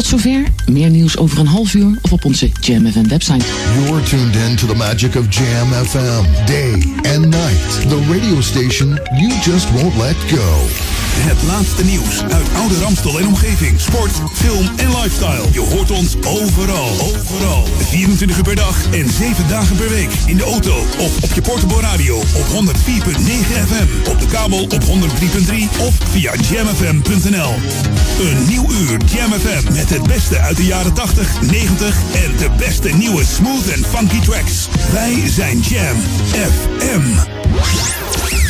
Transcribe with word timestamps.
Tot 0.00 0.08
zover. 0.08 0.42
Meer 0.66 0.90
nieuws 0.90 1.16
over 1.16 1.38
een 1.38 1.46
half 1.46 1.74
uur 1.74 1.98
of 2.02 2.12
op 2.12 2.24
onze 2.24 2.50
Jam 2.60 2.86
FM 2.86 3.08
website. 3.08 3.44
You're 3.74 4.02
tuned 4.02 4.36
in 4.36 4.56
to 4.56 4.66
the 4.66 4.74
magic 4.74 5.14
of 5.14 5.24
Jam 5.28 5.68
FM. 5.84 6.46
Day 6.46 6.72
and 7.14 7.20
night. 7.20 7.88
The 7.88 8.06
radio 8.10 8.40
station 8.40 8.88
you 9.18 9.40
just 9.42 9.72
won't 9.72 9.96
let 9.96 10.16
go. 10.16 10.99
Het 11.12 11.42
laatste 11.42 11.84
nieuws 11.84 12.22
uit 12.22 12.48
oude 12.54 12.78
Ramstel 12.78 13.18
en 13.18 13.26
omgeving. 13.26 13.80
Sport, 13.80 14.12
film 14.32 14.68
en 14.76 14.88
lifestyle. 14.88 15.44
Je 15.52 15.60
hoort 15.60 15.90
ons 15.90 16.16
overal. 16.26 16.88
Overal. 17.00 17.68
24 17.78 18.36
uur 18.36 18.42
per 18.42 18.56
dag 18.56 18.76
en 18.90 19.10
7 19.10 19.48
dagen 19.48 19.76
per 19.76 19.88
week. 19.88 20.10
In 20.26 20.36
de 20.36 20.44
auto 20.44 20.76
of 20.98 21.22
op 21.22 21.32
je 21.34 21.40
portable 21.40 21.80
radio 21.80 22.16
op 22.16 22.46
104.9 22.46 22.52
FM. 23.66 24.10
Op 24.10 24.20
de 24.20 24.26
kabel 24.26 24.62
op 24.62 24.84
103.3 24.84 24.88
of 25.78 25.94
via 26.10 26.32
jamfm.nl. 26.50 27.54
Een 28.20 28.44
nieuw 28.48 28.70
uur 28.70 28.96
Jam 29.06 29.32
FM 29.32 29.72
met 29.72 29.90
het 29.90 30.02
beste 30.02 30.38
uit 30.38 30.56
de 30.56 30.64
jaren 30.64 30.92
80, 30.92 31.42
90 31.42 31.96
en 32.24 32.36
de 32.36 32.50
beste 32.56 32.88
nieuwe 32.88 33.24
smooth 33.24 33.68
en 33.68 33.84
funky 33.84 34.20
tracks. 34.20 34.68
Wij 34.92 35.28
zijn 35.28 35.60
Jam 35.60 35.96
FM. 36.32 38.49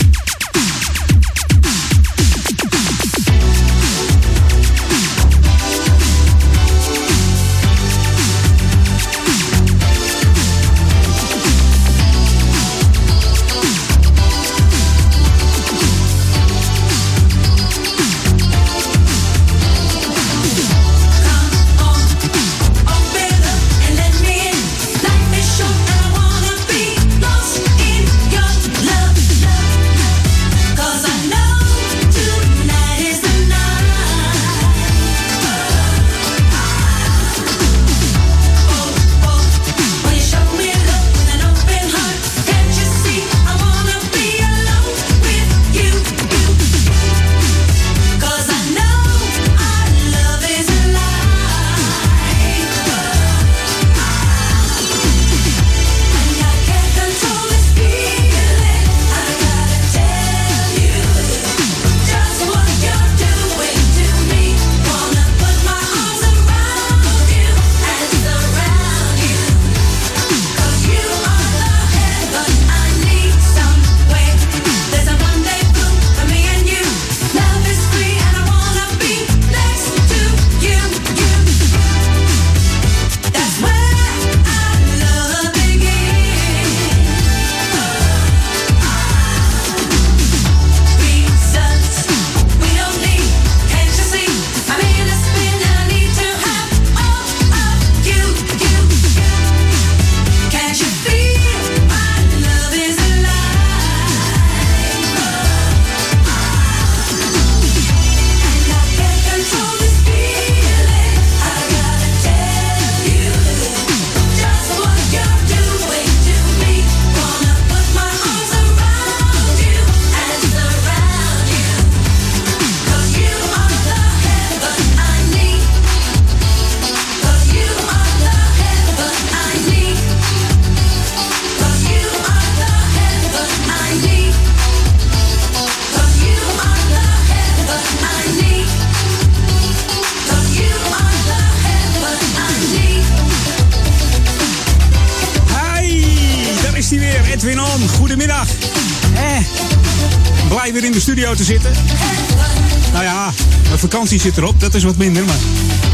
Zit 154.21 154.37
erop. 154.37 154.59
Dat 154.59 154.73
is 154.73 154.83
wat 154.83 154.97
minder. 154.97 155.25
Maar 155.25 155.37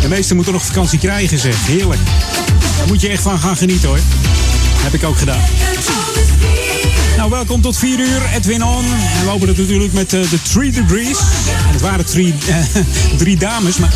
de 0.02 0.08
meesten 0.08 0.36
moeten 0.36 0.54
nog 0.54 0.66
vakantie 0.66 1.00
krijgen, 1.00 1.40
zeg. 1.40 1.66
Heerlijk. 1.66 2.00
Daar 2.78 2.88
moet 2.88 3.02
je 3.02 3.08
echt 3.08 3.22
van 3.22 3.40
gaan 3.40 3.58
genieten, 3.58 3.90
hoor. 3.90 4.00
Heb 4.84 4.94
ik 4.94 5.04
ook 5.04 5.18
gedaan. 5.18 5.42
Nou, 7.18 7.30
welkom 7.30 7.62
tot 7.62 7.78
4 7.78 8.00
uur. 8.00 8.22
Edwin 8.36 8.64
On. 8.64 8.86
En 9.20 9.26
we 9.26 9.30
openen 9.30 9.48
het 9.48 9.58
natuurlijk 9.58 9.94
met 9.94 10.14
uh, 10.14 10.30
de 10.30 10.42
3 10.42 10.72
Degrees. 10.72 11.18
Het 11.50 11.82
waren 11.82 12.06
drie, 12.06 12.34
uh, 12.50 12.56
drie 13.18 13.38
dames, 13.38 13.78
maar 13.78 13.94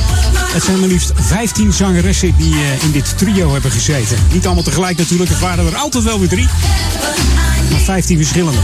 het 0.54 0.64
zijn 0.64 0.80
maar 0.80 0.90
liefst 0.90 1.12
15 1.16 1.74
zangeressen 1.74 2.34
die 2.38 2.54
uh, 2.54 2.84
in 2.84 2.92
dit 2.92 3.18
trio 3.18 3.52
hebben 3.52 3.72
gezeten. 3.72 4.18
Niet 4.32 4.46
allemaal 4.46 4.64
tegelijk 4.64 4.98
natuurlijk, 4.98 5.30
het 5.30 5.40
waren 5.40 5.66
er 5.66 5.76
altijd 5.76 6.04
wel 6.04 6.20
weer 6.20 6.30
drie. 6.30 6.48
Maar 7.72 7.80
15 7.80 8.18
verschillende. 8.18 8.60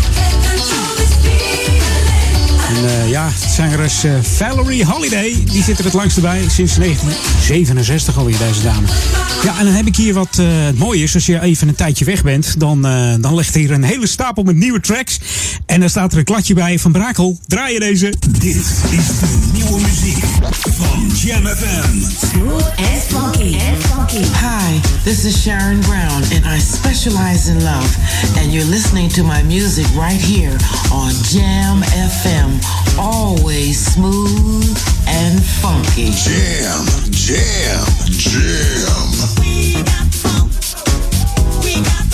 En 2.67 2.83
uh, 2.83 3.09
ja, 3.09 3.29
zangeres 3.55 4.05
uh, 4.05 4.11
Valerie 4.21 4.85
Holiday, 4.85 5.43
die 5.51 5.63
zit 5.63 5.79
er 5.79 5.85
het 5.85 5.93
langste 5.93 6.21
bij. 6.21 6.39
Sinds 6.39 6.75
1967 6.75 8.17
alweer, 8.17 8.37
deze 8.37 8.63
dame. 8.63 8.87
Ja, 9.43 9.59
en 9.59 9.65
dan 9.65 9.73
heb 9.73 9.85
ik 9.85 9.95
hier 9.95 10.13
wat 10.13 10.37
uh, 10.39 10.47
het 10.65 10.77
mooie 10.77 11.03
is. 11.03 11.13
Als 11.13 11.25
je 11.25 11.41
even 11.41 11.67
een 11.67 11.75
tijdje 11.75 12.05
weg 12.05 12.23
bent, 12.23 12.59
dan, 12.59 12.81
dan 13.21 13.35
ligt 13.35 13.53
hier 13.53 13.71
een 13.71 13.83
hele 13.83 14.07
stapel 14.07 14.43
met 14.43 14.55
nieuwe 14.55 14.79
tracks. 14.79 15.19
En 15.65 15.79
dan 15.79 15.89
staat 15.89 16.11
er 16.11 16.17
een 16.17 16.23
kladje 16.23 16.53
bij 16.53 16.79
van 16.79 16.91
Brakel. 16.91 17.39
Draai 17.47 17.73
je 17.73 17.79
deze. 17.79 18.13
Dit 18.29 18.55
is 18.55 19.19
de 19.19 19.49
nieuwe 19.53 19.81
muziek 19.81 20.23
van 20.51 21.11
Jam 21.15 21.45
FM. 21.45 21.99
Smooth 22.31 22.65
and 22.77 23.03
funky. 23.07 23.57
And 23.69 23.83
funky. 23.85 24.23
Hi, 24.23 24.79
this 25.03 25.23
is 25.23 25.41
Sharon 25.41 25.79
Brown 25.79 26.23
and 26.35 26.45
I 26.45 26.59
specialize 26.59 27.49
in 27.49 27.63
love. 27.63 27.97
And 28.37 28.53
you're 28.53 28.69
listening 28.69 29.11
to 29.13 29.23
my 29.23 29.43
music 29.43 29.85
right 29.95 30.21
here 30.21 30.55
on 30.91 31.11
Jam 31.31 31.83
FM. 31.83 32.56
Always 32.99 33.93
smooth 33.93 34.77
and 35.07 35.43
funky. 35.43 36.11
Jam, 36.11 36.85
jam, 37.11 37.85
jam. 38.07 39.07
We 39.39 39.73
got 39.83 40.07
funk. 40.13 40.51
We 41.63 41.81
got 41.83 42.06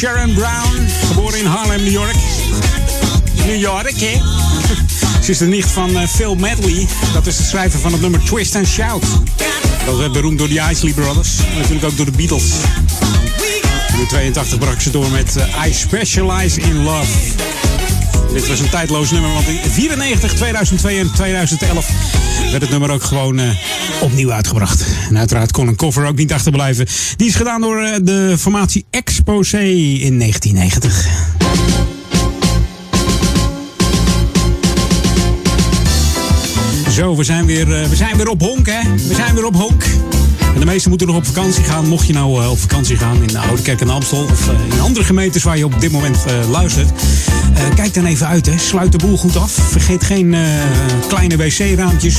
Sharon 0.00 0.34
Brown. 0.34 0.88
Geboren 1.06 1.38
in 1.38 1.46
Harlem, 1.46 1.82
New 1.82 1.92
York. 1.92 2.14
New 3.46 3.60
York, 3.60 4.00
hè? 4.00 4.20
Ze 5.24 5.30
is 5.30 5.38
de 5.38 5.46
nicht 5.46 5.70
van 5.70 5.96
eh, 5.96 6.08
Phil 6.08 6.34
Medley. 6.34 6.86
Dat 7.12 7.26
is 7.26 7.36
de 7.36 7.42
schrijver 7.42 7.80
van 7.80 7.92
het 7.92 8.00
nummer 8.00 8.24
Twist 8.24 8.54
and 8.56 8.66
Shout. 8.66 9.04
Dat 9.86 9.96
werd 9.96 10.12
beroemd 10.12 10.38
door 10.38 10.48
de 10.48 10.62
Isley 10.70 10.92
Brothers. 10.92 11.38
En 11.38 11.56
natuurlijk 11.56 11.84
ook 11.84 11.96
door 11.96 12.06
de 12.06 12.12
Beatles. 12.12 12.44
In 13.92 13.98
de 13.98 14.06
82 14.06 14.58
brak 14.58 14.80
ze 14.80 14.90
door 14.90 15.10
met 15.10 15.36
eh, 15.36 15.66
I 15.66 15.72
Specialize 15.74 16.60
in 16.60 16.82
Love. 16.82 17.12
Dit 18.32 18.48
was 18.48 18.60
een 18.60 18.70
tijdloos 18.70 19.10
nummer, 19.10 19.32
want 19.32 19.46
in 19.46 19.70
94, 19.70 20.34
2002 20.34 20.98
en 20.98 21.10
2011 21.14 22.09
werd 22.50 22.62
het 22.62 22.70
nummer 22.70 22.90
ook 22.90 23.02
gewoon 23.02 23.38
eh, 23.38 23.48
opnieuw 24.00 24.32
uitgebracht. 24.32 24.84
En 25.08 25.18
uiteraard 25.18 25.52
kon 25.52 25.68
een 25.68 25.76
cover 25.76 26.06
ook 26.06 26.16
niet 26.16 26.32
achterblijven. 26.32 26.86
Die 27.16 27.28
is 27.28 27.34
gedaan 27.34 27.60
door 27.60 27.82
eh, 27.82 27.98
de 28.02 28.34
formatie 28.38 28.84
Exposé 28.90 29.62
in 29.62 30.18
1990. 30.18 31.08
Zo, 36.90 37.16
we 37.16 37.24
zijn, 37.24 37.46
weer, 37.46 37.82
eh, 37.82 37.88
we 37.88 37.96
zijn 37.96 38.16
weer 38.16 38.28
op 38.28 38.40
honk, 38.40 38.66
hè? 38.66 38.80
We 39.08 39.14
zijn 39.14 39.34
weer 39.34 39.44
op 39.44 39.54
honk. 39.54 39.84
En 40.54 40.60
de 40.60 40.66
meesten 40.66 40.88
moeten 40.88 41.06
nog 41.06 41.16
op 41.16 41.26
vakantie 41.26 41.64
gaan. 41.64 41.88
Mocht 41.88 42.06
je 42.06 42.12
nou 42.12 42.48
op 42.48 42.58
vakantie 42.58 42.96
gaan 42.96 43.22
in 43.22 43.26
de 43.26 43.38
Oude 43.38 43.62
Kerk 43.62 43.80
en 43.80 43.90
Amstel... 43.90 44.22
of 44.22 44.48
in 44.72 44.80
andere 44.80 45.04
gemeentes 45.04 45.42
waar 45.42 45.56
je 45.56 45.64
op 45.64 45.80
dit 45.80 45.92
moment 45.92 46.18
luistert... 46.50 46.90
kijk 47.74 47.94
dan 47.94 48.04
even 48.04 48.26
uit, 48.26 48.46
hè. 48.46 48.58
Sluit 48.58 48.92
de 48.92 48.98
boel 48.98 49.16
goed 49.16 49.36
af. 49.36 49.50
Vergeet 49.52 50.04
geen 50.04 50.36
kleine 51.08 51.36
wc-raampjes. 51.36 52.16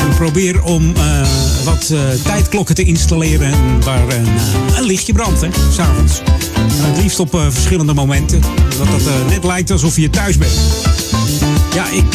En 0.00 0.14
probeer 0.14 0.62
om 0.62 0.92
eh, 0.96 1.28
wat 1.64 1.90
eh, 1.90 2.00
tijdklokken 2.24 2.74
te 2.74 2.84
installeren... 2.84 3.80
waar 3.84 4.02
een, 4.02 4.26
eh, 4.26 4.76
een 4.76 4.84
lichtje 4.84 5.12
brandt, 5.12 5.40
hè, 5.40 5.48
s'avonds. 5.72 6.20
Het 6.60 7.02
liefst 7.02 7.20
op 7.20 7.30
verschillende 7.50 7.94
momenten. 7.94 8.40
Dat 8.78 9.06
eh, 9.06 9.28
net 9.28 9.44
lijkt 9.44 9.70
alsof 9.70 9.96
je 9.96 10.10
thuis 10.10 10.38
bent. 10.38 10.52
Ja, 11.74 11.88
ik... 11.88 12.14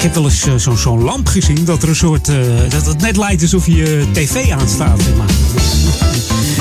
eh, 0.00 0.06
ik 0.06 0.12
heb 0.12 0.14
wel 0.14 0.24
eens 0.24 0.46
eh, 0.68 0.76
zo'n 0.76 1.02
lamp 1.02 1.26
gezien 1.28 1.64
dat 1.64 1.82
er 1.82 1.88
een 1.88 1.96
soort. 1.96 2.28
eh, 2.28 2.36
dat 2.68 2.86
het 2.86 3.00
net 3.00 3.16
lijkt 3.16 3.42
alsof 3.42 3.66
je 3.66 4.04
tv 4.12 4.50
aanstaat. 4.50 5.00
Zeg 5.02 5.16
maar. 5.16 5.26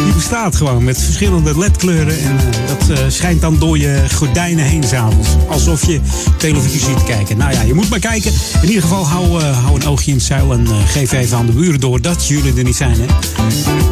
Die 0.06 0.14
bestaat 0.14 0.56
gewoon 0.56 0.84
met 0.84 1.02
verschillende 1.02 1.58
ledkleuren. 1.60 2.20
En 2.20 2.38
eh, 2.38 2.68
dat 2.68 2.98
eh, 2.98 3.04
schijnt 3.08 3.42
dan 3.42 3.58
door 3.60 3.78
je 3.78 4.04
gordijnen 4.14 4.66
heen 4.66 4.84
s'avonds. 4.84 5.30
Alsof 5.50 5.86
je 5.88 6.00
televisie 6.38 6.80
ziet 6.80 7.04
kijken. 7.04 7.38
Nou 7.38 7.54
ja, 7.54 7.62
je 7.62 7.74
moet 7.74 7.90
maar 7.90 8.00
kijken. 8.00 8.32
In 8.62 8.68
ieder 8.68 8.82
geval, 8.82 9.08
hou, 9.08 9.42
eh, 9.42 9.64
hou 9.64 9.76
een 9.82 9.88
oogje 9.88 10.12
in 10.12 10.18
het 10.18 10.26
zeil. 10.26 10.54
En 10.54 10.66
eh, 10.68 10.72
geef 10.86 11.12
even 11.12 11.38
aan 11.38 11.46
de 11.46 11.52
buren 11.52 11.80
door 11.80 12.02
dat 12.02 12.28
jullie 12.28 12.54
er 12.58 12.64
niet 12.64 12.76
zijn. 12.76 12.96
Hè? 13.00 13.06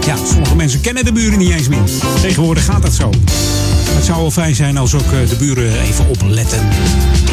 Ja, 0.06 0.16
sommige 0.32 0.56
mensen 0.56 0.82
kennen 0.82 1.06
de 1.06 1.12
buren 1.12 1.38
niet 1.40 1.52
eens 1.52 1.68
meer. 1.68 1.84
Tegenwoordig 2.22 2.66
gaat 2.66 2.82
dat 2.82 2.94
zo. 2.94 3.10
Het 3.96 4.06
zou 4.06 4.22
wel 4.22 4.32
fijn 4.32 4.56
zijn 4.56 4.78
als 4.78 4.94
ook 4.94 5.12
eh, 5.12 5.30
de 5.30 5.36
buren 5.36 5.82
even 5.82 6.08
opletten. 6.10 6.60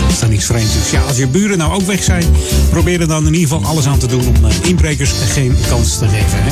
Als 0.06 0.20
er 0.20 0.28
niks 0.28 0.44
vreemds 0.44 0.76
is. 0.76 0.90
Ja, 0.90 1.02
als 1.02 1.16
je 1.16 1.28
buren 1.28 1.58
nou 1.58 1.73
ook 1.73 1.87
weg 1.87 2.02
zijn, 2.02 2.25
probeer 2.70 3.00
er 3.00 3.08
dan 3.08 3.26
in 3.26 3.34
ieder 3.34 3.49
geval 3.49 3.64
alles 3.70 3.87
aan 3.87 3.99
te 3.99 4.06
doen 4.06 4.26
om 4.26 4.44
eh, 4.44 4.54
inbrekers 4.62 5.11
geen 5.11 5.56
kans 5.68 5.99
te 5.99 6.08
geven. 6.08 6.38
Hè? 6.42 6.50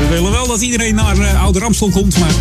We 0.00 0.08
willen 0.08 0.30
wel 0.30 0.46
dat 0.46 0.60
iedereen 0.60 0.94
naar 0.94 1.18
uh, 1.18 1.42
Oude 1.42 1.58
Ramstel 1.58 1.88
komt, 1.88 2.18
maar 2.18 2.34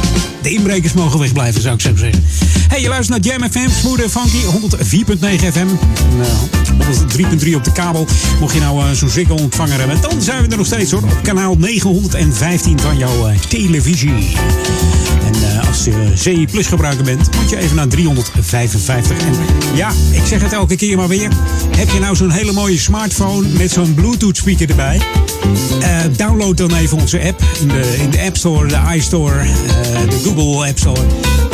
de 0.46 0.52
inbrekers 0.52 0.94
mogen 0.94 1.20
wegblijven, 1.20 1.62
zou 1.62 1.76
ik 1.76 1.82
zo 1.82 1.96
zeggen. 1.96 2.24
Hey, 2.68 2.82
je 2.82 2.88
luistert 2.88 3.24
naar 3.24 3.34
Jam 3.34 3.52
FM, 3.52 3.70
Funky, 4.10 4.42
104.9 4.44 5.52
FM, 5.52 5.58
en, 5.58 5.80
uh, 6.18 6.26
103.3 7.40 7.56
op 7.56 7.64
de 7.64 7.72
kabel. 7.72 8.08
Mocht 8.40 8.54
je 8.54 8.60
nou 8.60 8.84
uh, 8.84 8.92
zo'n 8.92 9.10
Ziggo 9.10 9.36
ontvanger 9.36 9.78
hebben, 9.80 10.02
dan 10.02 10.22
zijn 10.22 10.44
we 10.44 10.48
er 10.50 10.58
nog 10.58 10.66
steeds 10.66 10.92
hoor, 10.92 11.04
op 11.04 11.20
kanaal 11.24 11.56
915 11.58 12.80
van 12.80 12.98
jouw 12.98 13.30
uh, 13.30 13.38
televisie. 13.38 14.14
En 15.26 15.68
als 15.68 15.84
je 15.84 16.12
CI 16.16 16.48
Plus 16.52 16.68
gebruiker 16.68 17.04
bent, 17.04 17.36
moet 17.42 17.50
je 17.50 17.58
even 17.58 17.76
naar 17.76 17.88
355. 17.88 19.18
En 19.18 19.34
ja, 19.76 19.92
ik 20.12 20.26
zeg 20.26 20.42
het 20.42 20.54
elke 20.54 20.76
keer 20.76 20.98
maar 20.98 21.08
weer. 21.08 21.30
Heb 21.78 21.90
je 21.90 22.00
nou 22.00 22.16
zo'n 22.16 22.32
hele 22.32 22.52
mooie 22.52 22.78
smartphone 22.78 23.48
met 23.48 23.72
zo'n 23.72 23.94
Bluetooth 23.94 24.38
speaker 24.38 24.70
erbij? 24.70 25.02
Download 26.16 26.58
dan 26.58 26.76
even 26.76 26.98
onze 26.98 27.22
app 27.28 27.44
in 27.62 27.68
de, 27.68 27.96
in 27.98 28.10
de 28.10 28.22
App 28.22 28.38
Store, 28.38 28.68
de 28.68 28.96
iStore, 28.96 29.44
de 30.10 30.22
Google 30.24 30.35
App 30.44 30.78
Store. 30.78 31.02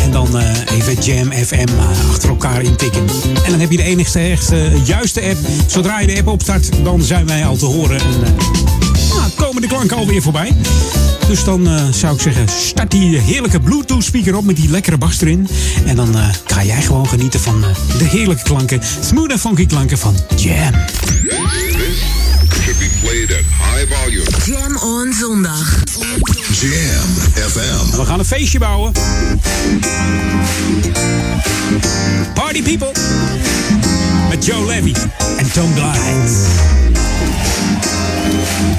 En 0.03 0.11
dan 0.11 0.37
uh, 0.37 0.43
even 0.77 1.03
Jam 1.03 1.31
FM 1.31 1.67
achter 2.09 2.29
elkaar 2.29 2.61
intikken. 2.61 3.01
En 3.43 3.51
dan 3.51 3.59
heb 3.59 3.71
je 3.71 3.77
de 3.77 3.83
enigste 3.83 4.19
echte 4.19 4.71
juiste 4.83 5.21
app. 5.21 5.37
Zodra 5.67 5.99
je 5.99 6.07
de 6.07 6.17
app 6.17 6.27
opstart, 6.27 6.69
dan 6.83 7.01
zijn 7.01 7.27
wij 7.27 7.45
al 7.45 7.55
te 7.55 7.65
horen. 7.65 7.99
En, 7.99 8.19
nou, 9.09 9.31
komen 9.35 9.61
de 9.61 9.67
klanken 9.67 9.97
alweer 9.97 10.21
voorbij. 10.21 10.55
Dus 11.27 11.43
dan 11.43 11.69
zou 11.91 12.15
ik 12.15 12.21
zeggen, 12.21 12.47
start 12.47 12.91
die 12.91 13.17
heerlijke 13.17 13.59
Bluetooth 13.59 14.03
speaker 14.03 14.35
op 14.35 14.43
met 14.43 14.55
die 14.55 14.69
lekkere 14.69 14.97
bas 14.97 15.21
erin. 15.21 15.47
En 15.85 15.95
dan 15.95 16.17
uh, 16.17 16.27
ga 16.45 16.63
jij 16.63 16.81
gewoon 16.81 17.07
genieten 17.07 17.39
van 17.39 17.63
de 17.97 18.03
heerlijke 18.03 18.43
klanken, 18.43 18.81
smooth 19.01 19.31
en 19.31 19.39
funky 19.39 19.65
klanken 19.65 19.97
van 19.97 20.15
Jam. 20.35 20.73
Played 23.25 23.39
at 23.39 23.45
high 23.45 23.85
volume. 23.85 24.25
Jam 24.45 24.77
on 24.77 25.13
zondag. 25.13 25.83
Jam 26.59 27.09
FM. 27.49 27.97
We 27.97 28.05
gaan 28.05 28.19
een 28.19 28.25
feestje 28.25 28.59
bouwen. 28.59 28.91
Party 32.33 32.61
people. 32.63 32.91
Met 34.29 34.45
Joe 34.45 34.65
Levy 34.65 34.93
en 35.37 35.51
Tom 35.51 35.73
Glide. 35.73 35.99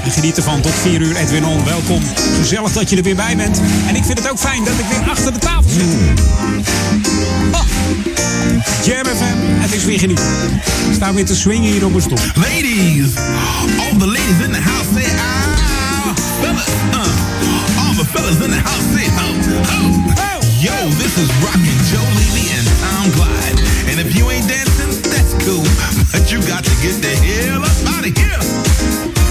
En 0.03 0.11
geniet 0.11 0.37
ervan 0.37 0.61
tot 0.61 0.73
4 0.81 1.01
uur. 1.01 1.15
Edwin 1.15 1.45
On, 1.45 1.65
welkom. 1.65 2.01
Gezellig 2.39 2.71
dat 2.71 2.89
je 2.89 2.97
er 2.97 3.03
weer 3.03 3.15
bij 3.15 3.35
bent. 3.35 3.61
En 3.87 3.95
ik 3.95 4.03
vind 4.03 4.17
het 4.17 4.29
ook 4.29 4.39
fijn 4.39 4.63
dat 4.63 4.73
ik 4.73 4.85
weer 4.89 5.09
achter 5.09 5.33
de 5.33 5.39
tafel 5.39 5.69
zit. 5.69 5.85
Jam 8.85 9.05
FM, 9.05 9.37
het 9.61 9.73
is 9.73 9.85
weer 9.85 9.99
genieten. 9.99 10.25
We 10.87 10.93
staan 10.93 11.15
weer 11.15 11.25
te 11.25 11.35
swingen 11.35 11.71
hier 11.71 11.85
op 11.85 11.93
een 11.93 12.01
stoel. 12.01 12.17
Ladies, 12.35 13.15
all 13.79 13.97
the 13.97 14.07
ladies 14.07 14.39
in 14.45 14.51
the 14.51 14.61
house 14.61 14.89
say 14.93 15.05
ah. 15.17 16.15
Fellas, 16.41 16.67
uh, 16.91 17.87
all 17.87 17.95
the 17.95 18.05
fellas 18.05 18.35
in 18.45 18.49
the 18.49 18.61
house 18.63 18.85
say 18.93 19.07
oh. 19.07 19.35
oh. 20.17 20.41
Yo, 20.61 20.89
this 20.97 21.17
is 21.17 21.29
Rockin' 21.43 21.79
Joe 21.91 22.07
Levy 22.19 22.45
and 22.57 22.67
Tom 22.81 23.11
Glide. 23.11 23.59
And 23.89 23.99
if 23.99 24.15
you 24.17 24.29
ain't 24.31 24.47
dancing, 24.47 24.91
that's 25.11 25.33
cool. 25.45 25.63
But 26.11 26.31
you 26.31 26.39
got 26.47 26.63
to 26.63 26.75
get 26.81 27.01
the 27.01 27.15
hell 27.27 27.63
up 27.63 27.95
out 27.95 28.05
of 28.07 28.17
here. 28.17 29.22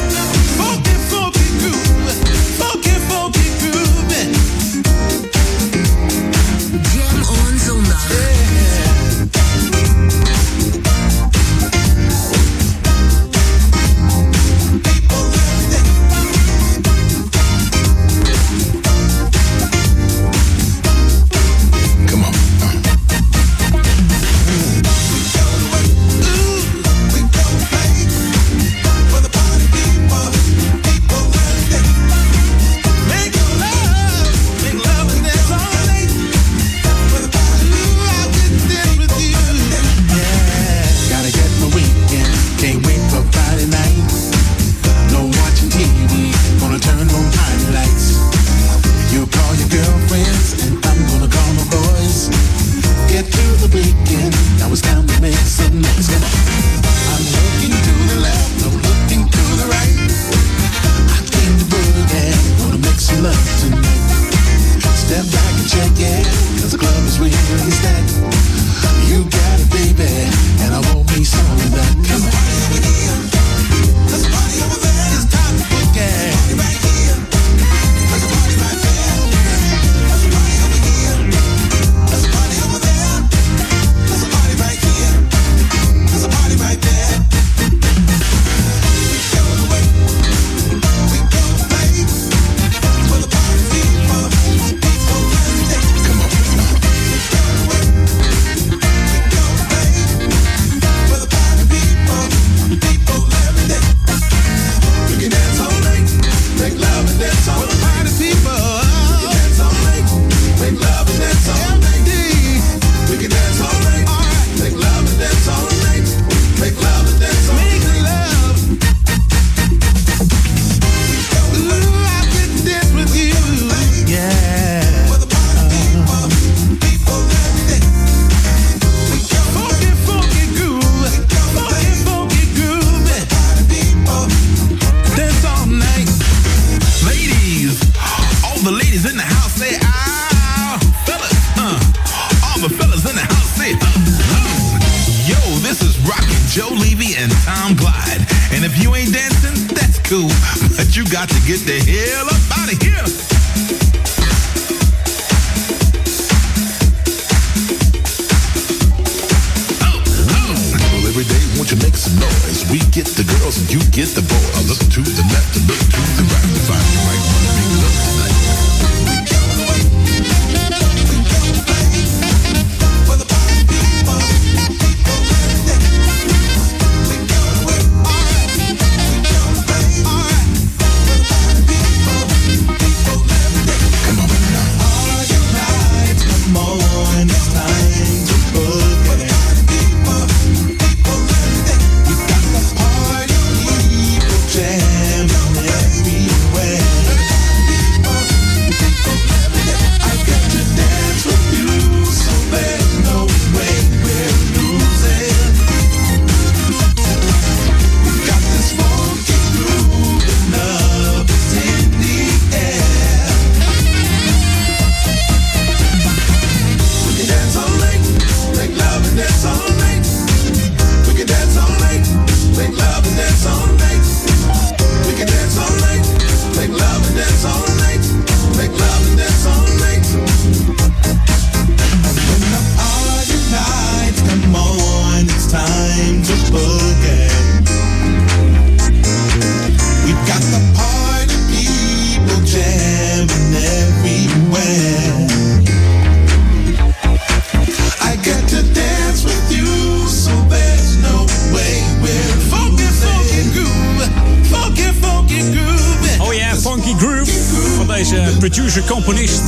Producer, 258.72 258.94
componist, 258.94 259.42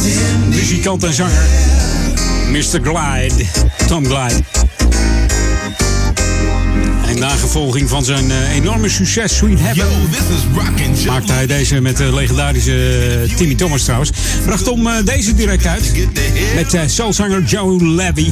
muzikant 0.48 1.04
en 1.04 1.14
zanger. 1.14 1.42
Mr. 2.50 2.80
Glide, 2.82 3.44
Tom 3.86 4.04
Glide. 4.04 4.42
En 7.06 7.18
na 7.18 7.28
gevolging 7.28 7.88
van 7.88 8.04
zijn 8.04 8.30
eh, 8.30 8.54
enorme 8.54 8.88
succes 8.88 9.36
Sweet 9.36 9.60
Heaven... 9.60 9.86
maakte 11.06 11.32
hij 11.32 11.46
deze 11.46 11.80
met 11.80 11.96
de 11.96 12.14
legendarische 12.14 12.98
eh, 13.28 13.36
Timmy 13.36 13.54
Thomas 13.54 13.82
trouwens. 13.82 14.10
Bracht 14.44 14.68
om 14.68 14.86
eh, 14.86 15.04
deze 15.04 15.34
direct 15.34 15.66
uit 15.66 15.92
met 16.54 16.74
eh, 16.74 16.82
soulzanger 16.86 17.42
Joe 17.42 17.84
Levy. 17.84 18.30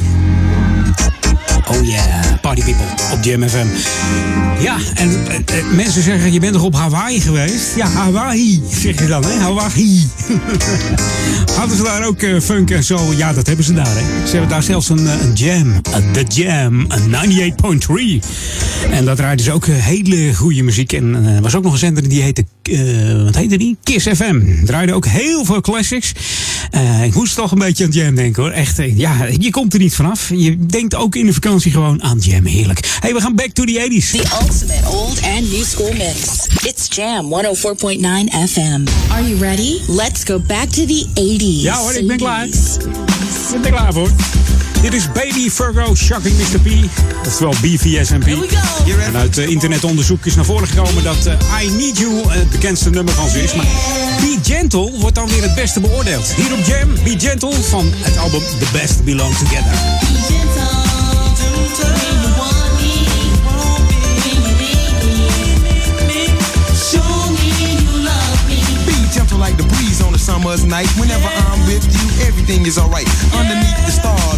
Oh 1.67 1.85
yeah, 1.85 2.23
people 2.61 2.85
op 3.11 3.23
Jam 3.23 3.49
FM. 3.49 3.67
Ja, 4.61 4.77
en 4.95 5.09
mensen 5.75 6.03
zeggen, 6.03 6.33
je 6.33 6.39
bent 6.39 6.53
toch 6.53 6.63
op 6.63 6.75
Hawaii 6.75 7.21
geweest? 7.21 7.75
Ja, 7.75 7.87
Hawaii, 7.87 8.61
zeg 8.71 8.99
je 8.99 9.07
dan, 9.07 9.23
hè? 9.23 9.37
Hawaii. 9.39 10.09
Hadden 11.57 11.77
ze 11.77 11.83
daar 11.83 12.05
ook 12.05 12.21
eh, 12.21 12.39
funk 12.39 12.71
en 12.71 12.83
zo? 12.83 13.13
Ja, 13.15 13.33
dat 13.33 13.47
hebben 13.47 13.65
ze 13.65 13.73
daar, 13.73 13.95
hè? 13.95 14.27
Ze 14.27 14.31
hebben 14.31 14.49
daar 14.49 14.63
zelfs 14.63 14.89
een, 14.89 15.07
eh, 15.07 15.21
een 15.21 15.33
jam, 15.33 15.73
eh, 15.73 16.11
The 16.11 16.41
Jam, 16.41 16.85
een 16.87 17.09
98.3. 17.09 18.21
En 18.91 19.05
dat 19.05 19.17
draaide 19.17 19.43
ze 19.43 19.51
ook 19.51 19.65
hele 19.65 20.33
goede 20.33 20.63
muziek. 20.63 20.93
En 20.93 21.25
er 21.25 21.41
was 21.41 21.55
ook 21.55 21.63
nog 21.63 21.71
een 21.73 21.79
zender 21.79 22.09
die 22.09 22.21
heette, 22.21 22.45
wat 23.23 23.35
heette 23.35 23.57
die? 23.57 23.77
Kiss 23.83 24.07
FM. 24.07 24.65
Draaide 24.65 24.93
ook 24.93 25.05
heel 25.05 25.45
veel 25.45 25.61
classics. 25.61 26.11
Ik 27.03 27.15
moest 27.15 27.35
toch 27.35 27.51
een 27.51 27.57
beetje 27.57 27.85
aan 27.85 27.91
jam 27.91 28.15
denken, 28.15 28.43
hoor. 28.43 28.51
Echt, 28.51 28.79
ja, 28.95 29.27
je 29.39 29.49
komt 29.49 29.73
er 29.73 29.79
niet 29.79 29.95
vanaf. 29.95 30.29
Je 30.35 30.65
denkt 30.65 30.95
ook 30.95 31.15
in 31.15 31.25
de 31.25 31.33
vakantie 31.33 31.71
gewoon 31.71 32.03
aan 32.03 32.17
jam. 32.19 32.42
Heerlijk. 32.45 32.97
hey, 32.99 33.13
we 33.13 33.21
gaan 33.21 33.35
back 33.35 33.51
to 33.51 33.63
the 33.63 33.87
80s. 33.89 34.11
The 34.11 34.37
ultimate 34.41 34.85
old 34.87 35.21
and 35.23 35.51
new 35.51 35.63
school 35.63 35.93
mix. 35.93 36.47
It's 36.65 36.95
Jam 36.95 37.25
104.9 37.25 38.49
FM. 38.49 38.87
Are 39.11 39.29
you 39.29 39.39
ready? 39.39 39.79
Let's 39.87 40.23
go 40.23 40.39
back 40.39 40.69
to 40.69 40.85
the 40.85 41.05
80s. 41.13 41.61
Ja 41.61 41.77
hoor, 41.77 41.93
ik 41.93 42.07
ben 42.07 42.17
klaar. 42.17 42.45
Ik 42.45 42.53
ben 43.51 43.63
er 43.63 43.71
klaar 43.71 43.93
voor. 43.93 44.09
Dit 44.83 44.93
is 44.93 45.11
Baby 45.11 45.49
Virgo 45.49 45.95
Shocking 45.95 46.35
Mr. 46.37 46.59
P. 46.59 46.67
Oftewel 47.27 47.53
BVSMP. 47.61 48.27
En 49.05 49.15
uit 49.15 49.37
internetonderzoek 49.37 50.25
is 50.25 50.35
naar 50.35 50.45
voren 50.45 50.67
gekomen 50.67 51.03
dat 51.03 51.25
eh, 51.25 51.63
I 51.63 51.69
Need 51.69 51.97
You 51.97 52.21
eh, 52.21 52.29
het 52.29 52.49
bekendste 52.49 52.89
nummer 52.89 53.13
van 53.13 53.29
ze 53.29 53.43
is. 53.43 53.53
Maar 53.53 53.65
Be 54.19 54.37
Gentle 54.41 54.91
wordt 54.99 55.15
dan 55.15 55.29
weer 55.29 55.41
het 55.41 55.55
beste 55.55 55.79
beoordeeld. 55.79 56.33
Hier 56.35 56.53
op 56.53 56.65
Jam, 56.65 56.93
Be 57.03 57.15
Gentle 57.27 57.53
van 57.53 57.91
het 57.95 58.17
album 58.17 58.41
The 58.59 58.67
Best 58.71 59.03
Belong 59.03 59.35
Together. 59.35 60.82
Night. 70.73 70.89
Whenever 70.97 71.29
I'm 71.45 71.61
with 71.69 71.85
you, 71.85 72.25
everything 72.25 72.65
is 72.65 72.77
alright. 72.81 73.07
Underneath 73.37 73.77
the 73.85 73.93
stars, 73.93 74.32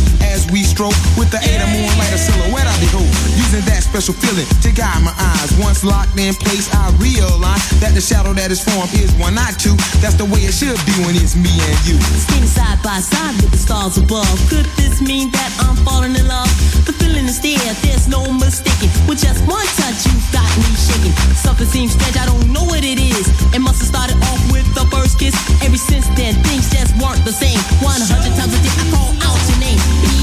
stroke 0.76 1.00
with 1.16 1.32
the 1.32 1.40
aid 1.40 1.64
of 1.64 1.72
moonlight, 1.72 2.12
a 2.12 2.20
silhouette 2.20 2.68
I 2.68 2.76
behold. 2.84 3.08
Using 3.40 3.64
that 3.72 3.80
special 3.80 4.12
feeling 4.12 4.44
to 4.60 4.70
guide 4.76 5.00
my 5.08 5.16
eyes. 5.16 5.56
Once 5.56 5.88
locked 5.88 6.12
in 6.20 6.36
place, 6.36 6.68
I 6.76 6.92
realize 7.00 7.64
that 7.80 7.96
the 7.96 8.04
shadow 8.04 8.36
that 8.36 8.52
is 8.52 8.60
formed 8.60 8.92
is 8.92 9.16
one, 9.16 9.40
not 9.40 9.56
two. 9.56 9.72
That's 10.04 10.20
the 10.20 10.28
way 10.28 10.44
it 10.44 10.52
should 10.52 10.76
be 10.84 10.92
when 11.08 11.16
it's 11.16 11.40
me 11.40 11.56
and 11.56 11.80
you. 11.88 11.96
Standing 12.28 12.52
side 12.52 12.84
by 12.84 13.00
side 13.00 13.40
with 13.40 13.56
the 13.56 13.62
stars 13.62 13.96
above. 13.96 14.28
Could 14.52 14.68
this 14.76 15.00
mean 15.00 15.32
that 15.32 15.50
I'm 15.64 15.80
falling 15.88 16.12
in 16.12 16.28
love? 16.28 16.52
The 16.84 16.92
feeling 16.92 17.24
is 17.32 17.40
there, 17.40 17.72
there's 17.80 18.12
no 18.12 18.28
mistaking. 18.36 18.92
With 19.08 19.24
just 19.24 19.48
one 19.48 19.64
touch, 19.80 20.04
you've 20.12 20.28
got 20.36 20.50
me 20.60 20.68
shaking. 20.76 21.16
Something 21.40 21.72
seems 21.72 21.96
strange, 21.96 22.20
I 22.20 22.28
don't 22.28 22.52
know 22.52 22.68
what 22.68 22.84
it 22.84 23.00
is. 23.00 23.32
It 23.56 23.64
must 23.64 23.80
have 23.80 23.88
started 23.88 24.20
off 24.28 24.44
with 24.52 24.68
the 24.76 24.84
first 24.92 25.24
kiss. 25.24 25.40
Ever 25.64 25.80
since 25.80 26.12
then, 26.20 26.36
things 26.44 26.68
just 26.68 26.92
weren't 27.00 27.24
the 27.24 27.32
same. 27.32 27.60
100 27.80 27.96
times 28.36 28.52
a 28.52 28.60
day, 28.60 28.76
I 28.76 28.86
call 28.92 29.12
out 29.24 29.40
your 29.48 29.60
name. 29.64 29.65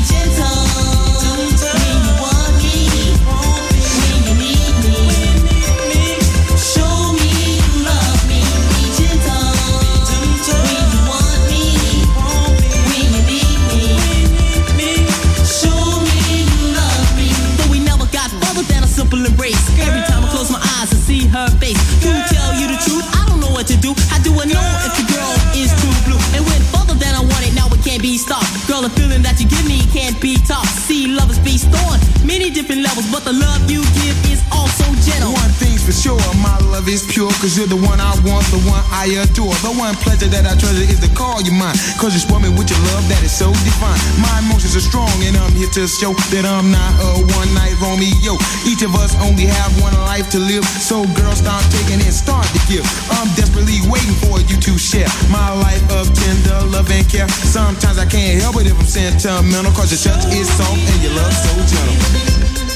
Be 0.03 0.09
gentle. 0.09 0.82
Can't 30.13 30.23
be 30.23 30.37
topped. 30.37 30.69
See, 30.69 31.02
many 32.43 32.55
different 32.55 32.83
levels, 32.83 33.07
but 33.15 33.23
the 33.23 33.31
love 33.31 33.71
you 33.71 33.79
give 34.03 34.19
is 34.27 34.43
also 34.51 34.83
gentle. 35.07 35.31
One 35.31 35.55
thing's 35.63 35.87
for 35.87 35.95
sure, 35.95 36.19
my 36.43 36.59
love 36.75 36.91
is 36.91 37.07
pure. 37.07 37.31
Cause 37.39 37.55
you're 37.55 37.71
the 37.71 37.79
one 37.79 38.03
I 38.03 38.19
want, 38.27 38.43
the 38.51 38.59
one 38.67 38.83
I 38.91 39.15
adore. 39.23 39.55
The 39.63 39.71
one 39.71 39.95
pleasure 40.03 40.27
that 40.27 40.43
I 40.43 40.59
treasure 40.59 40.83
is 40.83 40.99
to 41.07 41.11
call 41.15 41.39
you 41.47 41.55
mine. 41.55 41.79
Cause 42.03 42.19
you 42.19 42.19
spoil 42.19 42.43
me 42.43 42.51
with 42.51 42.67
your 42.67 42.83
love 42.91 43.07
that 43.07 43.23
is 43.23 43.31
so 43.31 43.55
divine. 43.63 44.01
My 44.19 44.43
emotions 44.43 44.75
are 44.75 44.83
strong 44.83 45.15
and 45.23 45.39
I'm 45.39 45.55
here 45.55 45.71
to 45.79 45.87
show 45.87 46.19
that 46.35 46.43
I'm 46.43 46.75
not 46.75 46.91
a 46.99 47.23
one 47.31 47.51
night 47.55 47.79
Romeo. 47.79 48.35
Each 48.67 48.83
of 48.83 48.91
us 48.99 49.15
only 49.23 49.47
have 49.47 49.71
one 49.79 49.95
life 50.11 50.27
to 50.35 50.43
live. 50.43 50.67
So 50.67 51.07
girl, 51.15 51.35
start 51.39 51.63
taking 51.71 52.03
it, 52.03 52.11
start 52.11 52.47
to 52.51 52.61
give. 52.67 52.83
I'm 53.23 53.31
desperately 53.39 53.79
waiting 53.87 54.19
for 54.19 54.43
you 54.51 54.59
to 54.59 54.73
share 54.75 55.07
my 55.31 55.47
life 55.63 55.85
of 55.95 56.11
tender 56.11 56.59
love 56.75 56.91
and 56.91 57.07
care. 57.07 57.31
Sometimes 57.31 58.03
I 58.03 58.07
can't 58.11 58.43
help 58.43 58.59
it 58.59 58.67
if 58.67 58.75
I'm 58.75 58.91
sentimental. 58.91 59.71
Cause 59.79 59.95
your 59.95 60.03
touch 60.03 60.27
is 60.35 60.51
soft 60.59 60.75
and 60.75 60.99
your 61.07 61.15
love 61.15 61.31
so 61.31 61.55
gentle. 61.71 62.32
Thank 62.33 62.59
you. 62.59 62.72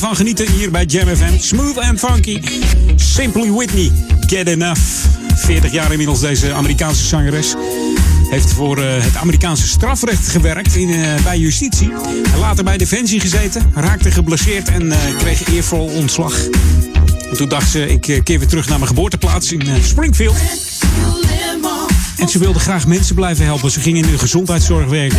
van 0.00 0.16
genieten 0.16 0.52
hier 0.52 0.70
bij 0.70 0.84
Jam 0.84 1.16
FM. 1.16 1.38
Smooth 1.38 1.78
and 1.78 1.98
funky. 1.98 2.40
Simply 2.96 3.50
Whitney. 3.50 3.92
Get 4.26 4.48
enough. 4.48 4.80
40 5.34 5.72
jaar 5.72 5.90
inmiddels 5.90 6.20
deze 6.20 6.52
Amerikaanse 6.52 7.04
zangeres. 7.04 7.54
Heeft 8.30 8.52
voor 8.52 8.78
eh, 8.78 9.02
het 9.02 9.16
Amerikaanse 9.16 9.68
strafrecht 9.68 10.28
gewerkt 10.28 10.74
in, 10.74 10.90
eh, 10.90 11.22
bij 11.22 11.38
justitie. 11.38 11.92
Later 12.38 12.64
bij 12.64 12.76
Defensie 12.76 13.20
gezeten. 13.20 13.72
Raakte 13.74 14.10
geblesseerd 14.10 14.68
en 14.68 14.92
eh, 14.92 14.98
kreeg 15.18 15.46
eervol 15.46 15.86
ontslag. 15.86 16.34
Toen 17.32 17.48
dacht 17.48 17.70
ze, 17.70 17.88
ik 17.88 18.00
keer 18.00 18.38
weer 18.38 18.48
terug 18.48 18.68
naar 18.68 18.78
mijn 18.78 18.90
geboorteplaats 18.90 19.52
in 19.52 19.66
Springfield. 19.82 20.36
En 22.20 22.28
ze 22.28 22.38
wilde 22.38 22.58
graag 22.58 22.86
mensen 22.86 23.14
blijven 23.14 23.44
helpen. 23.44 23.70
Ze 23.70 23.80
ging 23.80 23.96
in 23.96 24.02
de 24.02 24.18
gezondheidszorg 24.18 24.88
werken. 24.88 25.18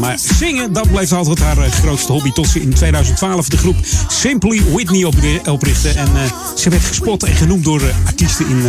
Maar 0.00 0.18
zingen, 0.38 0.72
dat 0.72 0.90
blijft 0.90 1.12
altijd 1.12 1.38
haar 1.38 1.58
eh, 1.58 1.70
grootste 1.70 2.12
hobby. 2.12 2.30
Tot 2.30 2.48
ze 2.48 2.60
in 2.60 2.74
2012 2.74 3.48
de 3.48 3.56
groep 3.56 3.76
Simply 4.08 4.62
Whitney 4.72 5.04
oprichtte. 5.44 5.88
En 5.88 6.16
eh, 6.16 6.22
ze 6.56 6.70
werd 6.70 6.84
gespot 6.84 7.22
en 7.22 7.34
genoemd 7.34 7.64
door 7.64 7.80
eh, 7.80 8.06
artiesten 8.06 8.48
in 8.48 8.62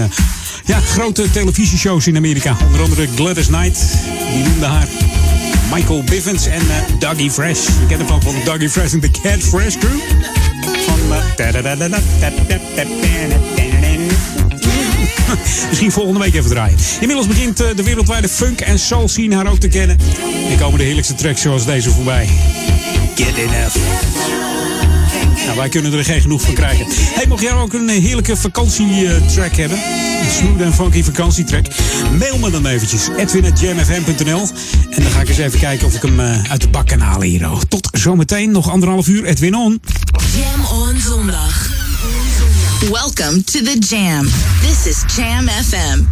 ja, 0.65 0.80
grote 0.80 1.32
televisieshows 1.32 2.08
in 2.08 2.15
Amerika. 2.15 2.56
Onder 2.65 2.82
andere 2.82 3.08
Gladys 3.15 3.47
Knight, 3.47 3.80
die 4.34 4.43
noemde 4.43 4.65
haar 4.65 4.88
Michael 5.73 6.04
Bivens 6.04 6.45
en 6.45 6.62
uh, 6.62 6.99
Dougie 6.99 7.32
Fresh. 7.32 7.65
Je 7.65 7.86
kent 7.88 7.99
hem 7.99 8.08
van, 8.08 8.21
van 8.21 8.36
Dougie 8.45 8.69
Fresh 8.69 8.93
en 8.93 8.99
de 8.99 9.12
Cat 9.12 9.39
Fresh 9.39 9.78
Crew. 9.78 9.99
Van 10.86 10.99
eh, 15.38 15.67
Misschien 15.69 15.91
volgende 15.91 16.19
week 16.19 16.34
even 16.34 16.50
draaien. 16.50 16.78
Inmiddels 17.00 17.28
begint 17.28 17.60
eh, 17.60 17.67
de 17.76 17.84
wereldwijde 17.84 18.30
funk 18.30 18.62
en 18.62 18.80
soul 18.80 19.08
scene 19.08 19.36
haar 19.36 19.48
ook 19.48 19.60
te 19.60 19.67
kennen. 19.67 19.98
En 20.50 20.58
komen 20.58 20.78
de 20.78 20.86
heerlijkste 20.86 21.15
tracks 21.15 21.41
zoals 21.41 21.65
deze 21.65 21.89
voorbij. 21.89 22.30
Get 23.15 23.38
enough. 23.38 23.78
Nou, 25.46 25.58
wij 25.58 25.69
kunnen 25.69 25.93
er 25.93 26.04
geen 26.04 26.22
genoeg 26.22 26.41
van 26.41 26.54
krijgen. 26.54 26.86
Hey, 26.89 27.26
mocht 27.28 27.41
jij 27.41 27.54
ook 27.54 27.74
een 27.74 27.89
heerlijke 27.89 28.38
vakantietrack 28.38 29.56
hebben? 29.56 29.78
Een 29.78 30.32
smooth 30.32 30.62
en 30.62 30.74
funky 30.74 31.04
vakantietrack? 31.04 31.65
Mail 32.19 32.38
me 32.38 32.50
dan 32.50 32.65
eventjes. 32.65 33.10
Edwin.jamfm.nl 33.17 34.48
En 34.89 35.02
dan 35.02 35.12
ga 35.12 35.22
ik 35.22 35.30
eens 35.30 35.38
even 35.38 35.60
kijken 35.60 35.88
of 35.88 35.93
ik 35.93 36.02
hem 36.02 36.19
eh, 36.19 36.52
uit 36.52 36.62
de 36.62 36.67
bak 36.67 36.88
kan 36.88 37.00
halen 37.00 37.28
hier. 37.28 37.50
Tot 37.67 37.89
zometeen, 37.91 38.52
nog 38.52 38.69
anderhalf 38.69 39.08
uur. 39.08 39.26
Edwin 39.26 39.56
on. 39.56 39.82
Jam 40.36 40.80
on 40.80 41.00
zondag. 41.00 41.83
Welcome 42.91 43.43
to 43.43 43.62
the 43.63 43.78
Jam. 43.80 44.26
This 44.62 44.86
is 44.88 45.04
Jam 45.15 45.48
FM. 45.48 46.04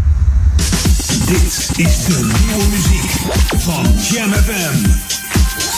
Dit 1.26 1.70
is 1.78 2.06
de 2.06 2.32
nieuwe 2.46 2.64
muziek 2.70 3.12
van 3.58 3.86
Jam 4.12 4.34
FM. 4.34 4.86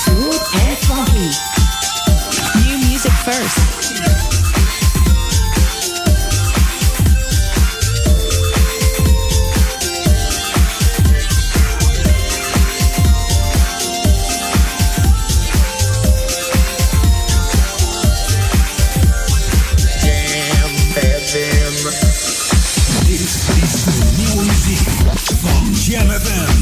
Smooth 0.04 0.42
and 0.54 0.78
funky. 0.78 1.36
New 2.68 2.78
music 2.90 3.12
first. 3.12 4.43
Jam 25.94 26.08
FM. 26.08 26.58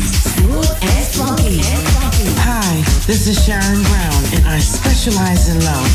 Hi, 2.44 2.82
this 3.08 3.30
is 3.30 3.46
Sharon 3.46 3.82
Brown, 3.82 4.24
and 4.36 4.46
I 4.46 4.60
specialize 4.60 5.48
in 5.48 5.64
love. 5.64 5.88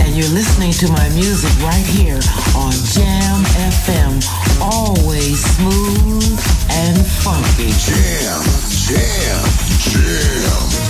And 0.00 0.14
you're 0.14 0.28
listening 0.28 0.72
to 0.72 0.92
my 0.92 1.08
music 1.14 1.50
right 1.62 1.86
here 1.86 2.20
on 2.54 2.72
Jam 2.92 3.44
FM. 3.72 4.20
Always 4.60 5.42
smooth 5.56 6.38
and 6.68 7.00
funky. 7.24 7.72
Jam, 7.80 8.44
jam, 8.68 9.48
jam. 9.88 10.81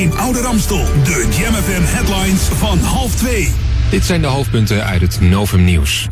In 0.00 0.18
Oude 0.18 0.40
Ramstel. 0.40 0.84
De 1.04 1.28
Jam 1.38 1.54
headlines 1.84 2.40
van 2.40 2.78
half 2.78 3.14
twee. 3.14 3.52
Dit 3.90 4.04
zijn 4.04 4.20
de 4.20 4.26
hoofdpunten 4.26 4.84
uit 4.84 5.00
het 5.00 5.20
Novum 5.20 5.64
Nieuws. 5.64 6.06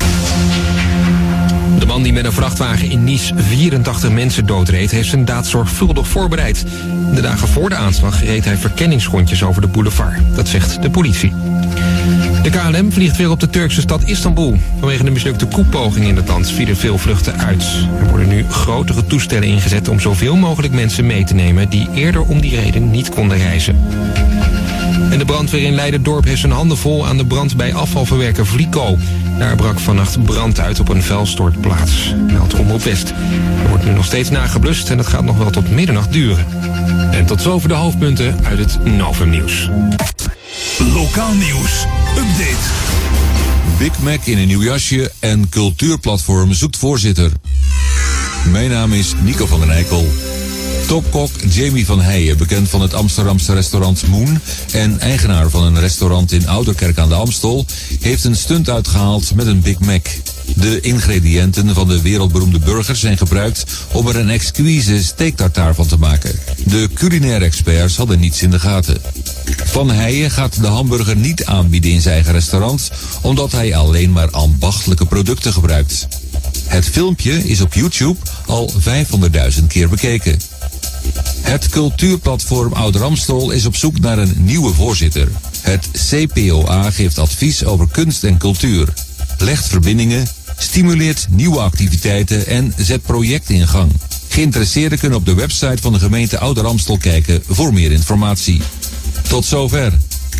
De 1.79 1.87
man 1.87 2.03
die 2.03 2.13
met 2.13 2.25
een 2.25 2.33
vrachtwagen 2.33 2.91
in 2.91 3.05
Nice 3.05 3.35
84 3.37 4.11
mensen 4.11 4.47
doodreed... 4.47 4.91
heeft 4.91 5.09
zijn 5.09 5.25
daad 5.25 5.47
zorgvuldig 5.47 6.09
voorbereid. 6.09 6.65
De 7.15 7.21
dagen 7.21 7.49
voor 7.49 7.69
de 7.69 7.75
aanslag 7.75 8.25
reed 8.25 8.45
hij 8.45 8.57
verkenningsrondjes 8.57 9.43
over 9.43 9.61
de 9.61 9.69
boulevard. 9.69 10.19
Dat 10.35 10.49
zegt 10.49 10.83
de 10.83 10.91
politie. 10.91 11.33
De 12.49 12.59
KLM 12.59 12.93
vliegt 12.93 13.17
weer 13.17 13.31
op 13.31 13.41
de 13.41 13.51
Turkse 13.51 13.81
stad 13.81 14.03
Istanbul. 14.05 14.57
Vanwege 14.79 15.05
de 15.05 15.11
mislukte 15.11 15.47
koepoging 15.47 16.07
in 16.07 16.17
het 16.17 16.29
land 16.29 16.51
vielen 16.51 16.77
veel 16.77 16.99
vluchten 16.99 17.39
uit. 17.39 17.65
Er 18.01 18.09
worden 18.09 18.29
nu 18.29 18.45
grotere 18.51 19.07
toestellen 19.07 19.49
ingezet 19.49 19.89
om 19.89 20.01
zoveel 20.01 20.37
mogelijk 20.37 20.73
mensen 20.73 21.07
mee 21.07 21.25
te 21.25 21.35
nemen... 21.35 21.69
die 21.69 21.89
eerder 21.95 22.23
om 22.23 22.41
die 22.41 22.61
reden 22.61 22.91
niet 22.91 23.09
konden 23.09 23.39
reizen. 23.39 23.77
En 25.11 25.19
de 25.19 25.25
brandweer 25.25 25.63
in 25.63 25.75
Leiderdorp 25.75 26.25
heeft 26.25 26.41
zijn 26.41 26.53
handen 26.53 26.77
vol 26.77 27.07
aan 27.07 27.17
de 27.17 27.27
brand 27.27 27.57
bij 27.57 27.75
afvalverwerker 27.75 28.47
Vlico. 28.47 28.99
Daar 29.39 29.57
brak 29.57 29.79
vannacht 29.79 30.25
brand 30.25 30.61
uit 30.61 30.81
op 30.81 30.89
een 30.89 31.03
vuilstortplaats. 31.03 32.15
Meldt 32.27 32.55
Omroep 32.55 32.83
West. 32.83 33.11
Er 33.63 33.69
wordt 33.69 33.85
nu 33.85 33.93
nog 33.93 34.05
steeds 34.05 34.31
nageblust 34.31 34.91
en 34.91 34.99
het 34.99 35.07
gaat 35.07 35.25
nog 35.25 35.39
wel 35.39 35.51
tot 35.51 35.71
middernacht 35.71 36.13
duren. 36.13 36.47
En 37.11 37.27
tot 37.27 37.43
zover 37.43 37.69
de 37.69 37.75
hoofdpunten 37.75 38.37
uit 38.45 38.59
het 38.59 38.85
Novum 38.85 39.31
Nieuws. 39.31 39.71
Lokaal 40.79 41.35
nieuws. 41.35 41.85
Update. 42.17 42.57
Big 43.79 43.99
Mac 43.99 44.25
in 44.25 44.39
een 44.39 44.47
nieuw 44.47 44.63
jasje 44.63 45.13
en 45.19 45.49
cultuurplatform 45.49 46.53
zoekt 46.53 46.77
voorzitter. 46.77 47.31
Mijn 48.51 48.71
naam 48.71 48.93
is 48.93 49.13
Nico 49.23 49.47
van 49.47 49.61
den 49.61 49.71
Eikel. 49.71 50.07
Topkok 50.87 51.31
Jamie 51.51 51.87
van 51.87 52.01
Heijen, 52.01 52.37
bekend 52.37 52.69
van 52.69 52.81
het 52.81 52.95
Amsterdamse 52.95 53.55
restaurant 53.55 54.07
Moon 54.07 54.41
en 54.73 55.01
eigenaar 55.01 55.51
van 55.51 55.63
een 55.63 55.81
restaurant 55.81 56.33
in 56.33 56.49
Ouderkerk 56.49 56.99
aan 56.99 57.09
de 57.09 57.15
Amstel, 57.15 57.67
heeft 58.01 58.25
een 58.25 58.37
stunt 58.37 58.69
uitgehaald 58.71 59.35
met 59.35 59.47
een 59.47 59.61
Big 59.61 59.79
Mac. 59.79 60.07
De 60.55 60.81
ingrediënten 60.81 61.75
van 61.75 61.89
de 61.89 62.03
wereldberoemde 62.03 62.59
burger 62.59 62.97
zijn 62.97 63.19
gebruikt 63.19 63.65
om 63.93 64.09
er 64.09 64.17
een 64.17 64.31
exquise 64.31 65.03
steektartaar 65.03 65.75
van 65.75 65.87
te 65.87 65.97
maken. 65.97 66.39
De 66.65 66.89
culinaire 66.95 67.45
experts 67.45 67.97
hadden 67.97 68.21
niets 68.21 68.43
in 68.43 68.51
de 68.51 68.61
gaten. 68.61 69.01
Van 69.65 69.91
Heijen 69.91 70.31
gaat 70.31 70.61
de 70.61 70.67
hamburger 70.67 71.17
niet 71.17 71.45
aanbieden 71.45 71.91
in 71.91 72.01
zijn 72.01 72.15
eigen 72.15 72.33
restaurant, 72.33 72.91
omdat 73.21 73.53
hij 73.53 73.77
alleen 73.77 74.13
maar 74.13 74.31
ambachtelijke 74.31 75.07
producten 75.07 75.53
gebruikt. 75.53 76.09
Het 76.67 76.89
filmpje 76.89 77.49
is 77.49 77.61
op 77.61 77.75
YouTube 77.75 78.19
al 78.47 78.73
500.000 79.59 79.67
keer 79.67 79.89
bekeken. 79.89 80.39
Het 81.41 81.69
cultuurplatform 81.69 82.73
Oud-Ramstol 82.73 83.51
is 83.51 83.67
op 83.67 83.77
zoek 83.77 84.01
naar 84.01 84.19
een 84.19 84.35
nieuwe 84.37 84.75
voorzitter. 84.75 85.29
Het 85.61 85.89
CPOA 85.93 86.91
geeft 86.91 87.19
advies 87.19 87.65
over 87.65 87.89
kunst 87.91 88.25
en 88.25 88.39
cultuur, 88.39 88.89
legt 89.39 89.67
verbindingen, 89.67 90.27
stimuleert 90.59 91.27
nieuwe 91.31 91.61
activiteiten 91.61 92.47
en 92.47 92.75
zet 92.77 93.03
projecten 93.03 93.55
in 93.55 93.69
gang. 93.69 93.93
Geïnteresseerden 94.29 94.99
kunnen 94.99 95.19
op 95.19 95.27
de 95.27 95.35
website 95.35 95.83
van 95.83 95.93
de 95.93 95.99
gemeente 95.99 96.39
Ouder-Amstel 96.39 96.97
kijken 96.97 97.43
voor 97.49 97.73
meer 97.73 97.93
informatie. 97.93 98.61
Tot 99.29 99.45
zover. 99.45 99.93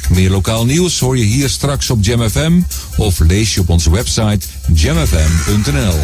Meer 0.09 0.31
lokaal 0.31 0.65
nieuws 0.65 0.99
hoor 0.99 1.19
je 1.19 1.25
hier 1.25 1.49
straks 1.49 1.91
op 1.91 1.99
Jam 2.05 2.31
FM 2.31 2.61
of 2.97 3.19
lees 3.19 3.55
je 3.55 3.61
op 3.61 3.69
onze 3.69 3.91
website 3.91 4.47
jamfm.nl. 4.73 5.97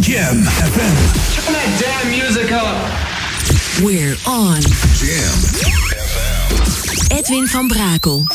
Jam 0.00 0.44
FM. 0.44 0.94
Turn 1.34 1.52
that 1.52 1.80
damn 1.80 2.08
music 2.08 2.50
up. 2.50 2.76
We're 3.82 4.16
on. 4.24 4.60
Jam. 5.00 5.40
Edwin 7.18 7.46
van 7.46 7.68
Brakel. 7.68 8.26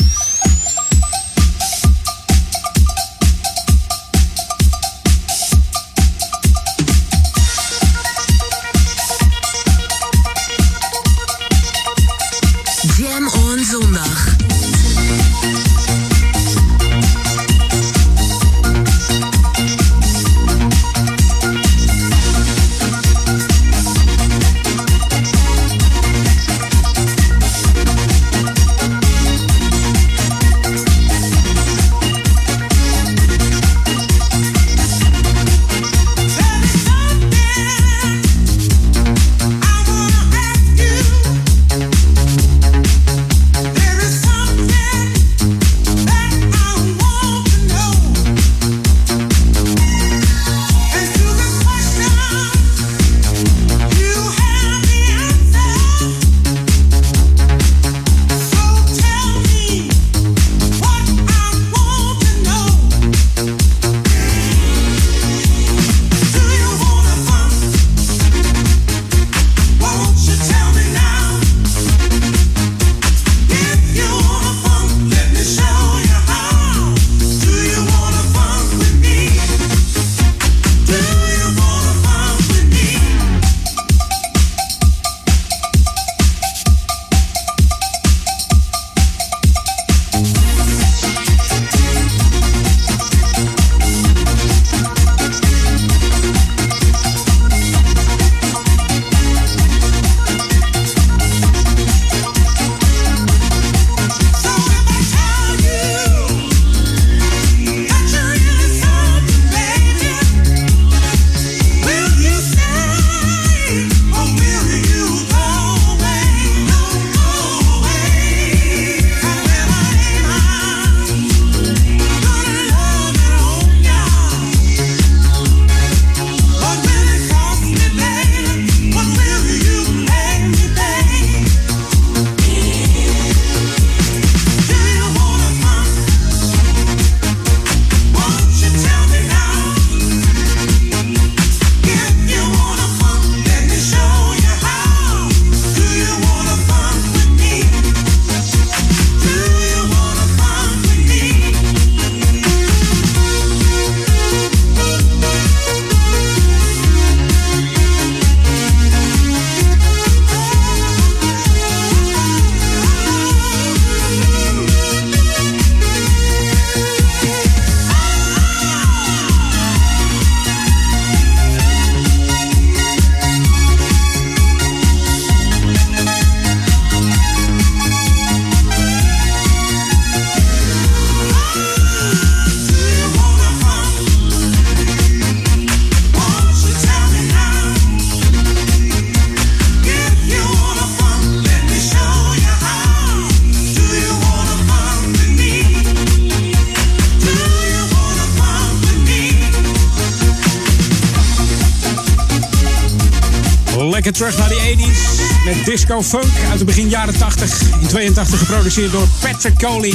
Disco 205.90 206.20
funk 206.20 206.34
uit 206.50 206.58
het 206.58 206.66
begin 206.66 206.90
jaren 206.90 207.18
80. 207.18 207.62
In 207.82 207.88
82 207.88 208.40
geproduceerd 208.40 208.92
door 208.92 209.08
Patrick 209.22 209.58
Coley. 209.58 209.94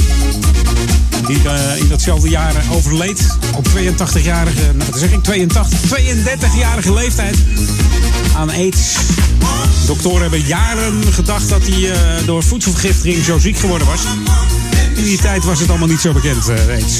Die 1.27 1.49
eh, 1.49 1.77
in 1.77 1.89
datzelfde 1.89 2.29
jaar 2.29 2.55
overleed. 2.73 3.37
Op 3.57 3.67
82-jarige, 3.69 4.73
nou 4.75 4.91
wat 4.91 4.99
zeg 4.99 5.13
ik, 5.13 5.23
82, 5.23 5.79
32-jarige 5.81 6.93
leeftijd. 6.93 7.37
Aan 8.37 8.51
AIDS. 8.51 8.97
Doktoren 9.87 10.21
hebben 10.21 10.47
jaren 10.47 11.13
gedacht 11.13 11.49
dat 11.49 11.67
hij 11.67 11.91
eh, 11.91 12.27
door 12.27 12.43
voedselvergiftiging 12.43 13.25
zo 13.25 13.39
ziek 13.39 13.57
geworden 13.59 13.87
was. 13.87 14.01
In 14.97 15.05
die 15.05 15.19
tijd 15.19 15.45
was 15.45 15.61
het 15.61 15.69
allemaal 15.69 15.89
niet 15.89 16.01
zo 16.01 16.13
bekend, 16.13 16.49
eh, 16.49 16.69
AIDS. 16.69 16.95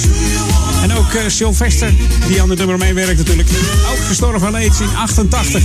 En 0.83 0.93
ook 0.97 1.17
Sylvester, 1.27 1.93
die 2.27 2.43
aan 2.43 2.51
het 2.51 2.59
nummer 2.59 2.79
meewerkt 2.79 3.19
natuurlijk. 3.19 3.49
Ook 3.91 4.05
gestorven 4.07 4.47
aan 4.47 4.55
AIDS 4.55 4.81
in 4.81 4.97
88. 4.97 5.63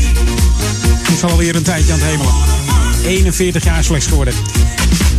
Die 1.06 1.16
is 1.16 1.24
alweer 1.24 1.56
een 1.56 1.64
tijdje 1.64 1.94
aan 1.94 2.00
het 2.00 2.08
hemelen. 2.08 2.59
41 3.04 3.64
jaar 3.64 3.84
slechts 3.84 4.08
geworden. 4.08 4.34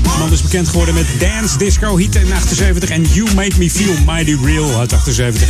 De 0.03 0.19
man 0.19 0.33
is 0.33 0.43
bekend 0.43 0.69
geworden 0.69 0.95
met 0.95 1.07
Dance 1.19 1.59
Disco 1.59 1.99
Heat 1.99 2.15
in 2.15 2.33
78 2.33 2.91
en 2.91 3.03
You 3.03 3.35
Made 3.35 3.55
Me 3.59 3.71
Feel 3.71 3.95
Mighty 4.07 4.37
Real 4.45 4.79
uit 4.79 4.93
78. 4.93 5.49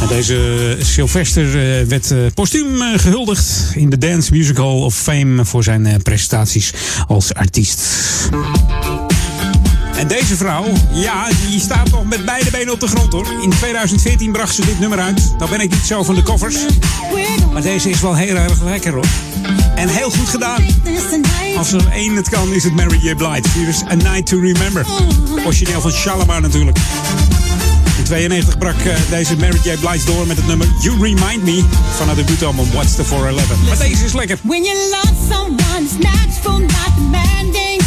En 0.00 0.08
deze 0.08 0.76
Sylvester 0.80 1.46
eh, 1.46 1.86
werd 1.86 2.10
eh, 2.10 2.18
postuum 2.34 2.82
eh, 2.82 2.98
gehuldigd 2.98 3.72
in 3.74 3.90
de 3.90 3.98
Dance 3.98 4.32
Music 4.32 4.56
Hall 4.56 4.82
of 4.82 4.94
Fame 4.94 5.44
voor 5.44 5.62
zijn 5.62 6.02
prestaties 6.02 6.72
als 7.06 7.34
artiest. 7.34 7.80
Deze 10.08 10.36
vrouw, 10.36 10.64
ja, 10.92 11.28
die 11.48 11.60
staat 11.60 11.90
nog 11.90 12.04
met 12.04 12.24
beide 12.24 12.50
benen 12.50 12.72
op 12.72 12.80
de 12.80 12.86
grond 12.86 13.12
hoor. 13.12 13.26
In 13.42 13.50
2014 13.50 14.32
bracht 14.32 14.54
ze 14.54 14.64
dit 14.64 14.78
nummer 14.80 14.98
uit. 14.98 15.34
Nou 15.38 15.50
ben 15.50 15.60
ik 15.60 15.70
niet 15.70 15.86
zo 15.86 16.02
van 16.02 16.14
de 16.14 16.22
covers. 16.22 16.56
Maar 17.52 17.62
deze 17.62 17.90
is 17.90 18.00
wel 18.00 18.14
heel 18.14 18.36
erg 18.36 18.62
lekker 18.62 18.92
hoor. 18.92 19.06
En 19.74 19.88
heel 19.88 20.10
goed 20.10 20.28
gedaan. 20.28 20.64
Als 21.56 21.72
er 21.72 21.88
één 21.92 22.16
het 22.16 22.28
kan, 22.28 22.52
is 22.52 22.64
het 22.64 22.74
Mary 22.74 22.98
J. 23.02 23.14
Blige. 23.14 23.42
Hier 23.54 23.68
is 23.68 23.82
A 23.90 23.94
Night 23.94 24.26
to 24.26 24.40
Remember. 24.40 24.86
Origineel 25.44 25.80
van 25.80 25.90
Shalimar 25.90 26.40
natuurlijk. 26.40 26.78
In 27.98 28.04
92 28.04 28.58
brak 28.58 28.78
eh, 28.78 28.94
deze 29.10 29.36
Mary 29.36 29.58
J. 29.62 29.76
Blige 29.76 30.04
door 30.06 30.26
met 30.26 30.36
het 30.36 30.46
nummer 30.46 30.68
You 30.80 31.02
Remind 31.02 31.42
Me 31.42 31.64
van 31.96 32.06
haar 32.06 32.16
debuutalbum 32.16 32.70
What's 32.72 32.94
the 32.94 33.04
411. 33.04 33.68
Maar 33.68 33.78
deze 33.78 34.04
is 34.04 34.12
lekker. 34.12 34.38
When 34.42 34.62
you 34.62 34.76
love 34.90 35.14
someone, 35.30 35.82
it's 35.82 35.98
natural, 35.98 36.58
not 36.58 36.90
demanding. 36.96 37.82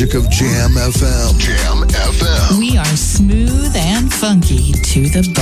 Magic 0.00 0.14
of 0.14 0.30
Jam 0.30 0.70
FM. 0.70 1.38
Jam 1.38 1.86
FM. 1.88 2.58
We 2.58 2.78
are 2.78 2.96
smooth 2.96 3.76
and 3.76 4.10
funky 4.10 4.72
to 4.72 5.02
the 5.02 5.30
bone. 5.34 5.39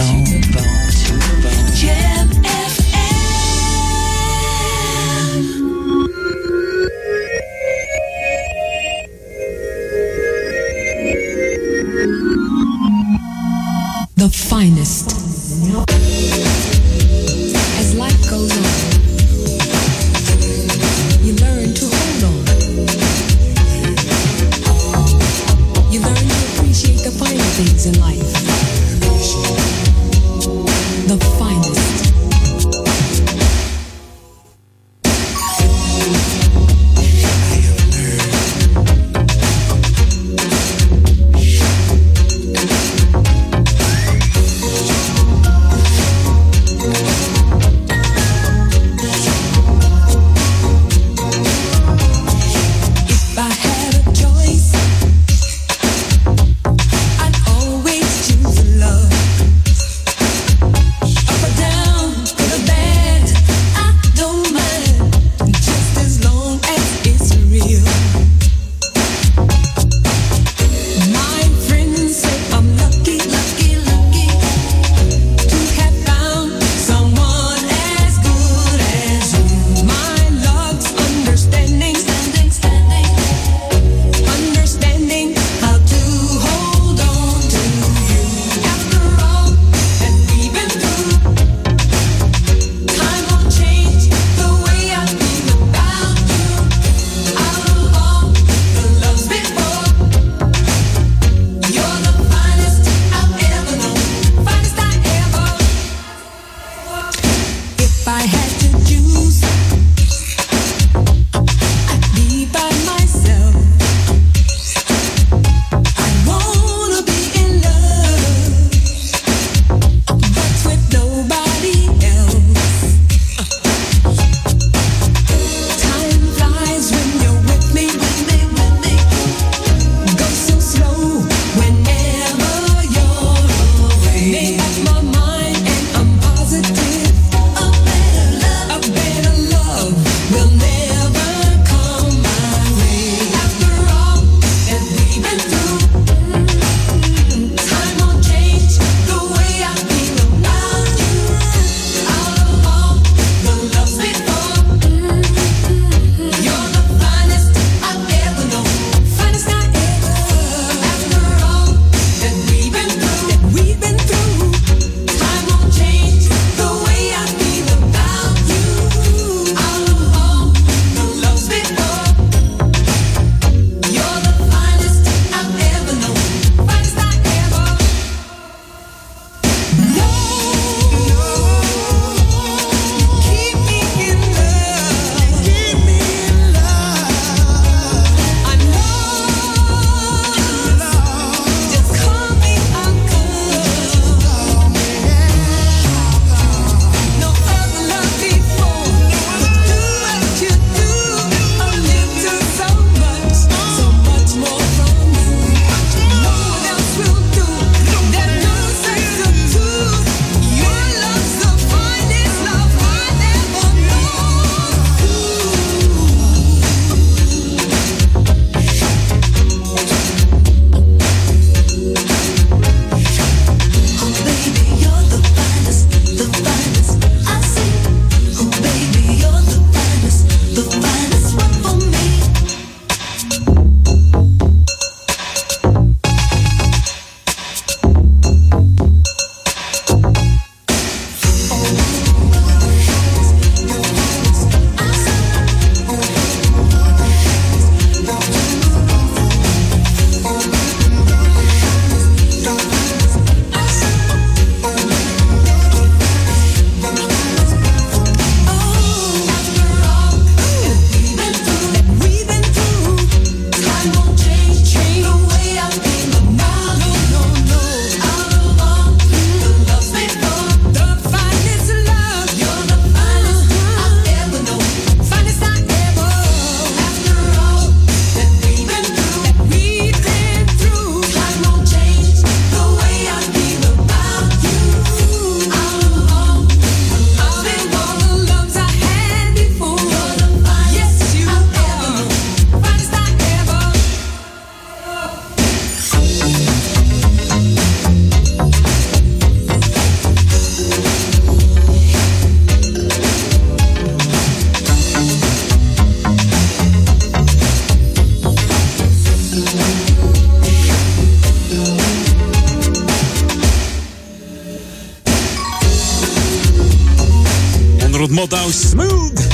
Smooth. 318.59 319.29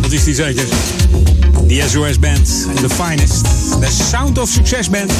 Dat 0.00 0.12
is 0.12 0.24
die 0.24 0.34
zeker. 0.34 0.64
De 1.66 1.84
SOS 1.88 2.18
Band 2.18 2.66
The 2.80 2.88
Finest. 2.88 3.44
De 3.80 3.88
Sound 4.10 4.38
of 4.38 4.48
Success 4.48 4.90
Band. 4.90 5.12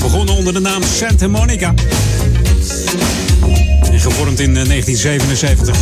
Begonnen 0.00 0.36
onder 0.36 0.52
de 0.52 0.60
naam 0.60 0.82
Santa 0.98 1.28
Monica. 1.28 1.74
En 3.82 4.00
gevormd 4.00 4.40
in 4.40 4.56
eh, 4.56 4.64
1977. 4.66 5.76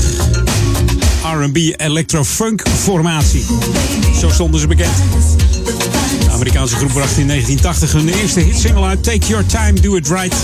R&B 1.23 1.57
electro-funk 1.77 2.63
formatie. 2.83 3.45
Zo 4.21 4.31
stonden 4.31 4.61
ze 4.61 4.67
bekend. 4.67 4.97
De 6.25 6.31
Amerikaanse 6.31 6.77
groep 6.77 6.93
bracht 6.93 7.19
in 7.19 7.27
1980 7.27 7.93
hun 7.93 8.09
eerste 8.09 8.41
hitsingle 8.41 8.85
uit 8.85 9.03
Take 9.03 9.27
Your 9.27 9.47
Time, 9.47 9.81
Do 9.81 9.97
It 9.97 10.09
Right. 10.09 10.37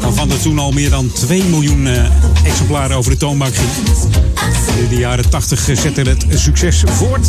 Waarvan 0.00 0.30
er 0.30 0.40
toen 0.40 0.58
al 0.58 0.72
meer 0.72 0.90
dan 0.90 1.12
2 1.12 1.42
miljoen 1.42 1.86
eh, 1.86 2.04
exemplaren 2.44 2.96
over 2.96 3.10
de 3.10 3.16
toonbank 3.16 3.54
ging. 3.54 4.27
In 4.76 4.88
de 4.88 4.96
jaren 4.96 5.30
80 5.30 5.68
zette 5.72 6.02
het 6.02 6.26
succes 6.34 6.82
voort. 6.86 7.28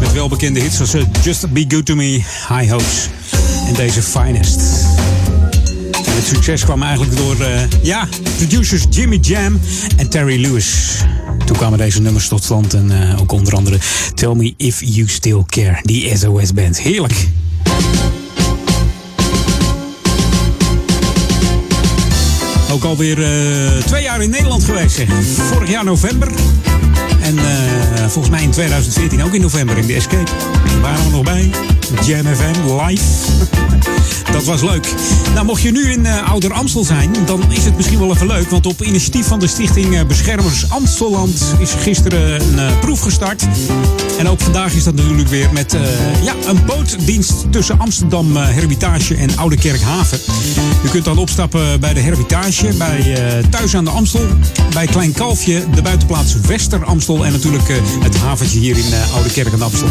Met 0.00 0.12
welbekende 0.12 0.60
hits 0.60 0.76
zoals 0.76 0.94
eh, 0.94 1.02
Just 1.22 1.52
Be 1.52 1.64
Good 1.68 1.86
To 1.86 1.94
Me, 1.94 2.22
High 2.48 2.70
Hopes 2.70 3.08
en 3.66 3.74
deze 3.74 4.02
Finest. 4.02 4.60
Het 6.10 6.26
succes 6.26 6.64
kwam 6.64 6.82
eigenlijk 6.82 7.16
door, 7.16 7.40
eh, 7.40 7.60
ja, 7.82 8.08
producers 8.36 8.84
Jimmy 8.90 9.18
Jam 9.20 9.60
en 9.96 10.08
Terry 10.08 10.40
Lewis. 10.40 10.96
Toen 11.44 11.56
kwamen 11.56 11.78
deze 11.78 12.00
nummers 12.00 12.28
tot 12.28 12.44
stand 12.44 12.74
en 12.74 13.10
eh, 13.10 13.20
ook 13.20 13.32
onder 13.32 13.54
andere 13.54 13.78
Tell 14.14 14.34
Me 14.34 14.54
If 14.56 14.80
You 14.84 15.08
Still 15.08 15.42
Care, 15.46 15.78
die 15.82 16.16
SOS 16.18 16.52
Band. 16.52 16.80
Heerlijk. 16.80 17.28
Ook 22.72 22.84
alweer 22.84 23.22
eh 23.22 23.82
twee 23.84 24.02
jaar 24.02 24.22
in 24.22 24.30
Nederland 24.30 24.64
geweest, 24.64 24.96
zeg. 24.96 25.08
Vorig 25.36 25.70
jaar 25.70 25.84
november. 25.84 26.28
En 27.20 27.38
eh, 27.38 27.44
volgens 28.08 28.30
mij 28.30 28.42
in 28.42 28.50
2014 28.50 29.22
ook 29.22 29.34
in 29.34 29.40
november 29.40 29.78
in 29.78 29.86
de 29.86 29.94
Escape. 29.94 30.30
Daar 30.64 30.80
waren 30.80 31.04
we 31.04 31.10
nog 31.10 31.22
bij. 31.22 31.50
Jam 32.04 32.26
FM 32.34 32.80
live. 32.80 33.02
Dat 34.32 34.44
was 34.44 34.62
leuk. 34.62 34.94
Nou, 35.34 35.46
mocht 35.46 35.62
je 35.62 35.72
nu 35.72 35.90
in 35.90 36.06
eh, 36.06 36.30
Ouder 36.30 36.52
Amstel 36.52 36.84
zijn, 36.84 37.12
dan 37.26 37.52
is 37.52 37.64
het 37.64 37.76
misschien 37.76 37.98
wel 37.98 38.12
even 38.12 38.26
leuk. 38.26 38.50
Want 38.50 38.66
op 38.66 38.82
initiatief 38.82 39.26
van 39.26 39.38
de 39.38 39.46
Stichting 39.46 39.96
eh, 39.96 40.04
Beschermers 40.04 40.70
Amstelland 40.70 41.54
is 41.58 41.72
gisteren 41.72 42.40
een 42.40 42.58
eh, 42.58 42.78
proef 42.80 43.00
gestart. 43.00 43.46
En 44.18 44.28
ook 44.28 44.40
vandaag 44.40 44.74
is 44.74 44.84
dat 44.84 44.94
natuurlijk 44.94 45.28
weer 45.28 45.48
met 45.52 45.76
ja, 46.22 46.34
een 46.46 46.64
bootdienst 46.66 47.52
tussen 47.52 47.78
Amsterdam 47.78 48.36
Hermitage 48.36 49.14
en 49.14 49.36
Oude 49.36 49.56
Kerkhaven. 49.56 50.18
U 50.84 50.88
kunt 50.88 51.04
dan 51.04 51.18
opstappen 51.18 51.80
bij 51.80 51.94
de 51.94 52.00
Hermitage, 52.00 52.68
bij 52.78 53.16
Thuis 53.50 53.76
aan 53.76 53.84
de 53.84 53.90
Amstel, 53.90 54.26
bij 54.72 54.86
Klein 54.86 55.12
Kalfje, 55.12 55.64
de 55.74 55.82
buitenplaats 55.82 56.34
Wester 56.40 56.84
Amstel 56.84 57.24
en 57.24 57.32
natuurlijk 57.32 57.68
het 58.02 58.16
haventje 58.16 58.58
hier 58.58 58.76
in 58.76 58.92
Oude 59.14 59.32
Kerk 59.32 59.52
aan 59.52 59.62
Amstel. 59.62 59.88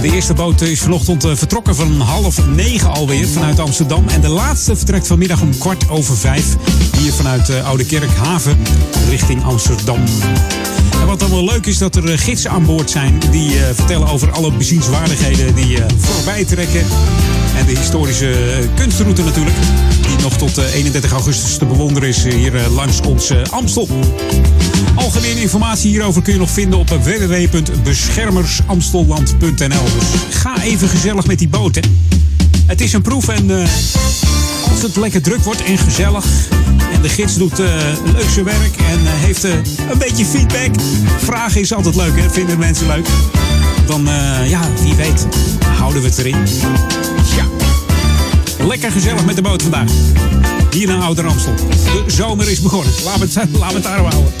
De 0.00 0.12
eerste 0.14 0.34
boot 0.34 0.60
is 0.60 0.80
vanochtend 0.80 1.24
eh, 1.24 1.34
vertrokken 1.34 1.74
van 1.74 2.00
half 2.00 2.46
negen 2.46 2.90
alweer 2.90 3.28
vanuit 3.28 3.58
Amsterdam. 3.58 4.08
En 4.08 4.20
de 4.20 4.28
laatste 4.28 4.76
vertrekt 4.76 5.06
vanmiddag 5.06 5.42
om 5.42 5.58
kwart 5.58 5.88
over 5.88 6.16
vijf 6.16 6.56
hier 6.98 7.12
vanuit 7.12 7.48
eh, 7.48 7.66
Oude 7.66 7.84
Kerkhaven 7.84 8.58
richting 9.08 9.44
Amsterdam. 9.44 10.00
En 11.00 11.06
wat 11.06 11.20
dan 11.20 11.30
wel 11.30 11.44
leuk 11.44 11.66
is 11.66 11.78
dat 11.78 11.96
er 11.96 12.10
eh, 12.10 12.18
gidsen 12.18 12.50
aan 12.50 12.64
boord 12.64 12.90
zijn 12.90 13.18
die 13.30 13.52
vertellen 13.72 14.08
over 14.08 14.32
alle 14.32 14.52
bezienswaardigheden 14.52 15.54
die 15.54 15.78
voorbij 15.96 16.44
trekken. 16.44 16.84
En 17.60 17.66
de 17.66 17.76
historische 17.78 18.30
eh, 18.30 18.64
kunstroute 18.74 19.22
natuurlijk, 19.22 19.56
die 20.06 20.16
nog 20.22 20.36
tot 20.36 20.58
eh, 20.58 20.74
31 20.74 21.12
augustus 21.12 21.56
te 21.56 21.64
bewonderen 21.64 22.08
is 22.08 22.24
eh, 22.24 22.34
hier 22.34 22.56
eh, 22.56 22.74
langs 22.74 23.00
ons 23.00 23.30
eh, 23.30 23.38
Amstel. 23.50 23.88
Algemene 24.94 25.40
informatie 25.40 25.90
hierover 25.90 26.22
kun 26.22 26.32
je 26.32 26.38
nog 26.38 26.50
vinden 26.50 26.78
op 26.78 26.88
www.beschermersamstelland.nl. 26.88 29.84
Dus 29.98 30.06
ga 30.30 30.62
even 30.62 30.88
gezellig 30.88 31.26
met 31.26 31.38
die 31.38 31.48
boot. 31.48 31.74
Hè. 31.74 31.80
Het 32.66 32.80
is 32.80 32.92
een 32.92 33.02
proef 33.02 33.28
en 33.28 33.50
eh, 33.50 33.68
als 34.70 34.82
het 34.82 34.96
lekker 34.96 35.22
druk 35.22 35.44
wordt 35.44 35.62
en 35.62 35.78
gezellig. 35.78 36.24
En 36.92 37.02
de 37.02 37.08
gids 37.08 37.36
doet 37.36 37.58
eh, 37.58 37.66
leuk 38.04 38.30
zijn 38.32 38.44
werk 38.44 38.76
en 38.76 39.06
eh, 39.06 39.12
heeft 39.12 39.44
eh, 39.44 39.52
een 39.90 39.98
beetje 39.98 40.24
feedback. 40.24 40.70
Vragen 41.18 41.60
is 41.60 41.72
altijd 41.72 41.96
leuk, 41.96 42.20
hè? 42.20 42.30
vinden 42.30 42.58
mensen 42.58 42.86
leuk. 42.86 43.06
Dan, 43.90 44.08
eh, 44.08 44.50
ja, 44.50 44.60
wie 44.82 44.94
weet, 44.94 45.26
houden 45.78 46.02
we 46.02 46.08
het 46.08 46.18
erin. 46.18 46.36
Ja. 47.36 47.46
Lekker 48.66 48.90
gezellig 48.90 49.24
met 49.24 49.36
de 49.36 49.42
boot 49.42 49.62
vandaag. 49.62 49.90
Hier 50.70 50.86
naar 50.86 51.00
Ouder 51.00 51.26
Amstel. 51.26 51.54
De 51.56 52.02
zomer 52.06 52.50
is 52.50 52.60
begonnen. 52.60 52.92
We 52.94 53.10
het, 53.18 53.34
we 53.34 53.64
het 53.64 53.82
daar 53.82 53.98
houden. 53.98 54.32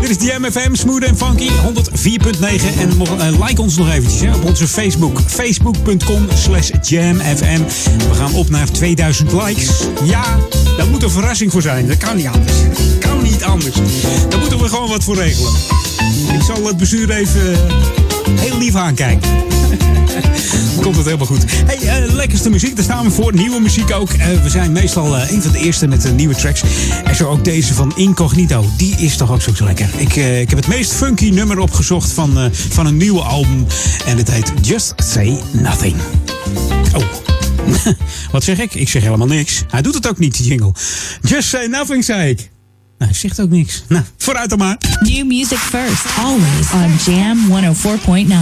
Dit 0.00 0.10
is 0.10 0.18
de 0.18 0.36
MFM, 0.38 0.74
Smooth 0.74 1.04
en 1.04 1.16
Funky, 1.16 1.48
104.9. 1.48 2.78
En 2.78 2.90
eh, 3.18 3.46
like 3.46 3.62
ons 3.62 3.76
nog 3.76 3.90
eventjes 3.90 4.20
hè, 4.20 4.34
op 4.34 4.44
onze 4.44 4.68
Facebook. 4.68 5.20
Facebook.com 5.26 6.26
slash 6.34 6.70
jamfm. 6.82 7.62
We 8.08 8.14
gaan 8.14 8.34
op 8.34 8.50
naar 8.50 8.70
2000 8.70 9.32
likes. 9.32 9.70
Ja, 10.04 10.38
daar 10.76 10.86
moet 10.86 11.02
een 11.02 11.10
verrassing 11.10 11.52
voor 11.52 11.62
zijn. 11.62 11.86
Dat 11.86 11.96
kan 11.96 12.16
niet 12.16 12.26
anders. 12.26 12.56
Kan 13.00 13.22
niet 13.22 13.44
anders. 13.44 13.76
Daar 14.28 14.40
moeten 14.40 14.58
we 14.58 14.68
gewoon 14.68 14.88
wat 14.88 15.04
voor 15.04 15.16
regelen. 15.16 15.52
Ik 16.34 16.42
zal 16.42 16.66
het 16.66 16.76
bestuur 16.76 17.10
even 17.10 17.52
eh, 17.52 18.09
heel 18.38 18.58
lief 18.58 18.74
aankijken. 18.74 19.30
Dan 20.74 20.82
komt 20.84 20.96
het 20.96 21.04
helemaal 21.04 21.26
goed. 21.26 21.44
Hey, 21.66 21.76
eh, 21.76 22.12
lekkerste 22.12 22.50
muziek, 22.50 22.74
daar 22.76 22.84
staan 22.84 23.04
we 23.04 23.10
voor. 23.10 23.34
Nieuwe 23.34 23.60
muziek 23.60 23.92
ook. 23.92 24.10
Eh, 24.10 24.42
we 24.42 24.48
zijn 24.48 24.72
meestal 24.72 25.16
eh, 25.16 25.30
een 25.30 25.42
van 25.42 25.52
de 25.52 25.58
eerste 25.58 25.86
met 25.86 26.12
nieuwe 26.16 26.34
tracks. 26.34 26.62
En 27.04 27.16
zo 27.16 27.28
ook 27.28 27.44
deze 27.44 27.74
van 27.74 27.92
Incognito. 27.96 28.64
Die 28.76 28.96
is 28.96 29.16
toch 29.16 29.32
ook 29.32 29.40
zo 29.40 29.64
lekker. 29.64 29.88
Ik, 29.96 30.16
ik 30.16 30.48
heb 30.48 30.58
het 30.58 30.68
meest 30.68 30.92
funky 30.92 31.30
nummer 31.30 31.58
opgezocht 31.58 32.12
van, 32.12 32.50
van 32.52 32.86
een 32.86 32.96
nieuwe 32.96 33.20
album. 33.20 33.66
En 34.06 34.16
het 34.16 34.30
heet 34.30 34.52
Just 34.62 34.94
Say 34.96 35.40
Nothing. 35.52 35.96
Oh. 36.94 37.04
Wat 38.32 38.44
zeg 38.44 38.58
ik? 38.58 38.74
Ik 38.74 38.88
zeg 38.88 39.02
helemaal 39.02 39.26
niks. 39.26 39.64
Hij 39.68 39.82
doet 39.82 39.94
het 39.94 40.08
ook 40.08 40.18
niet, 40.18 40.36
die 40.36 40.46
jingle. 40.46 40.72
Just 41.22 41.48
Say 41.48 41.66
Nothing, 41.66 42.04
zei 42.04 42.30
ik. 42.30 42.50
Nou, 43.00 43.12
hij 43.12 43.20
zegt 43.20 43.40
ook 43.40 43.50
niks. 43.50 43.84
Nou, 43.88 44.04
vooruit 44.16 44.50
dan 44.50 44.58
maar. 44.58 44.76
New 45.00 45.26
music 45.26 45.58
first, 45.58 46.04
always 46.18 46.72
on 46.72 47.12
Jam 47.14 47.38
104.9. 47.48 48.32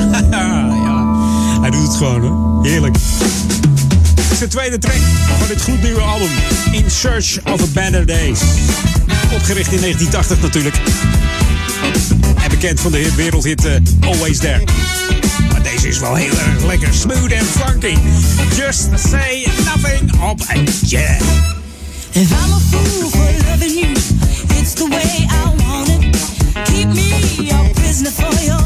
ja, 0.30 1.60
hij 1.60 1.70
doet 1.70 1.82
het 1.82 1.96
gewoon 1.96 2.20
hoor. 2.20 2.64
Heerlijk. 2.66 2.96
Dit 4.14 4.30
is 4.30 4.38
de 4.38 4.48
tweede 4.48 4.78
track 4.78 5.00
van 5.38 5.48
dit 5.48 5.62
gloednieuwe 5.62 6.00
album. 6.00 6.28
In 6.72 6.90
Search 6.90 7.38
of 7.44 7.62
a 7.62 7.66
Better 7.72 8.06
Days. 8.06 8.40
Opgericht 9.32 9.72
in 9.72 9.80
1980 9.80 10.40
natuurlijk. 10.40 10.76
En 12.42 12.50
bekend 12.50 12.80
van 12.80 12.92
de 12.92 12.98
hit, 12.98 13.14
wereldhit 13.14 13.64
eh, 13.64 13.74
Always 14.00 14.38
There. 14.38 14.64
Maar 15.50 15.62
deze 15.62 15.88
is 15.88 15.98
wel 15.98 16.14
heel 16.14 16.38
erg 16.38 16.64
lekker. 16.64 16.94
Smooth 16.94 17.32
en 17.32 17.44
funky. 17.44 17.96
Just 18.56 18.88
say 19.08 19.46
nothing 19.64 20.22
op 20.22 20.40
een 20.48 20.68
jam. 20.86 21.59
For 22.12 23.30
loving 23.46 23.76
you, 23.76 23.92
it's 24.58 24.74
the 24.74 24.86
way 24.86 25.26
I 25.30 25.44
want 25.60 25.90
it. 25.90 26.66
Keep 26.66 26.88
me 26.88 27.50
a 27.50 27.74
prisoner 27.74 28.10
for 28.10 28.44
your 28.44 28.59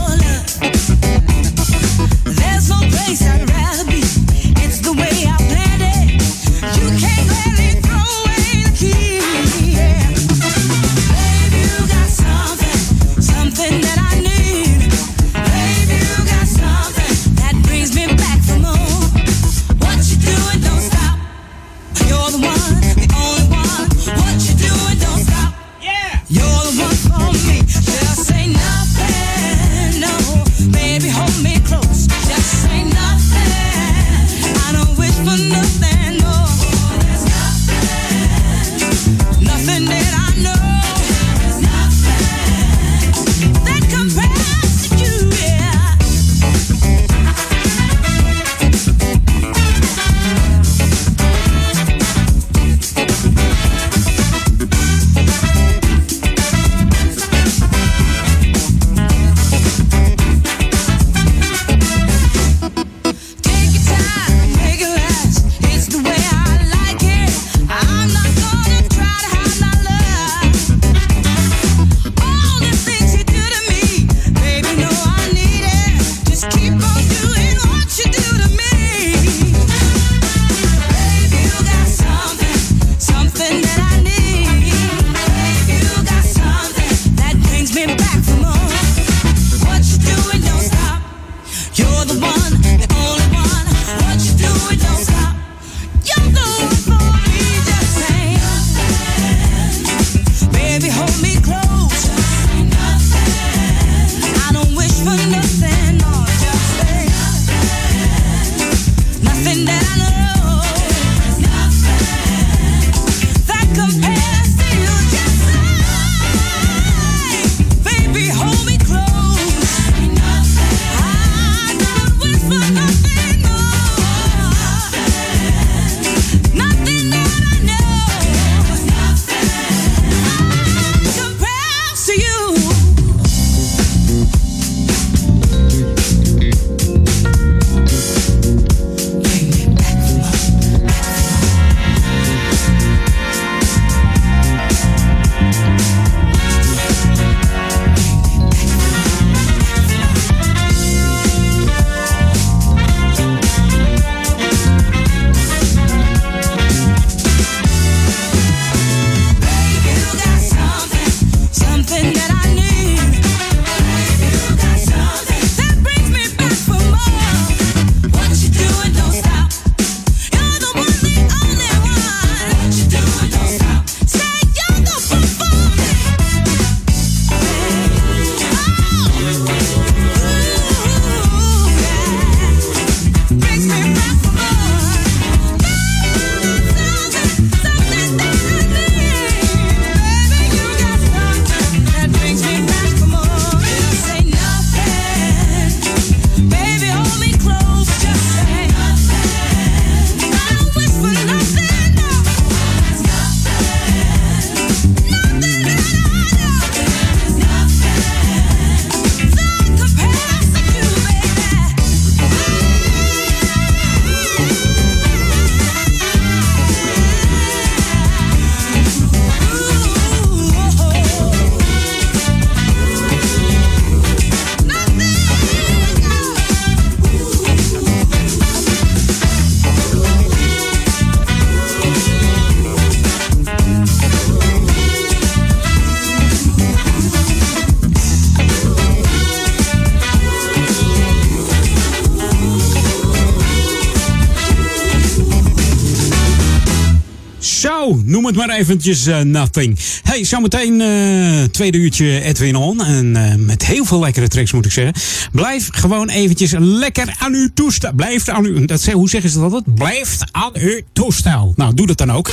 maar 248.47 248.57
eventjes 248.57 249.07
eh, 249.07 249.21
nothing. 249.21 249.79
Hey, 250.03 250.25
zometeen 250.25 250.81
eh 250.81 251.45
tweede 251.51 251.79
uurtje 251.79 252.21
Edwin 252.23 252.57
On. 252.57 252.85
En 252.85 253.17
eh, 253.17 253.35
met 253.37 253.67
heel 253.67 253.85
veel 253.85 254.01
lekkere 254.01 254.29
tracks 254.29 254.53
moet 254.53 254.65
ik 254.65 254.73
zeggen. 254.73 254.95
Blijf 255.33 255.69
gewoon 255.71 256.09
eventjes 256.09 256.53
lekker 256.59 257.15
aan 257.19 257.35
uw 257.35 257.49
toestel. 257.55 257.93
Blijf 257.93 258.29
aan 258.29 258.45
uw... 258.45 258.65
Dat, 258.65 258.81
zeg- 258.81 258.95
hoe 258.95 259.09
zeggen 259.09 259.31
ze 259.31 259.39
dat 259.41 259.53
altijd? 259.53 259.75
Blijf 259.75 260.17
aan 260.31 260.51
uw 260.55 260.81
toestel. 260.93 261.53
Nou, 261.57 261.75
doe 261.75 261.87
dat 261.87 261.99
dan 261.99 262.13
ook. 262.13 262.31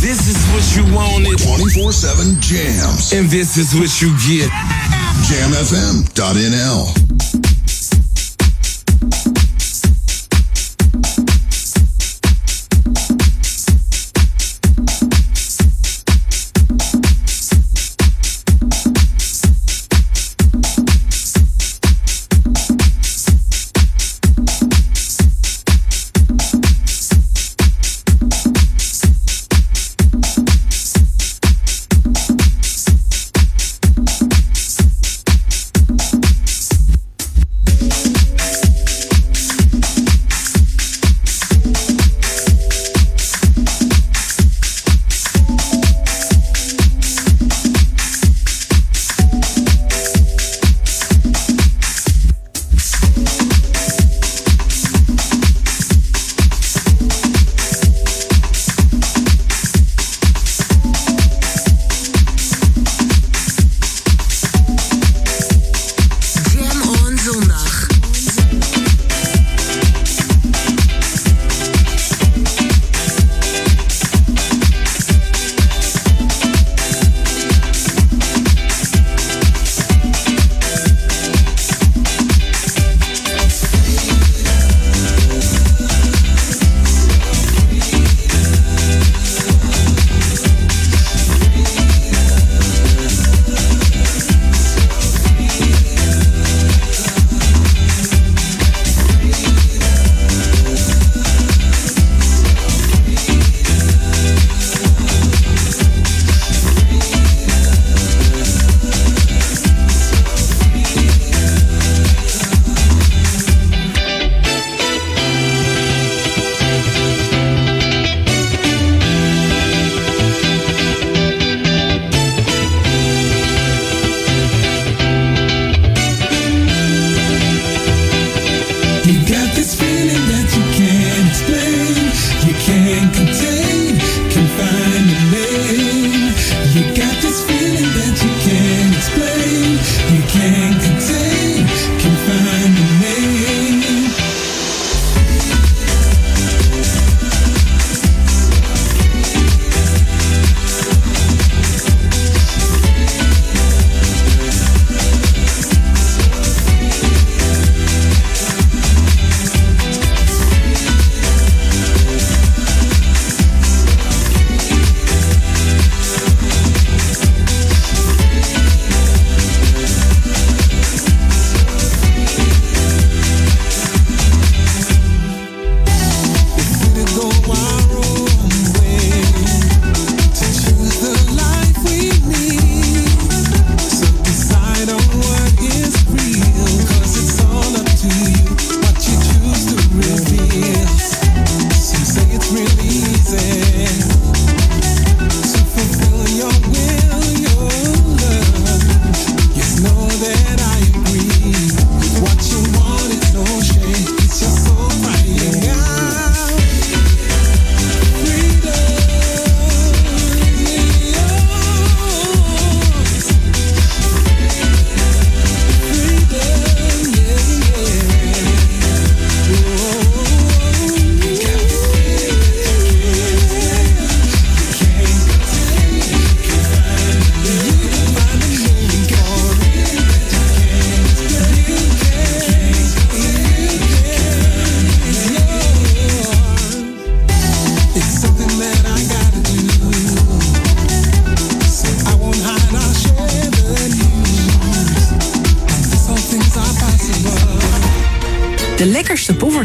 This 0.00 0.10
is 0.10 0.36
what 0.52 0.72
you 0.74 0.90
wanted. 0.92 1.40
24-7 1.40 1.44
jams. 2.38 3.12
And 3.14 3.30
this 3.30 3.56
is 3.56 3.72
what 3.72 3.96
you 3.98 4.12
get. 4.18 4.50
Jamfm.nl. 5.28 6.92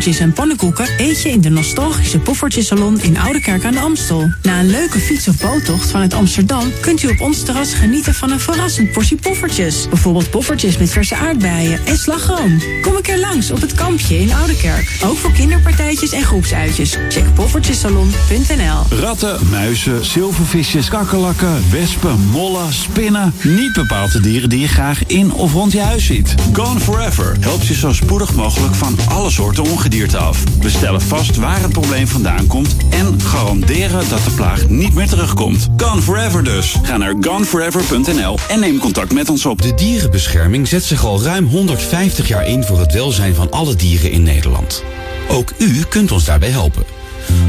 en 0.01 0.33
pannenkoeken 0.33 0.87
eet 0.97 1.21
je 1.21 1.29
in 1.29 1.41
de 1.41 1.49
nostalgische 1.49 2.19
Poffertjesalon 2.19 3.01
in 3.01 3.19
Oudekerk 3.19 3.65
aan 3.65 3.71
de 3.71 3.79
Amstel. 3.79 4.33
Na 4.41 4.59
een 4.59 4.69
leuke 4.69 4.99
fiets- 4.99 5.27
of 5.27 5.37
boottocht 5.37 5.91
vanuit 5.91 6.13
Amsterdam 6.13 6.71
kunt 6.79 7.03
u 7.03 7.07
op 7.07 7.21
ons 7.21 7.43
terras 7.43 7.73
genieten 7.73 8.13
van 8.13 8.31
een 8.31 8.39
verrassend 8.39 8.91
portie 8.91 9.17
poffertjes. 9.17 9.87
Bijvoorbeeld 9.89 10.29
poffertjes 10.29 10.77
met 10.77 10.89
verse 10.89 11.15
aardbeien 11.15 11.79
en 11.85 11.97
slagroom. 11.97 12.61
Kom 12.81 12.95
een 12.95 13.01
keer 13.01 13.19
langs 13.19 13.51
op 13.51 13.61
het 13.61 13.73
kampje 13.73 14.19
in 14.19 14.33
Oudekerk. 14.33 14.97
Ook 15.03 15.17
voor 15.17 15.31
kinderpartijtjes 15.31 16.11
en 16.11 16.23
groepsuitjes. 16.23 16.97
Check 17.09 17.33
poffertjesalon.nl 17.33 18.99
Ratten, 18.99 19.39
muizen, 19.49 20.05
zilvervisjes, 20.05 20.89
kakkerlakken, 20.89 21.63
wespen, 21.71 22.19
mollen, 22.29 22.73
spinnen. 22.73 23.33
Niet 23.43 23.73
bepaald 23.73 24.11
de 24.11 24.19
dieren 24.19 24.49
die 24.49 24.59
je 24.59 24.67
graag 24.67 25.05
in 25.05 25.33
of 25.33 25.53
rond 25.53 25.71
je 25.71 25.81
huis 25.81 26.05
ziet. 26.05 26.35
Gone 26.53 26.79
Forever 26.79 27.35
helpt 27.39 27.67
je 27.67 27.73
zo 27.73 27.93
spoedig 27.93 28.33
mogelijk 28.33 28.75
van 28.75 28.97
alle 29.07 29.29
soorten 29.29 29.63
ongedierte 29.63 29.89
af. 29.99 30.43
We 30.59 30.69
stellen 30.69 31.01
vast 31.01 31.35
waar 31.35 31.61
het 31.61 31.71
probleem 31.71 32.07
vandaan 32.07 32.47
komt 32.47 32.75
en 32.89 33.21
garanderen 33.21 34.09
dat 34.09 34.23
de 34.23 34.31
plaag 34.31 34.67
niet 34.69 34.93
meer 34.93 35.07
terugkomt. 35.07 35.67
Gone 35.77 36.01
Forever 36.01 36.43
dus. 36.43 36.75
Ga 36.83 36.97
naar 36.97 37.15
goneforever.nl 37.21 38.37
en 38.49 38.59
neem 38.59 38.79
contact 38.79 39.13
met 39.13 39.29
ons 39.29 39.45
op. 39.45 39.61
De 39.61 39.73
dierenbescherming 39.73 40.67
zet 40.67 40.83
zich 40.83 41.05
al 41.05 41.23
ruim 41.23 41.45
150 41.45 42.27
jaar 42.27 42.47
in 42.47 42.63
voor 42.63 42.79
het 42.79 42.93
welzijn 42.93 43.35
van 43.35 43.51
alle 43.51 43.75
dieren 43.75 44.11
in 44.11 44.23
Nederland. 44.23 44.83
Ook 45.29 45.53
u 45.57 45.83
kunt 45.89 46.11
ons 46.11 46.25
daarbij 46.25 46.49
helpen. 46.49 46.83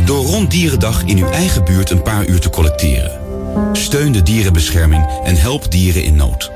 Door 0.05 0.25
rond 0.25 0.51
Dierendag 0.51 1.05
in 1.05 1.19
uw 1.19 1.31
eigen 1.31 1.65
buurt 1.65 1.91
een 1.91 2.03
paar 2.03 2.27
uur 2.27 2.41
te 2.41 2.51
collecteren. 2.51 3.21
Steun 3.73 4.13
de 4.13 4.23
dierenbescherming 4.23 5.07
en 5.25 5.37
help 5.37 5.71
dieren 5.71 6.05
in 6.05 6.17
nood. 6.17 6.51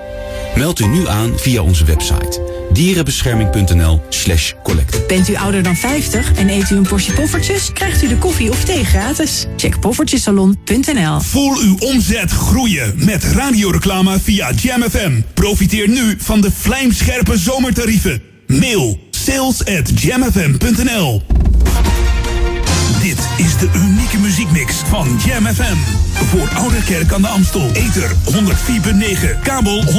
Meld 0.57 0.81
u 0.81 0.87
nu 0.87 1.09
aan 1.09 1.33
via 1.37 1.63
onze 1.63 1.85
website 1.85 2.46
dierenbescherming.nl 2.77 4.01
slash 4.09 4.53
collect. 4.63 5.07
Bent 5.07 5.29
u 5.29 5.35
ouder 5.35 5.63
dan 5.63 5.77
50 5.77 6.33
en 6.35 6.49
eet 6.49 6.71
u 6.71 6.77
een 6.77 6.87
portie 6.87 7.13
poffertjes? 7.13 7.73
Krijgt 7.73 8.03
u 8.03 8.09
de 8.09 8.17
koffie 8.17 8.51
of 8.51 8.65
thee 8.65 8.85
gratis? 8.85 9.47
Check 9.57 9.81
poffertjesalon.nl 9.81 11.21
Voel 11.21 11.61
uw 11.61 11.77
omzet 11.79 12.31
groeien 12.31 12.93
met 12.97 13.25
radioreclame 13.25 14.21
via 14.21 14.53
Jam 14.53 14.83
FM. 14.83 15.21
Profiteer 15.35 15.89
nu 15.89 16.15
van 16.19 16.41
de 16.41 16.51
vlijmscherpe 16.51 17.39
zomertarieven. 17.39 18.23
Mail 18.47 18.99
sales 19.11 19.65
at 19.65 20.03
jamfm.nl 20.03 21.23
is 23.37 23.57
de 23.59 23.69
unieke 23.75 24.19
muziekmix 24.19 24.75
van 24.77 25.09
Jam 25.25 25.47
FM. 25.47 25.77
Voor 26.13 26.49
Ouderkerk 26.55 27.13
aan 27.13 27.23
de 27.23 27.29
Amstel. 27.29 27.71
Ether 27.73 28.11
104.9, 28.11 29.41
kabel 29.43 29.83
103.3 29.83 29.91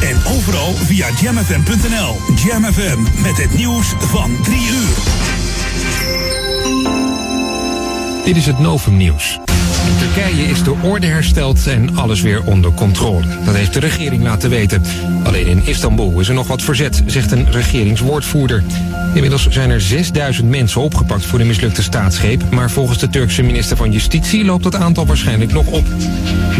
en 0.00 0.16
overal 0.36 0.72
via 0.72 1.08
jamfm.nl. 1.20 2.16
Jam 2.44 2.64
FM 2.64 3.22
met 3.22 3.36
het 3.36 3.54
nieuws 3.54 3.86
van 3.98 4.36
3 4.42 4.58
uur. 4.58 4.94
Dit 8.24 8.36
is 8.36 8.46
het 8.46 8.58
Novum 8.58 8.96
Nieuws. 8.96 9.38
In 9.86 9.96
Turkije 9.98 10.42
is 10.42 10.62
de 10.62 10.74
orde 10.82 11.06
hersteld 11.06 11.66
en 11.66 11.96
alles 11.96 12.20
weer 12.20 12.44
onder 12.44 12.72
controle. 12.72 13.26
Dat 13.44 13.54
heeft 13.54 13.72
de 13.72 13.80
regering 13.80 14.22
laten 14.22 14.50
weten. 14.50 14.82
Alleen 15.24 15.46
in 15.46 15.66
Istanbul 15.66 16.20
is 16.20 16.28
er 16.28 16.34
nog 16.34 16.46
wat 16.46 16.62
verzet, 16.62 17.02
zegt 17.06 17.30
een 17.30 17.52
regeringswoordvoerder. 17.52 18.62
Inmiddels 19.16 19.48
zijn 19.48 19.70
er 19.70 19.80
6000 19.80 20.48
mensen 20.48 20.80
opgepakt 20.80 21.24
voor 21.24 21.38
de 21.38 21.44
mislukte 21.44 21.82
staatsgreep. 21.82 22.42
Maar 22.50 22.70
volgens 22.70 22.98
de 22.98 23.08
Turkse 23.08 23.42
minister 23.42 23.76
van 23.76 23.92
Justitie 23.92 24.44
loopt 24.44 24.62
dat 24.62 24.74
aantal 24.74 25.06
waarschijnlijk 25.06 25.52
nog 25.52 25.66
op. 25.66 25.84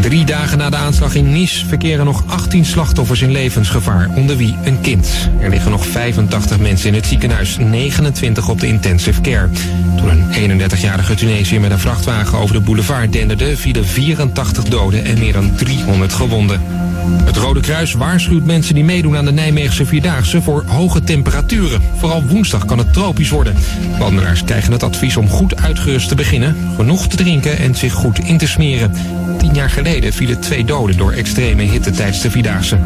Drie 0.01 0.25
dagen 0.25 0.59
na 0.59 0.71
de 0.71 0.77
aanslag 0.77 1.15
in 1.15 1.33
Nice 1.33 1.67
verkeren 1.67 2.05
nog 2.05 2.25
18 2.27 2.65
slachtoffers 2.65 3.23
in 3.23 3.31
levensgevaar, 3.31 4.11
onder 4.15 4.37
wie 4.37 4.57
een 4.65 4.81
kind. 4.81 5.09
Er 5.41 5.51
liggen 5.51 5.71
nog 5.71 5.87
85 5.87 6.59
mensen 6.59 6.89
in 6.89 6.95
het 6.95 7.07
ziekenhuis, 7.07 7.57
29 7.57 8.49
op 8.49 8.61
de 8.61 8.67
intensive 8.67 9.21
care. 9.21 9.49
Toen 9.97 10.09
een 10.09 10.61
31-jarige 10.61 11.15
Tunesiër 11.15 11.61
met 11.61 11.71
een 11.71 11.79
vrachtwagen 11.79 12.39
over 12.39 12.55
de 12.55 12.61
boulevard 12.61 13.13
denderde, 13.13 13.57
vielen 13.57 13.87
84 13.87 14.65
doden 14.65 15.05
en 15.05 15.19
meer 15.19 15.33
dan 15.33 15.55
300 15.55 16.13
gewonden. 16.13 16.61
Het 17.25 17.37
Rode 17.37 17.61
Kruis 17.61 17.93
waarschuwt 17.93 18.45
mensen 18.45 18.75
die 18.75 18.85
meedoen 18.85 19.17
aan 19.17 19.25
de 19.25 19.33
Nijmeegse 19.33 19.87
Vierdaagse 19.87 20.43
voor 20.43 20.65
hoge 20.67 21.05
temperaturen. 21.05 21.83
Vooral 21.97 22.25
woensdag 22.25 22.46
kan 22.67 22.79
het 22.79 22.93
tropisch 22.93 23.31
worden. 23.31 23.55
Wandelaars 23.99 24.45
krijgen 24.45 24.73
het 24.73 24.83
advies 24.83 25.17
om 25.17 25.29
goed 25.29 25.57
uitgerust 25.57 26.09
te 26.09 26.15
beginnen, 26.15 26.57
genoeg 26.77 27.09
te 27.09 27.17
drinken 27.17 27.59
en 27.59 27.75
zich 27.75 27.93
goed 27.93 28.19
in 28.19 28.39
te 28.39 28.47
smeren. 28.47 28.93
Tien 29.39 29.55
jaar 29.55 29.71
geleden 29.71 30.13
vielen 30.13 30.41
twee 30.41 30.65
doden 30.65 30.97
door 30.97 31.13
extreme 31.13 31.63
hitte 31.63 31.91
tijdens 31.91 32.21
de 32.21 32.31
Vierdaagse. 32.31 32.79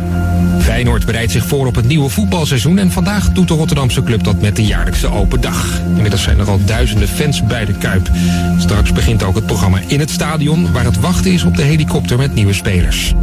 Feyenoord 0.61 1.07
bereidt 1.07 1.33
zich 1.33 1.47
voor 1.47 1.67
op 1.67 1.75
het 1.75 1.87
nieuwe 1.87 2.09
voetbalseizoen 2.09 2.79
en 2.79 2.91
vandaag 2.91 3.33
doet 3.33 3.49
de 3.49 3.55
Rotterdamse 3.55 4.03
club 4.03 4.25
dat 4.25 4.41
met 4.41 4.57
de 4.57 4.65
jaarlijkse 4.65 5.11
open 5.11 5.41
dag. 5.41 5.81
Inmiddels 5.95 6.23
zijn 6.23 6.39
er 6.39 6.51
al 6.51 6.65
duizenden 6.65 7.09
fans 7.09 7.45
bij 7.45 7.65
de 7.65 7.73
Kuip. 7.73 8.11
Straks 8.59 8.93
begint 8.93 9.23
ook 9.23 9.35
het 9.35 9.47
programma 9.47 9.79
in 9.87 10.01
het 10.01 10.11
stadion 10.11 10.73
waar 10.73 10.85
het 10.85 11.01
wachten 11.01 11.33
is 11.33 11.45
op 11.45 11.57
de 11.57 11.63
helikopter 11.63 12.19
met 12.19 12.35
nieuwe 12.35 12.53
spelers. 12.53 13.15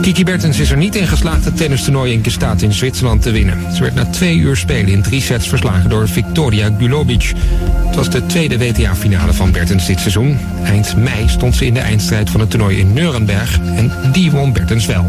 Kiki 0.00 0.24
Bertens 0.24 0.58
is 0.58 0.70
er 0.70 0.76
niet 0.76 0.96
in 0.96 1.06
geslaagd 1.06 1.44
het 1.44 1.56
tennistoernooi 1.56 2.12
in 2.12 2.24
Gstaad 2.24 2.62
in 2.62 2.72
Zwitserland 2.72 3.22
te 3.22 3.30
winnen. 3.30 3.74
Ze 3.74 3.82
werd 3.82 3.94
na 3.94 4.06
twee 4.06 4.36
uur 4.36 4.56
spelen 4.56 4.92
in 4.92 5.02
drie 5.02 5.20
sets 5.20 5.48
verslagen 5.48 5.71
door 5.88 6.08
Victoria 6.08 6.70
Gulobic. 6.78 7.32
Het 7.86 7.94
was 7.94 8.10
de 8.10 8.26
tweede 8.26 8.58
WTA-finale 8.58 9.32
van 9.32 9.52
Bertens 9.52 9.86
dit 9.86 10.00
seizoen. 10.00 10.38
Eind 10.64 10.96
mei 10.96 11.28
stond 11.28 11.56
ze 11.56 11.66
in 11.66 11.74
de 11.74 11.80
eindstrijd 11.80 12.30
van 12.30 12.40
het 12.40 12.50
toernooi 12.50 12.78
in 12.78 12.92
Nuremberg 12.92 13.58
en 13.76 13.92
die 14.12 14.30
won 14.30 14.52
Bertens 14.52 14.86
wel. 14.86 15.06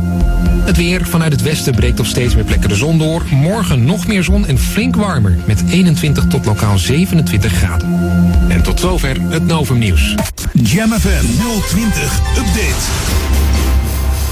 Het 0.65 0.77
weer 0.77 1.05
vanuit 1.05 1.31
het 1.31 1.41
westen 1.41 1.75
breekt 1.75 1.99
op 1.99 2.05
steeds 2.05 2.35
meer 2.35 2.43
plekken 2.43 2.69
de 2.69 2.75
zon 2.75 2.97
door. 2.97 3.23
Morgen 3.29 3.85
nog 3.85 4.07
meer 4.07 4.23
zon 4.23 4.47
en 4.47 4.59
flink 4.59 4.95
warmer 4.95 5.37
met 5.45 5.63
21 5.69 6.27
tot 6.27 6.45
lokaal 6.45 6.77
27 6.77 7.53
graden. 7.53 7.99
En 8.47 8.63
tot 8.63 8.79
zover 8.79 9.21
het 9.29 9.45
Novum 9.45 9.77
Nieuws. 9.77 10.15
Jam 10.53 10.91
FM 10.91 11.25
020 11.67 12.19
Update. 12.37 13.21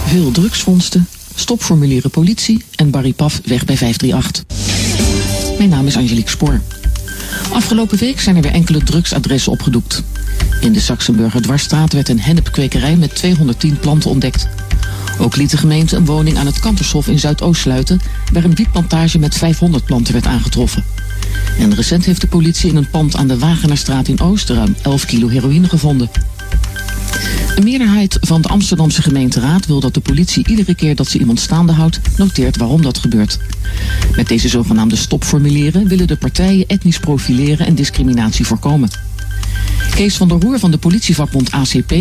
Veel 0.06 0.32
drugsvondsten, 0.32 1.08
stopformulieren 1.36 2.10
politie 2.10 2.64
en 2.76 2.90
Barry 2.90 3.14
Paf 3.14 3.42
weg 3.46 3.66
bij 3.66 3.78
538. 3.78 4.81
Mijn 5.62 5.74
naam 5.74 5.88
is 5.88 5.98
Angelique 5.98 6.30
Spoor. 6.30 6.62
Afgelopen 7.52 7.98
week 7.98 8.20
zijn 8.20 8.36
er 8.36 8.42
weer 8.42 8.52
enkele 8.52 8.84
drugsadressen 8.84 9.52
opgedoekt. 9.52 10.04
In 10.62 10.74
de 10.74 10.80
Saxenburger 10.80 11.42
Dwarsstraat 11.42 11.94
werd 11.94 12.10
een 12.10 12.20
hennepkwekerij 12.20 12.96
met 12.96 13.16
210 13.16 13.80
planten 13.80 14.10
ontdekt. 14.10 14.48
Ook 15.20 15.36
liet 15.36 15.50
de 15.50 15.58
gemeente 15.58 15.96
een 15.96 16.06
woning 16.06 16.38
aan 16.38 16.46
het 16.46 16.60
Kantershof 16.60 17.08
in 17.08 17.20
Zuidoost 17.20 17.62
sluiten... 17.62 18.02
waar 18.34 18.44
een 18.44 18.56
wietplantage 18.56 19.20
met 19.20 19.38
500 19.38 19.86
planten 19.86 20.14
werd 20.14 20.26
aangetroffen. 20.26 20.84
En 21.60 21.76
recent 21.76 22.06
heeft 22.06 22.22
de 22.22 22.28
politie 22.28 22.70
in 22.70 22.76
een 22.76 22.90
pand 22.90 23.16
aan 23.16 23.28
de 23.28 23.40
Wagenerstraat 23.40 24.08
in 24.08 24.22
Oost... 24.22 24.50
ruim 24.50 24.76
11 24.82 25.06
kilo 25.06 25.28
heroïne 25.28 25.70
gevonden. 25.70 26.10
Een 27.56 27.64
meerderheid 27.64 28.18
van 28.22 28.42
de 28.42 28.48
Amsterdamse 28.48 29.02
gemeenteraad 29.02 29.66
wil 29.66 29.80
dat 29.80 29.94
de 29.94 30.00
politie 30.00 30.48
iedere 30.48 30.76
keer 30.76 30.96
dat 30.96 31.08
ze 31.08 31.20
iemand 31.20 31.40
staande 31.40 31.72
houdt, 31.72 32.00
noteert 32.18 32.58
waarom 32.58 32.82
dat 32.82 32.98
gebeurt. 32.98 33.40
Met 34.16 34.28
deze 34.28 34.48
zogenaamde 34.50 34.96
stopformulieren 34.96 35.88
willen 35.88 36.08
de 36.08 36.18
partijen 36.18 36.68
etnisch 36.68 37.00
profileren 37.00 37.66
en 37.66 37.76
discriminatie 37.76 38.46
voorkomen. 38.46 38.90
Kees 39.96 40.18
van 40.18 40.28
der 40.28 40.40
Roer 40.40 40.60
van 40.60 40.72
de 40.72 40.78
politievakbond 40.78 41.52
ACP 41.52 41.94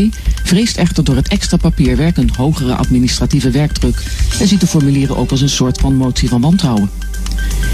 vreest 0.45 0.77
echter 0.77 1.05
door 1.05 1.17
het 1.17 1.29
extra 1.29 1.57
papierwerk 1.57 2.17
een 2.17 2.31
hogere 2.37 2.75
administratieve 2.75 3.51
werkdruk 3.51 4.03
en 4.41 4.49
ziet 4.49 4.61
de 4.61 4.67
formulieren 4.67 5.17
ook 5.17 5.31
als 5.31 5.41
een 5.41 5.49
soort 5.49 5.79
van 5.79 5.95
motie 5.95 6.29
van 6.29 6.41
wantrouwen. 6.41 6.91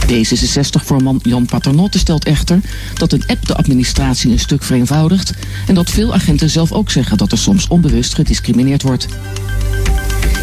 D66-voorman 0.07 1.21
Jan 1.23 1.47
Paternotte 1.47 1.99
stelt 1.99 2.25
echter 2.25 2.61
dat 2.95 3.13
een 3.13 3.27
app 3.27 3.47
de 3.47 3.55
administratie 3.55 4.31
een 4.31 4.39
stuk 4.39 4.63
vereenvoudigt 4.63 5.33
en 5.67 5.75
dat 5.75 5.91
veel 5.91 6.15
agenten 6.15 6.51
zelf 6.51 6.73
ook 6.73 6.91
zeggen 6.91 7.17
dat 7.17 7.33
er 7.33 7.39
soms 7.39 7.69
onbewust 7.69 8.15
gediscrimineerd 8.15 8.83
wordt. 8.83 9.07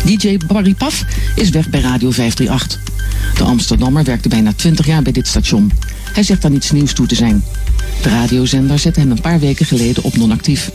DJ 0.06 0.38
Barry 0.48 0.74
Paf 0.74 1.06
is 1.36 1.50
weg 1.50 1.70
bij 1.70 1.82
Radio 1.82 2.12
538. 2.12 2.94
De 3.38 3.44
Amsterdammer 3.44 4.04
werkte 4.04 4.30
bijna 4.30 4.54
20 4.54 4.86
jaar 4.86 5.02
bij 5.02 5.12
dit 5.12 5.28
station. 5.28 5.72
Hij 6.14 6.24
zegt 6.24 6.46
aan 6.46 6.54
iets 6.54 6.72
nieuws 6.72 6.94
toe 6.94 7.08
te 7.08 7.16
zijn. 7.16 7.44
De 8.02 8.10
radiozender 8.10 8.80
zette 8.80 9.00
hem 9.00 9.12
een 9.12 9.22
paar 9.22 9.40
weken 9.40 9.66
geleden 9.66 10.04
op 10.04 10.18
non-actief. 10.18 10.72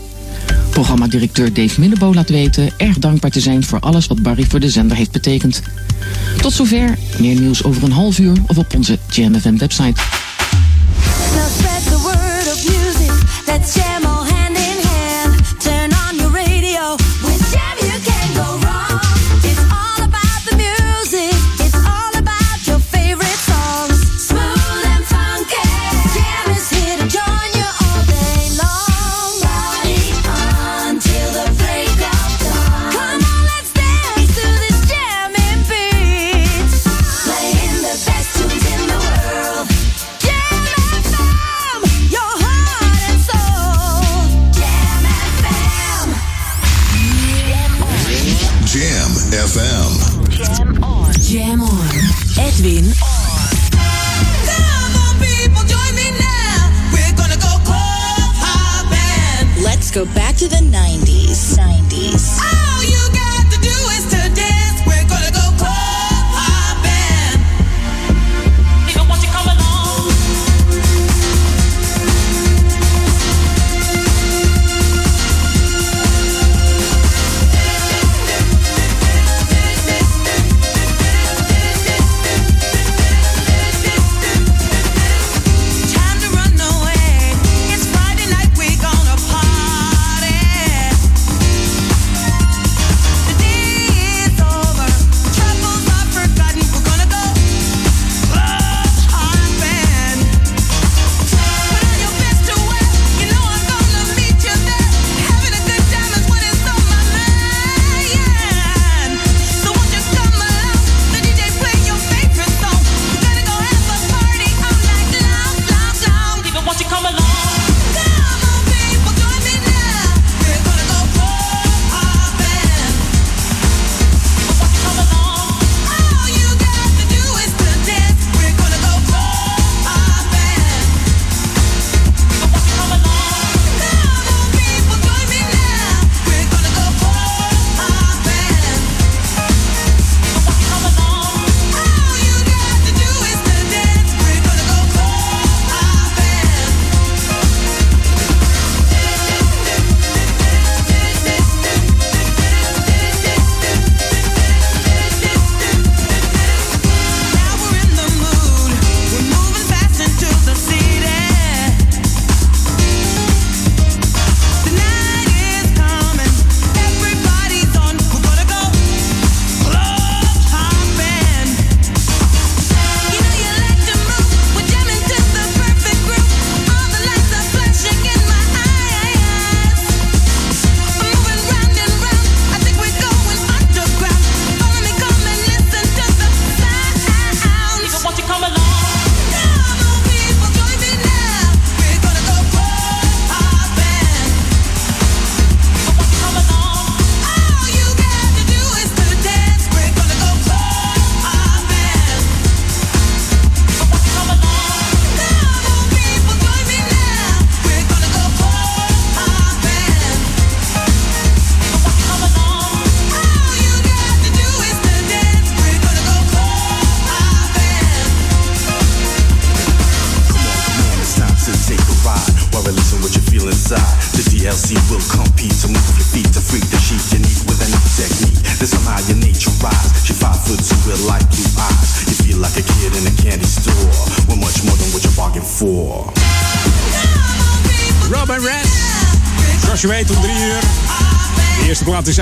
Programmadirecteur 0.71 1.53
Dave 1.53 1.81
Millebo 1.81 2.15
laat 2.15 2.29
weten 2.29 2.71
erg 2.77 2.99
dankbaar 2.99 3.31
te 3.31 3.41
zijn 3.41 3.65
voor 3.65 3.81
alles 3.81 4.07
wat 4.07 4.23
Barry 4.23 4.45
voor 4.49 4.61
de 4.61 4.71
zender 4.71 4.97
heeft 4.97 5.11
betekend. 5.11 5.63
Tot 6.41 6.53
zover, 6.53 6.99
meer 7.19 7.41
nieuws 7.41 7.65
over 7.65 7.83
een 7.83 7.93
half 7.93 8.19
uur 8.19 8.37
of 8.47 8.59
op 8.59 8.75
onze 8.75 8.99
JamFM 9.11 9.57
website. 9.57 10.01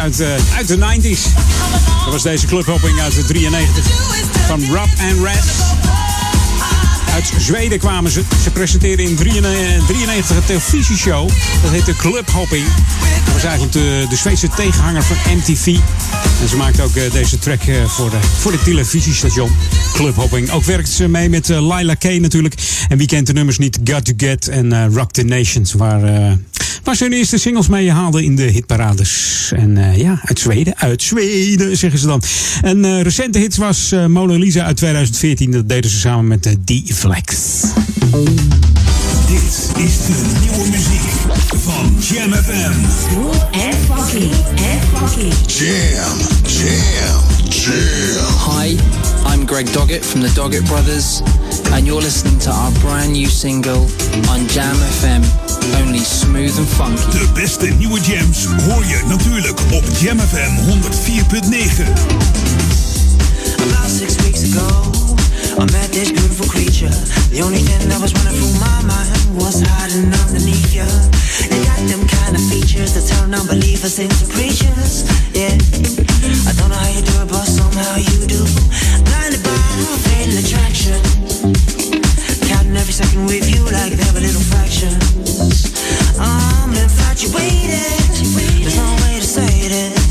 Uit, 0.06 0.20
eh, 0.20 0.56
uit 0.56 0.68
de 0.68 0.76
90s. 0.76 1.22
Dat 2.04 2.12
was 2.12 2.22
deze 2.22 2.46
clubhopping 2.46 3.00
uit 3.00 3.14
de 3.14 3.24
93 3.24 3.84
van 4.46 4.64
Rob 4.64 4.88
and 5.00 5.24
Red. 5.24 5.44
Uit 7.14 7.32
Zweden 7.38 7.78
kwamen 7.78 8.10
ze. 8.10 8.22
Ze 8.42 8.50
presenteerden 8.50 9.06
in 9.06 9.16
93 9.16 10.36
een 10.36 10.44
televisieshow. 10.46 11.28
Dat 11.62 11.70
heette 11.70 11.96
Clubhopping. 11.96 12.64
Dat 13.24 13.32
was 13.32 13.42
eigenlijk 13.42 13.72
de, 13.72 14.06
de 14.08 14.16
Zweedse 14.16 14.48
tegenhanger 14.48 15.02
van 15.02 15.16
MTV. 15.36 15.66
En 16.42 16.48
ze 16.48 16.56
maakte 16.56 16.82
ook 16.82 16.96
eh, 16.96 17.12
deze 17.12 17.38
track 17.38 17.62
eh, 17.62 17.84
voor, 17.84 18.10
de, 18.10 18.18
voor 18.38 18.52
de 18.52 18.62
televisiestation 18.62 19.50
Clubhopping. 19.96 20.50
Ook 20.50 20.64
werkte 20.64 20.92
ze 20.92 21.08
mee 21.08 21.28
met 21.28 21.50
eh, 21.50 21.66
Laila 21.66 21.94
K 21.94 22.04
natuurlijk. 22.04 22.54
En 22.88 22.98
wie 22.98 23.06
kent 23.06 23.26
de 23.26 23.32
nummers 23.32 23.58
niet? 23.58 23.78
Got 23.84 24.04
to 24.04 24.12
Get 24.16 24.48
en 24.48 24.72
eh, 24.72 24.84
Rock 24.92 25.12
the 25.12 25.22
Nations. 25.22 25.72
Waar, 25.72 26.04
eh, 26.04 26.32
waar 26.86 26.96
ze 26.96 27.04
hun 27.04 27.12
eerste 27.12 27.38
singles 27.38 27.68
mee 27.68 27.90
haalden 27.90 28.24
in 28.24 28.36
de 28.36 28.42
hitparades. 28.42 29.52
En 29.56 29.76
eh, 29.76 29.96
ja, 29.96 30.20
uit 30.24 30.38
Zweden. 30.38 30.76
Uit 30.76 31.02
Zweden, 31.02 31.76
zeggen 31.76 31.98
ze 31.98 32.06
dan. 32.06 32.22
Een 32.62 32.84
eh, 32.84 33.00
recente 33.00 33.38
hit 33.38 33.56
was 33.56 33.92
eh, 33.92 34.06
Mona 34.06 34.38
Lisa 34.38 34.64
uit 34.64 34.76
2014. 34.76 35.50
Dat 35.50 35.68
deden 35.68 35.90
ze 35.90 35.98
samen 35.98 36.26
met 36.26 36.42
de 36.42 36.58
D-Flex. 36.64 37.62
Dit 39.26 39.70
is 39.76 40.06
de 40.06 40.24
nieuwe 40.40 40.68
muziek 40.70 41.02
van 41.56 41.96
Jam 42.00 42.32
FM. 42.32 42.72
En 43.50 43.74
funky, 43.74 44.28
en 44.54 44.80
funky. 44.94 45.28
Jam, 45.46 46.18
jam, 46.42 46.76
jam. 47.00 47.35
Hi, 47.68 48.76
I'm 49.26 49.44
Greg 49.44 49.66
Doggett 49.66 50.04
from 50.04 50.20
the 50.20 50.28
Doggett 50.28 50.64
Brothers, 50.68 51.20
and 51.72 51.84
you're 51.84 52.00
listening 52.00 52.38
to 52.40 52.50
our 52.50 52.70
brand 52.78 53.14
new 53.14 53.26
single 53.26 53.82
on 54.30 54.46
Jam 54.46 54.76
FM, 55.02 55.26
only 55.82 55.98
smooth 55.98 56.56
and 56.58 56.68
funky. 56.68 57.18
De 57.18 57.28
beste 57.34 57.66
nieuwe 57.66 58.00
jams 58.00 58.46
hoor 58.46 58.84
je 58.84 59.02
natuurlijk 59.06 59.60
op 59.72 59.84
Jam 59.98 60.18
FM 60.18 60.56
104.9. 60.70 61.90
About 63.58 63.90
six 63.90 64.16
weeks 64.22 64.42
ago, 64.42 64.95
I 65.56 65.64
met 65.72 65.88
this 65.88 66.12
beautiful 66.12 66.44
creature. 66.52 66.92
The 67.32 67.40
only 67.40 67.64
thing 67.64 67.88
that 67.88 67.96
was 67.96 68.12
running 68.12 68.36
through 68.36 68.60
my 68.60 68.76
mind 68.84 69.08
was 69.40 69.64
hiding 69.64 70.12
underneath 70.12 70.68
you. 70.76 70.84
You 71.48 71.64
got 71.64 71.80
them 71.88 72.04
kind 72.04 72.36
of 72.36 72.44
features 72.52 72.92
that 72.92 73.08
turn 73.08 73.32
unbelievers 73.32 73.96
into 73.96 74.28
preachers. 74.36 75.08
Yeah, 75.32 75.56
I 76.44 76.52
don't 76.60 76.68
know 76.68 76.76
how 76.76 76.92
you 76.92 77.00
do 77.00 77.16
it, 77.24 77.28
but 77.32 77.48
somehow 77.48 77.96
you 77.96 78.28
do. 78.28 78.44
Blinded 79.08 79.40
by 79.40 79.56
fatal 80.04 80.36
attraction, 80.44 81.00
counting 82.52 82.76
every 82.76 82.92
second 82.92 83.24
with 83.24 83.48
you 83.48 83.64
like 83.72 83.96
they 83.96 84.08
were 84.12 84.20
little 84.20 84.44
fractions. 84.52 85.72
I'm 86.20 86.76
infatuated. 86.76 87.96
There's 88.60 88.76
no 88.76 88.92
way 89.08 89.24
to 89.24 89.28
say 89.40 89.72
this, 89.72 90.05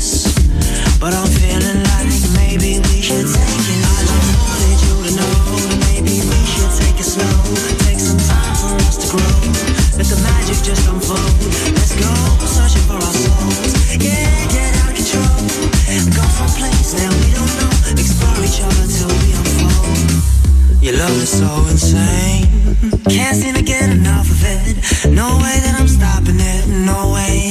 No 25.16 25.38
way 25.38 25.60
that 25.60 25.76
I'm 25.78 25.88
stopping 25.88 26.40
it. 26.40 26.66
No 26.68 27.12
way. 27.14 27.45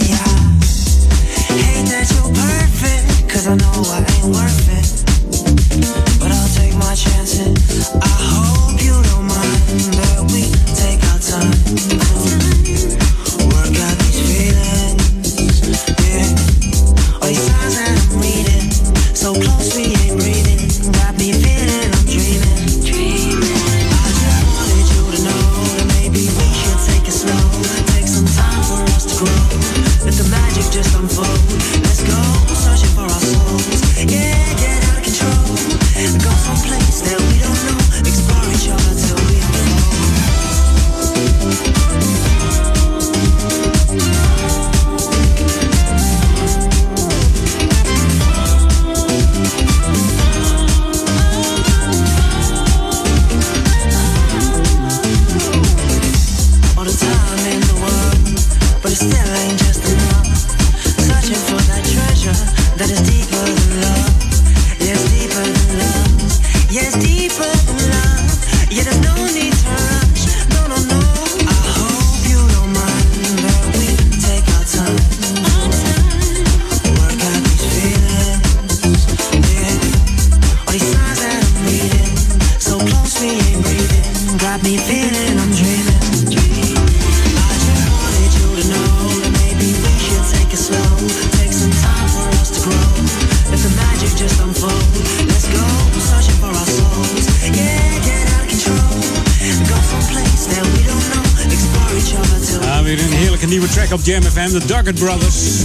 Doggett 104.86 105.04
Brothers. 105.04 105.64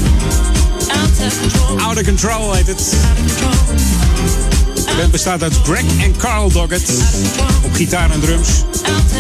Out 1.79 1.97
of 1.97 2.05
Control 2.05 2.55
heet 2.55 2.67
het. 2.67 2.95
De 4.75 4.95
band 4.97 5.11
bestaat 5.11 5.43
uit 5.43 5.55
Greg 5.65 5.85
en 6.03 6.17
Carl 6.17 6.51
Doggett 6.53 6.93
op 7.65 7.75
gitaar 7.75 8.11
en 8.11 8.21
drums. 8.21 8.49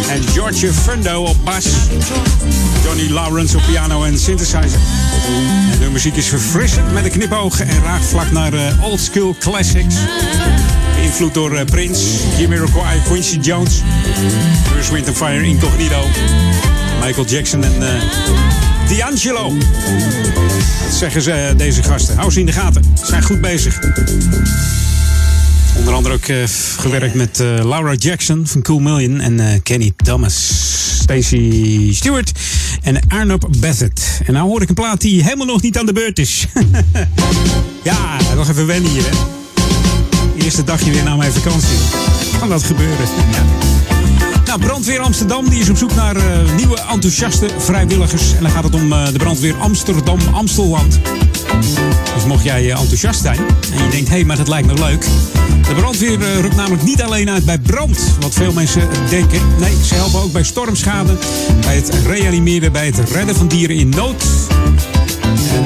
En 0.08 0.22
George 0.32 0.72
Fundo 0.72 1.22
op 1.22 1.36
bas. 1.44 1.64
Johnny 2.84 3.10
Lawrence 3.10 3.56
op 3.56 3.62
piano 3.66 4.04
en 4.04 4.18
synthesizer. 4.18 4.80
En 5.72 5.78
de 5.78 5.88
muziek 5.92 6.16
is 6.16 6.28
verfrissend 6.28 6.92
met 6.92 7.04
een 7.04 7.10
knipoog 7.10 7.60
en 7.60 7.82
raakt 7.82 8.04
vlak 8.04 8.30
naar 8.30 8.52
eh, 8.52 8.84
old 8.84 9.00
school 9.00 9.36
classics. 9.38 9.94
Beïnvloed 10.94 11.34
door 11.34 11.54
eh, 11.54 11.64
Prince, 11.64 12.02
Jamiroquai, 12.38 13.00
Quincy 13.04 13.38
Jones, 13.38 13.82
Bruce 14.72 14.92
Wind 14.92 15.10
Fire, 15.16 15.42
Incognito, 15.42 16.04
Michael 17.00 17.26
Jackson 17.26 17.64
en 17.64 17.82
eh, 17.82 18.69
D'Angelo. 18.96 19.52
Dat 20.84 20.94
zeggen 20.98 21.22
ze, 21.22 21.32
eh, 21.32 21.56
deze 21.56 21.82
gasten. 21.82 22.16
Hou 22.16 22.30
ze 22.30 22.40
in 22.40 22.46
de 22.46 22.52
gaten. 22.52 22.84
Ze 22.98 23.06
zijn 23.06 23.22
goed 23.22 23.40
bezig. 23.40 23.78
Onder 25.76 25.94
andere 25.94 26.14
ook 26.14 26.24
eh, 26.24 26.36
gewerkt 26.76 27.14
met 27.14 27.40
eh, 27.40 27.46
Laura 27.46 27.94
Jackson 27.94 28.46
van 28.46 28.62
Cool 28.62 28.78
Million 28.78 29.20
en 29.20 29.62
Kenny 29.62 29.92
Thomas, 29.96 30.50
Stacey 31.00 31.88
Stewart 31.92 32.32
en 32.82 32.98
Arnold 33.08 33.60
Bassett. 33.60 34.20
En 34.26 34.32
nou 34.32 34.48
hoor 34.48 34.62
ik 34.62 34.68
een 34.68 34.74
plaat 34.74 35.00
die 35.00 35.22
helemaal 35.22 35.46
nog 35.46 35.62
niet 35.62 35.78
aan 35.78 35.86
de 35.86 35.92
beurt 35.92 36.18
is. 36.18 36.46
ja, 37.82 38.16
nog 38.34 38.48
even 38.48 38.66
wennen 38.66 38.90
hier, 38.90 39.02
hè. 39.02 39.16
Eerste 40.44 40.64
dagje 40.64 40.90
weer 40.90 41.04
na 41.04 41.16
mijn 41.16 41.32
vakantie. 41.32 41.78
Kan 42.38 42.48
dat 42.48 42.62
gebeuren? 42.62 43.06
Ja. 43.32 43.44
Nou, 44.50 44.62
Brandweer 44.62 45.00
Amsterdam 45.00 45.48
die 45.48 45.60
is 45.60 45.68
op 45.68 45.76
zoek 45.76 45.94
naar 45.94 46.16
eh, 46.16 46.54
nieuwe 46.56 46.80
enthousiaste 46.80 47.48
vrijwilligers. 47.58 48.34
En 48.34 48.42
dan 48.42 48.50
gaat 48.50 48.64
het 48.64 48.74
om 48.74 48.92
eh, 48.92 49.06
de 49.06 49.18
brandweer 49.18 49.54
Amsterdam 49.54 50.18
Amstelland. 50.32 51.00
Dus 52.14 52.24
mocht 52.26 52.44
jij 52.44 52.70
eh, 52.70 52.80
enthousiast 52.80 53.20
zijn 53.20 53.38
en 53.72 53.84
je 53.84 53.90
denkt, 53.90 54.08
hé, 54.08 54.14
hey, 54.14 54.24
maar 54.24 54.36
dat 54.36 54.48
lijkt 54.48 54.66
me 54.66 54.74
leuk. 54.74 55.00
De 55.68 55.74
brandweer 55.74 56.18
rukt 56.40 56.56
namelijk 56.56 56.82
niet 56.82 57.02
alleen 57.02 57.30
uit 57.30 57.44
bij 57.44 57.58
brand, 57.58 57.98
wat 58.20 58.34
veel 58.34 58.52
mensen 58.52 58.88
denken. 59.08 59.40
Nee, 59.58 59.74
ze 59.84 59.94
helpen 59.94 60.20
ook 60.20 60.32
bij 60.32 60.44
stormschade, 60.44 61.12
bij 61.60 61.74
het 61.74 61.94
reanimeren, 62.06 62.72
bij 62.72 62.86
het 62.86 63.10
redden 63.10 63.34
van 63.34 63.48
dieren 63.48 63.76
in 63.76 63.88
nood. 63.88 64.24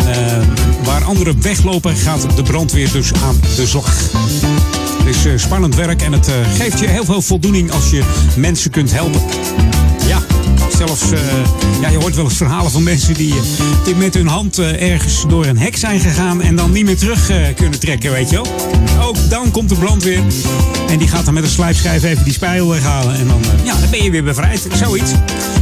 En 0.07 0.53
waar 0.85 1.05
anderen 1.05 1.43
weglopen, 1.43 1.97
gaat 1.97 2.37
de 2.37 2.43
brandweer 2.43 2.93
dus 2.93 3.13
aan 3.13 3.41
de 3.57 3.67
slag. 3.67 3.95
Het 5.05 5.15
is 5.15 5.25
eh, 5.25 5.33
spannend 5.37 5.75
werk 5.75 6.03
en 6.03 6.13
het 6.13 6.29
eh, 6.29 6.35
geeft 6.57 6.79
je 6.79 6.89
heel 6.89 7.05
veel 7.05 7.23
voldoening 7.23 7.71
als 7.71 7.91
je 7.91 8.03
mensen 8.37 8.71
kunt 8.71 8.93
helpen. 8.93 9.21
Ja, 10.07 10.23
zelfs, 10.77 11.11
eh, 11.11 11.19
ja, 11.81 11.89
je 11.89 11.97
hoort 11.97 12.15
wel 12.15 12.25
eens 12.25 12.37
verhalen 12.37 12.71
van 12.71 12.83
mensen 12.83 13.15
die, 13.15 13.35
met 13.97 14.15
hun 14.15 14.27
hand 14.27 14.59
ergens 14.59 15.25
door 15.29 15.47
een 15.47 15.59
hek 15.59 15.77
zijn 15.77 16.01
gegaan 16.01 16.43
en 16.43 16.57
dan 16.57 16.73
niet 16.73 16.85
meer 16.85 16.97
terug 16.97 17.31
kunnen 17.55 17.81
trekken, 17.81 18.13
weet 18.13 18.31
je 18.31 18.37
wel. 18.37 18.47
Ook 19.07 19.17
dan 19.31 19.51
komt 19.51 19.69
de 19.69 19.75
brandweer 19.75 20.23
en 20.89 20.99
die 20.99 21.09
gaat 21.09 21.25
dan 21.25 21.35
met 21.35 21.43
een 21.43 21.51
slijpschijf 21.51 22.03
even 22.03 22.25
die 22.25 22.33
spijl 22.33 22.69
weghalen 22.69 23.15
en 23.15 23.27
dan, 23.27 23.41
ja, 23.65 23.81
dan 23.81 23.91
ben 23.91 24.03
je 24.03 24.11
weer 24.11 24.25
bevrijd. 24.25 24.67
Zoiets. 24.75 25.11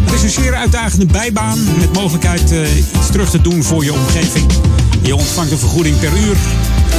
Het 0.05 0.13
is 0.15 0.23
een 0.23 0.43
zeer 0.43 0.55
uitdagende 0.55 1.07
bijbaan 1.07 1.59
met 1.79 1.93
mogelijkheid 1.93 2.55
iets 2.99 3.11
terug 3.11 3.31
te 3.31 3.41
doen 3.41 3.63
voor 3.63 3.85
je 3.85 3.93
omgeving. 3.93 4.47
Je 5.03 5.17
ontvangt 5.17 5.51
een 5.51 5.59
vergoeding 5.59 5.99
per 5.99 6.13
uur 6.27 6.37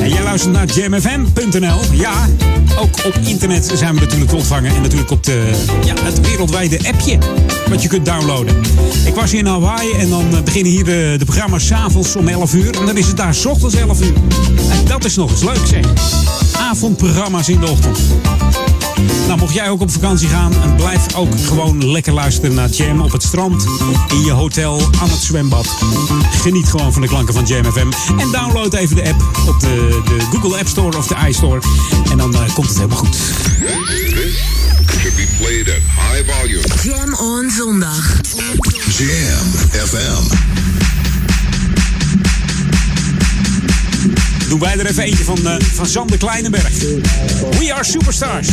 En 0.01 0.09
jij 0.09 0.23
luistert 0.23 0.53
naar 0.53 0.65
jamfm.nl. 0.65 1.79
Ja, 1.91 2.27
ook 2.79 3.05
op 3.05 3.15
internet 3.23 3.71
zijn 3.73 3.93
we 3.93 3.99
natuurlijk 3.99 4.29
te 4.29 4.35
ontvangen. 4.35 4.75
En 4.75 4.81
natuurlijk 4.81 5.11
op 5.11 5.23
de, 5.23 5.51
ja, 5.85 5.93
het 6.03 6.21
wereldwijde 6.21 6.79
appje 6.88 7.17
wat 7.69 7.81
je 7.81 7.88
kunt 7.88 8.05
downloaden. 8.05 8.55
Ik 9.05 9.15
was 9.15 9.31
hier 9.31 9.39
in 9.39 9.45
Hawaii 9.45 9.91
en 9.91 10.09
dan 10.09 10.35
eh, 10.35 10.41
beginnen 10.41 10.71
hier 10.71 10.84
de, 10.84 11.19
programma's 11.25 11.65
s'avonds 11.65 12.15
om 12.15 12.27
11 12.27 12.53
uur. 12.53 12.79
En 12.79 12.85
dan 12.85 12.97
is 12.97 13.07
het 13.07 13.17
daar 13.17 13.34
's 13.34 13.45
ochtends 13.45 13.75
11 13.75 14.01
uur. 14.01 14.13
En 14.71 14.85
dat 14.85 15.05
is 15.05 15.15
nog 15.15 15.31
eens 15.31 15.43
leuk 15.43 15.67
zeg. 15.67 15.85
Avondprogramma's 16.57 17.49
in 17.49 17.60
de 17.60 17.68
ochtend. 17.68 17.99
Nou, 19.28 19.40
mocht 19.40 19.53
jij 19.53 19.69
ook 19.69 19.82
op 19.82 19.91
vakantie 19.91 20.28
gaan, 20.28 20.53
en 20.64 20.76
blijf 20.76 21.15
ook 21.15 21.40
gewoon 21.45 21.91
lekker 21.91 22.14
luisteren 22.14 22.53
naar 22.53 22.69
Jam 22.69 23.02
op 23.02 23.11
het 23.11 23.24
strand, 23.24 23.65
in 24.10 24.24
je 24.24 24.32
hotel, 24.32 24.82
aan 25.02 25.10
het 25.10 25.22
zwembad. 25.22 25.68
Geniet 26.32 26.68
gewoon 26.68 26.94
van 26.94 27.02
de 27.02 27.07
klanken 27.07 27.34
van 27.34 27.45
Jam 27.45 27.72
FM. 27.72 27.91
En 28.19 28.32
download 28.32 28.74
even 28.74 28.95
de 28.95 29.10
app 29.10 29.48
op 29.48 29.60
de, 29.60 30.02
de 30.06 30.19
Google 30.32 30.57
App 30.57 30.68
Store 30.68 30.98
of 30.98 31.07
de 31.07 31.15
iStore. 31.28 31.61
En 32.11 32.18
dan 32.18 32.34
eh, 32.34 32.53
komt 32.53 32.68
het 32.68 32.78
helemaal 32.78 32.98
goed. 32.98 33.18
should 35.07 35.15
be 35.15 35.28
played 35.38 35.69
at 35.69 35.82
high 35.82 36.24
volume. 36.24 36.64
Jam 36.84 37.14
on 37.14 37.49
zondag. 37.49 38.22
Jam 38.98 39.48
FM. 39.72 40.26
Doen 44.48 44.60
wij 44.60 44.78
er 44.78 44.86
even 44.86 45.03
eentje 45.03 45.24
van, 45.24 45.40
uh, 45.44 45.56
van 45.74 45.86
Sander 45.86 46.18
Kleinenberg. 46.18 46.80
We 47.60 47.74
are 47.74 47.84
superstars. 47.84 48.48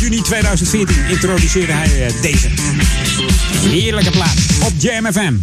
Juni 0.00 0.22
2014 0.22 0.96
introduceerde 1.08 1.72
hij 1.72 2.06
eh, 2.06 2.22
deze. 2.22 2.48
Heerlijke 3.68 4.10
plaats 4.10 4.42
op 4.64 4.72
Jam 4.78 5.12
FM. 5.12 5.34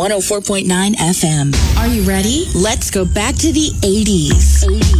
104.9 0.00 0.94
FM. 0.94 1.76
Are 1.76 1.86
you 1.86 2.00
ready? 2.08 2.46
Let's 2.54 2.90
go 2.90 3.04
back 3.04 3.34
to 3.34 3.52
the 3.52 3.68
80s. 3.82 4.64
80s. 4.64 4.99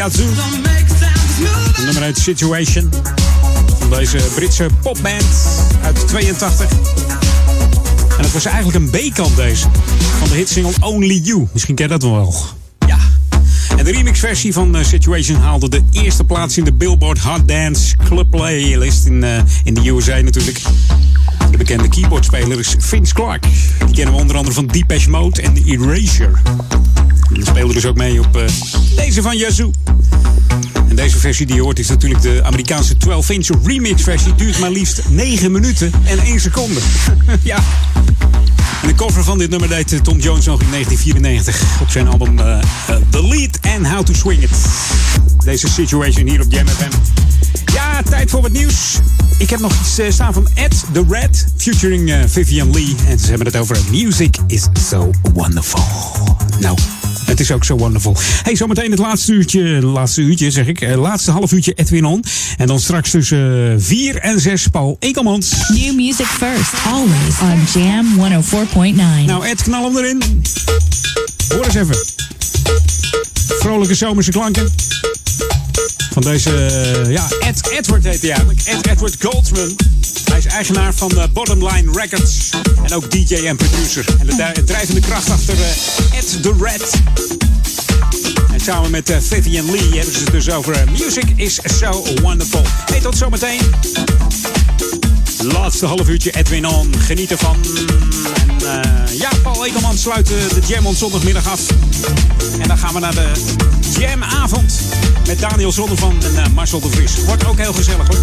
Yazoo. 0.00 0.26
De 1.76 1.82
nummer 1.84 2.02
1 2.02 2.14
Situation. 2.14 2.90
Van 3.78 3.90
deze 3.90 4.18
Britse 4.34 4.66
popband 4.82 5.24
uit 5.82 6.08
82. 6.08 6.70
En 8.16 8.22
het 8.24 8.32
was 8.32 8.44
eigenlijk 8.44 8.76
een 8.76 8.90
B-kant 8.90 9.36
deze. 9.36 9.66
Van 10.18 10.28
de 10.28 10.34
hitsingle 10.34 10.72
Only 10.80 11.20
You. 11.22 11.48
Misschien 11.52 11.74
ken 11.74 11.84
je 11.84 11.98
dat 11.98 12.02
wel. 12.02 12.34
Ja. 12.86 12.98
En 13.76 13.84
de 13.84 13.92
remixversie 13.92 14.52
van 14.52 14.76
eh, 14.76 14.84
Situation 14.84 15.40
haalde 15.40 15.68
de 15.68 15.82
eerste 15.90 16.24
plaats 16.24 16.56
in 16.58 16.64
de 16.64 16.72
Billboard 16.72 17.18
Hot 17.18 17.48
Dance 17.48 17.96
Club 17.96 18.30
Playlist 18.30 19.06
in, 19.06 19.24
eh, 19.24 19.38
in 19.64 19.74
de 19.74 19.88
USA 19.88 20.20
natuurlijk. 20.20 20.60
De 21.50 21.56
bekende 21.56 21.88
keyboardspeler 21.88 22.58
is 22.58 22.74
Vince 22.78 23.14
Clark. 23.14 23.42
Die 23.86 23.94
kennen 23.94 24.14
we 24.14 24.20
onder 24.20 24.36
andere 24.36 24.54
van 24.54 24.66
Depeche 24.66 25.10
Mode 25.10 25.42
en 25.42 25.56
Erasure. 25.64 26.32
En 27.30 27.36
die 27.36 27.44
speelde 27.46 27.74
dus 27.74 27.86
ook 27.86 27.96
mee 27.96 28.20
op 28.20 28.36
eh, 28.36 28.44
deze 28.96 29.22
van 29.22 29.36
Yazoo. 29.36 29.70
En 30.90 30.96
deze 30.96 31.18
versie 31.18 31.46
die 31.46 31.54
je 31.54 31.62
hoort 31.62 31.78
is 31.78 31.88
natuurlijk 31.88 32.22
de 32.22 32.40
Amerikaanse 32.44 32.94
12-inch 32.94 33.64
remix 33.64 34.02
versie. 34.02 34.34
Duurt 34.34 34.58
maar 34.58 34.70
liefst 34.70 35.02
9 35.08 35.52
minuten 35.52 35.92
en 36.04 36.18
1 36.18 36.40
seconde. 36.40 36.80
ja. 37.42 37.58
En 38.82 38.88
de 38.88 38.94
cover 38.94 39.24
van 39.24 39.38
dit 39.38 39.50
nummer 39.50 39.68
deed 39.68 39.92
eh, 39.92 40.00
Tom 40.00 40.18
Jones 40.18 40.44
nog 40.44 40.60
in 40.62 40.70
1994 40.70 41.80
op 41.80 41.90
zijn 41.90 42.08
album 42.08 42.38
eh, 42.38 42.58
eh, 42.58 42.96
The 43.10 43.26
Lead 43.26 43.58
and 43.76 43.86
How 43.86 44.02
to 44.02 44.12
Swing 44.14 44.42
It. 44.42 44.50
Deze 45.44 45.68
situation 45.68 46.28
hier 46.28 46.40
op 46.40 46.52
Jam. 46.52 46.66
Ja, 47.72 48.02
tijd 48.02 48.30
voor 48.30 48.40
wat 48.42 48.52
nieuws. 48.52 48.98
Ik 49.38 49.50
heb 49.50 49.60
nog 49.60 49.72
iets 49.80 50.14
staan 50.14 50.32
van 50.32 50.48
Ed 50.54 50.84
The 50.92 51.04
Red, 51.08 51.46
featuring 51.56 52.14
Vivian 52.26 52.72
Lee. 52.72 52.96
En 53.08 53.18
ze 53.18 53.28
hebben 53.28 53.46
het 53.46 53.56
over 53.56 53.78
Music 53.90 54.36
is 54.46 54.68
so 54.88 55.10
wonderful. 55.34 55.84
Nou, 56.60 56.78
het 57.30 57.40
is 57.40 57.52
ook 57.52 57.64
zo 57.64 57.76
wonderful. 57.76 58.16
Hey, 58.42 58.56
zometeen 58.56 58.90
het 58.90 58.98
laatste 58.98 59.32
uurtje, 59.32 59.62
laatste 59.82 60.20
uurtje 60.20 60.50
zeg 60.50 60.66
ik, 60.66 60.80
eh, 60.80 61.00
laatste 61.00 61.30
half 61.30 61.52
uurtje 61.52 61.72
Edwin 61.72 62.04
On. 62.04 62.24
En 62.56 62.66
dan 62.66 62.80
straks 62.80 63.10
tussen 63.10 63.76
4 63.82 64.16
en 64.16 64.40
6 64.40 64.66
Paul 64.66 64.96
Ekelmans. 64.98 65.52
New 65.68 65.94
music 65.94 66.26
first, 66.26 66.72
always 66.86 67.40
on 67.42 67.82
Jam 67.82 68.06
104.9. 68.16 69.26
Nou 69.26 69.46
Ed, 69.46 69.62
knal 69.62 69.84
hem 69.84 69.96
erin. 69.96 70.22
Hoor 71.48 71.64
eens 71.64 71.74
even. 71.74 71.96
Vrolijke 73.58 73.94
zomerse 73.94 74.30
klanken. 74.30 74.72
Van 76.12 76.22
deze, 76.22 76.50
eh, 76.50 77.12
ja, 77.12 77.28
Ed 77.40 77.70
Edward 77.78 78.04
heet 78.04 78.20
hij 78.20 78.30
eigenlijk. 78.30 78.60
Ed 78.64 78.86
Edward 78.86 79.16
Goldsman. 79.18 79.76
Eigenaar 80.52 80.94
van 80.94 81.10
eh, 81.10 81.24
Bottomline 81.32 81.92
Records. 81.92 82.50
En 82.82 82.94
ook 82.94 83.10
DJ 83.10 83.34
en 83.34 83.56
producer. 83.56 84.04
En 84.18 84.26
de 84.26 84.64
drijvende 84.64 85.00
kracht 85.00 85.30
achter 85.30 85.54
eh, 85.54 86.18
Ed 86.18 86.42
the 86.42 86.54
Red. 86.60 86.90
En 88.52 88.60
samen 88.60 88.90
met 88.90 89.10
eh, 89.10 89.16
Vivian 89.20 89.70
Lee 89.70 89.94
hebben 89.94 90.14
ze 90.14 90.20
het 90.20 90.30
dus 90.30 90.50
over 90.50 90.84
Music 90.90 91.32
is 91.36 91.58
so 91.78 92.04
wonderful. 92.22 92.62
Hey, 92.90 93.00
tot 93.00 93.16
zometeen. 93.16 93.60
Laatste 95.42 95.86
half 95.86 96.08
uurtje 96.08 96.30
Edwin 96.30 96.66
On. 96.66 96.94
Geniet 96.98 97.30
ervan. 97.30 97.56
Eh, 98.70 99.18
ja, 99.18 99.30
Paul 99.42 99.66
Ekelman 99.66 99.98
sluit 99.98 100.30
eh, 100.30 100.36
de 100.48 100.60
Jam 100.66 100.86
on 100.86 100.94
zondagmiddag 100.94 101.50
af. 101.50 101.60
En 102.60 102.68
dan 102.68 102.78
gaan 102.78 102.94
we 102.94 103.00
naar 103.00 103.14
de 103.14 103.32
Jamavond. 103.98 104.80
Met 105.26 105.38
Daniel 105.38 105.72
Zonnevan 105.72 106.16
en 106.22 106.44
eh, 106.44 106.50
Marcel 106.54 106.80
de 106.80 106.90
Vries. 106.90 107.24
Wordt 107.24 107.46
ook 107.46 107.58
heel 107.58 107.72
gezellig 107.72 108.08
hoor. 108.08 108.18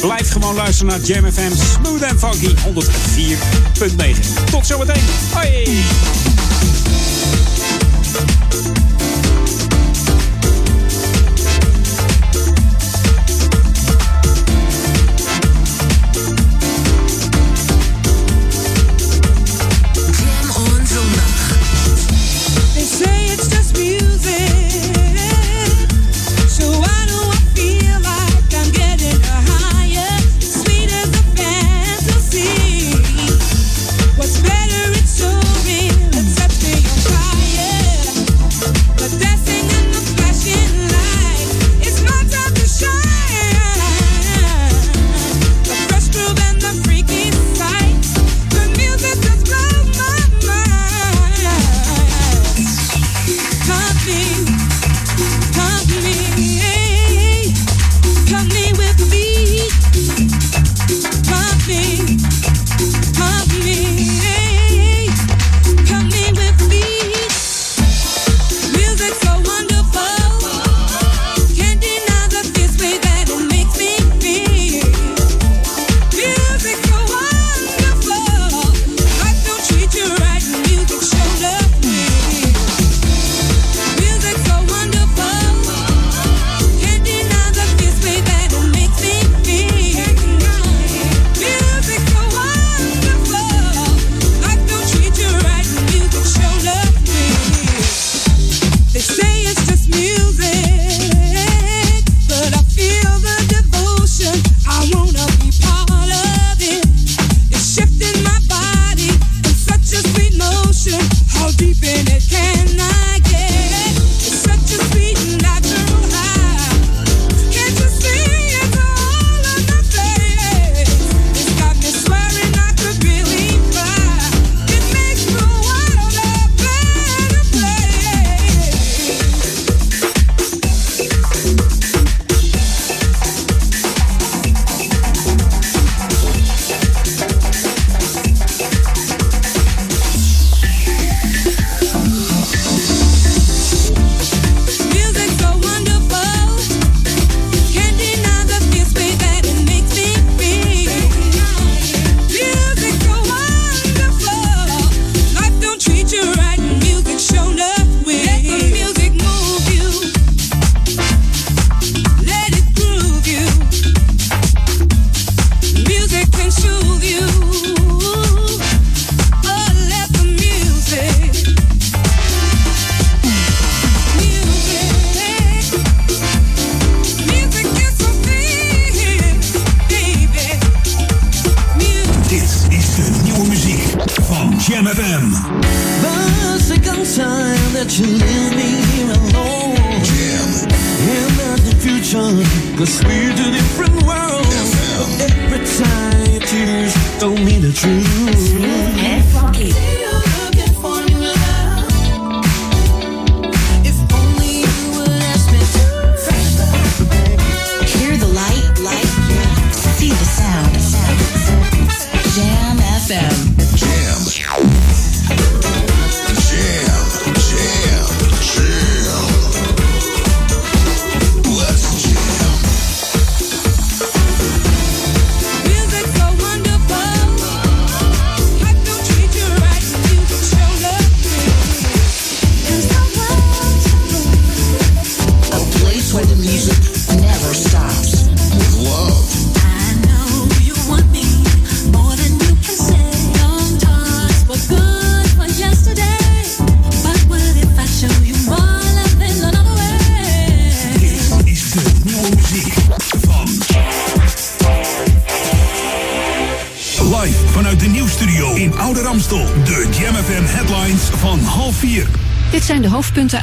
Blijf 0.00 0.32
gewoon 0.32 0.54
luisteren 0.54 0.92
naar 0.92 1.00
Jam 1.00 1.32
FM 1.32 1.52
Smooth 1.72 2.02
and 2.02 2.18
Funky 2.18 2.54
104.9. 2.54 4.50
Tot 4.50 4.66
zometeen. 4.66 5.02
Hoi! 5.32 6.17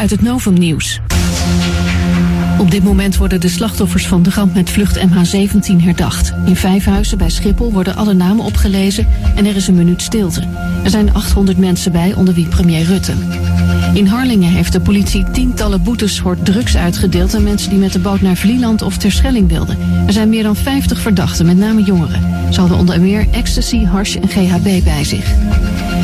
Uit 0.05 0.19
het 0.19 0.29
Novum 0.29 0.53
Nieuws. 0.53 0.99
Op 2.57 2.71
dit 2.71 2.83
moment 2.83 3.17
worden 3.17 3.41
de 3.41 3.49
slachtoffers 3.49 4.07
van 4.07 4.23
de 4.23 4.29
ramp 4.29 4.53
met 4.53 4.69
vlucht 4.69 4.97
MH17 4.97 5.83
herdacht. 5.83 6.33
In 6.45 6.55
Vijfhuizen 6.55 7.17
bij 7.17 7.29
Schiphol 7.29 7.71
worden 7.71 7.95
alle 7.95 8.13
namen 8.13 8.45
opgelezen 8.45 9.07
en 9.35 9.45
er 9.45 9.55
is 9.55 9.67
een 9.67 9.75
minuut 9.75 10.01
stilte. 10.01 10.41
Er 10.83 10.89
zijn 10.89 11.13
800 11.13 11.57
mensen 11.57 11.91
bij, 11.91 12.13
onder 12.13 12.33
wie 12.33 12.47
premier 12.47 12.83
Rutte. 12.83 13.13
In 13.95 14.07
Harlingen 14.07 14.51
heeft 14.51 14.71
de 14.71 14.79
politie 14.79 15.31
tientallen 15.31 15.83
boetes 15.83 16.19
voor 16.19 16.37
drugs 16.43 16.77
uitgedeeld 16.77 17.35
aan 17.35 17.43
mensen 17.43 17.69
die 17.69 17.79
met 17.79 17.93
de 17.93 17.99
boot 17.99 18.21
naar 18.21 18.35
Vlieland 18.35 18.81
of 18.81 18.97
Terschelling 18.97 19.49
wilden. 19.49 19.77
Er 20.07 20.13
zijn 20.13 20.29
meer 20.29 20.43
dan 20.43 20.55
50 20.55 20.99
verdachten, 20.99 21.45
met 21.45 21.57
name 21.57 21.83
jongeren. 21.83 22.53
Ze 22.53 22.59
hadden 22.59 22.77
onder 22.77 23.01
meer 23.01 23.27
ecstasy, 23.31 23.83
hash 23.83 24.15
en 24.15 24.27
GHB 24.27 24.83
bij 24.83 25.03
zich. 25.03 25.31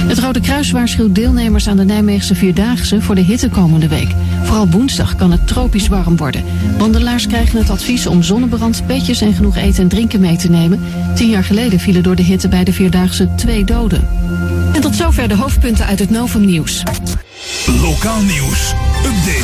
Het 0.08 0.20
Rode 0.20 0.40
Kruis 0.40 0.72
waarschuwt 0.72 1.16
deelnemers 1.16 1.68
aan 1.68 1.78
de 1.78 1.86
Nijmeegse 1.86 2.36
Vierdaagse 2.36 3.02
voor 3.02 3.16
de 3.16 3.22
hitte 3.22 3.50
komende 3.50 3.88
week. 3.88 4.10
Vooral 4.44 4.70
woensdag 4.70 5.16
kan 5.16 5.32
het 5.32 5.48
tropisch 5.48 5.88
warm 5.88 6.18
worden. 6.18 6.44
Wandelaars 6.78 7.28
krijgen 7.28 7.60
het 7.60 7.70
advies 7.70 8.08
om 8.08 8.24
zonnebrand, 8.24 8.86
petjes 8.86 9.22
en 9.22 9.34
genoeg 9.34 9.58
eten 9.58 9.84
en 9.84 9.90
drinken 9.90 10.20
mee 10.20 10.36
te 10.36 10.50
nemen. 10.50 10.80
Tien 11.16 11.30
jaar 11.30 11.44
geleden 11.44 11.80
vielen 11.80 12.04
door 12.04 12.16
de 12.16 12.24
hitte 12.24 12.48
bij 12.48 12.64
de 12.64 12.74
Vierdaagse 12.74 13.30
twee 13.36 13.64
doden. 13.64 14.08
En 14.74 14.82
tot 14.82 14.96
zover 14.96 15.28
de 15.28 15.36
hoofdpunten 15.36 15.86
uit 15.86 16.00
het 16.00 16.10
Novum 16.10 16.46
Nieuws. 16.46 16.84
Lokaal 17.68 18.22
nieuws. 18.22 18.74
Update. 19.06 19.44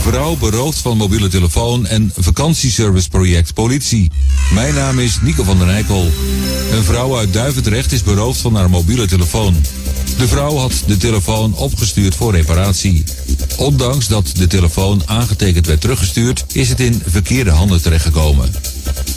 Vrouw 0.00 0.36
beroofd 0.36 0.78
van 0.78 0.96
mobiele 0.96 1.28
telefoon 1.28 1.86
en 1.86 2.12
vakantieserviceproject 2.16 3.54
politie. 3.54 4.10
Mijn 4.54 4.74
naam 4.74 4.98
is 4.98 5.18
Nico 5.22 5.42
van 5.42 5.58
den 5.58 5.70
Eikel. 5.70 6.10
Een 6.72 6.84
vrouw 6.84 7.18
uit 7.18 7.32
Duivendrecht 7.32 7.92
is 7.92 8.02
beroofd 8.02 8.40
van 8.40 8.54
haar 8.54 8.70
mobiele 8.70 9.06
telefoon. 9.06 9.56
De 10.18 10.28
vrouw 10.28 10.56
had 10.56 10.72
de 10.86 10.96
telefoon 10.96 11.54
opgestuurd 11.54 12.14
voor 12.14 12.32
reparatie. 12.32 13.04
Ondanks 13.56 14.08
dat 14.08 14.32
de 14.36 14.46
telefoon 14.46 15.02
aangetekend 15.06 15.66
werd 15.66 15.80
teruggestuurd, 15.80 16.44
is 16.52 16.68
het 16.68 16.80
in 16.80 17.02
verkeerde 17.06 17.50
handen 17.50 17.82
terechtgekomen. 17.82 18.52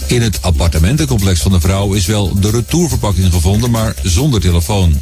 In 0.07 0.22
het 0.22 0.41
appartementencomplex 0.41 1.39
van 1.39 1.51
de 1.51 1.60
vrouw 1.60 1.93
is 1.93 2.05
wel 2.05 2.39
de 2.39 2.49
retourverpakking 2.49 3.34
gevonden, 3.34 3.72
maar 3.72 3.95
zonder 4.03 4.41
telefoon. 4.41 4.99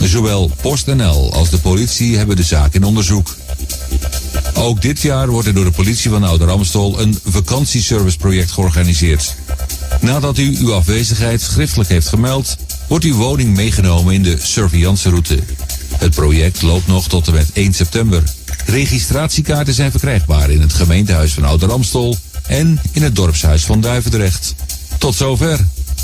Zowel 0.00 0.50
PostNL 0.60 1.32
als 1.32 1.50
de 1.50 1.58
politie 1.58 2.16
hebben 2.16 2.36
de 2.36 2.42
zaak 2.42 2.74
in 2.74 2.84
onderzoek. 2.84 3.36
Ook 4.54 4.82
dit 4.82 5.00
jaar 5.00 5.28
wordt 5.28 5.46
er 5.46 5.54
door 5.54 5.64
de 5.64 5.70
politie 5.70 6.10
van 6.10 6.24
Ouder 6.24 6.50
Amstel 6.50 7.00
een 7.00 7.18
vakantieserviceproject 7.24 8.50
georganiseerd. 8.50 9.34
Nadat 10.00 10.38
u 10.38 10.56
uw 10.58 10.72
afwezigheid 10.72 11.40
schriftelijk 11.40 11.88
heeft 11.88 12.08
gemeld, 12.08 12.56
wordt 12.88 13.04
uw 13.04 13.16
woning 13.16 13.56
meegenomen 13.56 14.14
in 14.14 14.22
de 14.22 14.36
surveillanceroute. 14.40 15.38
Het 15.96 16.14
project 16.14 16.62
loopt 16.62 16.86
nog 16.86 17.08
tot 17.08 17.26
en 17.26 17.32
met 17.32 17.50
1 17.52 17.72
september. 17.72 18.22
Registratiekaarten 18.66 19.74
zijn 19.74 19.90
verkrijgbaar 19.90 20.50
in 20.50 20.60
het 20.60 20.72
gemeentehuis 20.72 21.32
van 21.32 21.44
Ouder 21.44 21.72
Amstel 21.72 22.16
en 22.46 22.80
in 22.92 23.02
het 23.02 23.16
dorpshuis 23.16 23.64
van 23.64 23.80
Duivendrecht. 23.80 24.54
Tot 24.98 25.14
zover. 25.14 25.58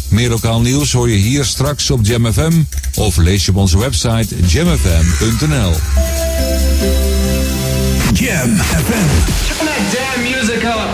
Meer 0.08 0.28
lokaal 0.28 0.60
nieuws 0.60 0.92
hoor 0.92 1.10
je 1.10 1.16
hier 1.16 1.44
straks 1.44 1.90
op 1.90 2.00
Jam 2.02 2.32
FM 2.32 2.52
of 2.94 3.16
lees 3.16 3.44
je 3.44 3.50
op 3.50 3.56
onze 3.56 3.78
website 3.78 4.36
jamfm.nl. 4.46 5.72
Jam 8.12 8.56
FM. 8.56 9.08
Turn 9.46 9.66
that 9.66 9.82
damn 9.92 10.22
music 10.22 10.62
up. 10.62 10.88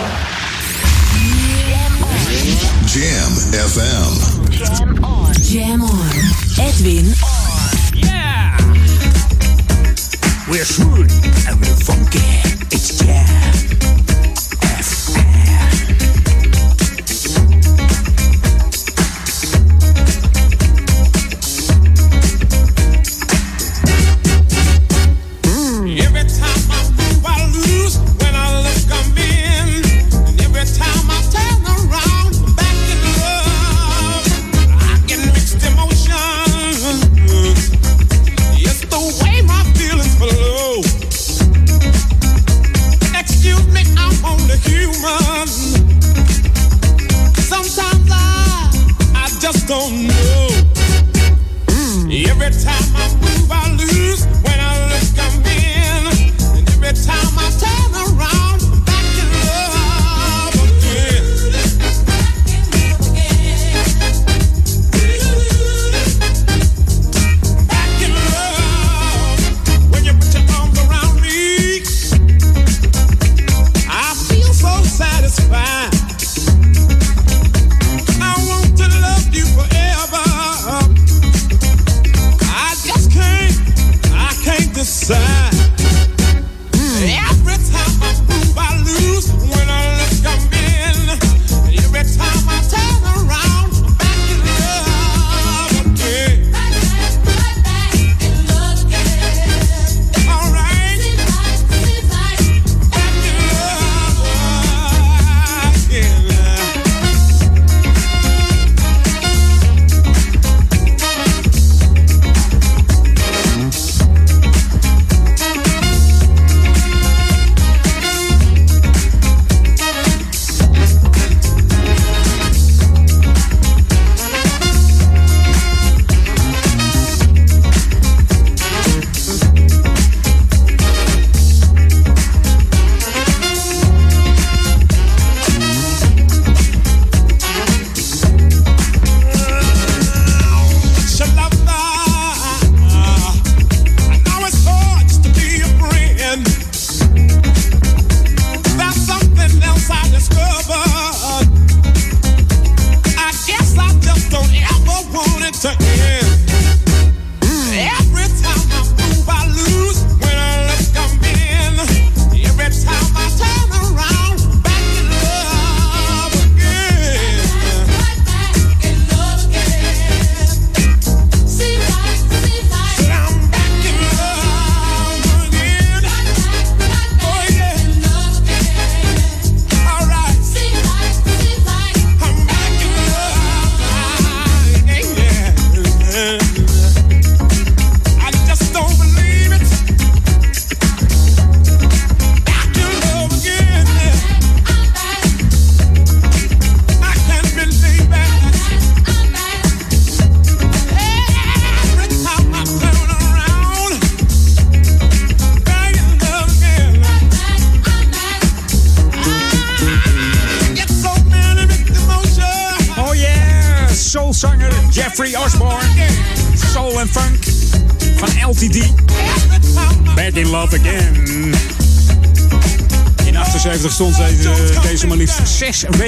Jam 2.85 3.31
FM. 3.69 4.13
Jam 4.49 5.03
on. 5.03 5.31
Jam 5.41 5.81
on. 5.81 6.09
Edwin 6.57 7.13
Yeah. 7.93 8.57
We're 10.47 10.65
smooth 10.65 11.11
and 11.47 11.59
we're 11.59 11.75
funky. 11.75 12.19
It's 12.69 12.97
jam. 12.97 14.02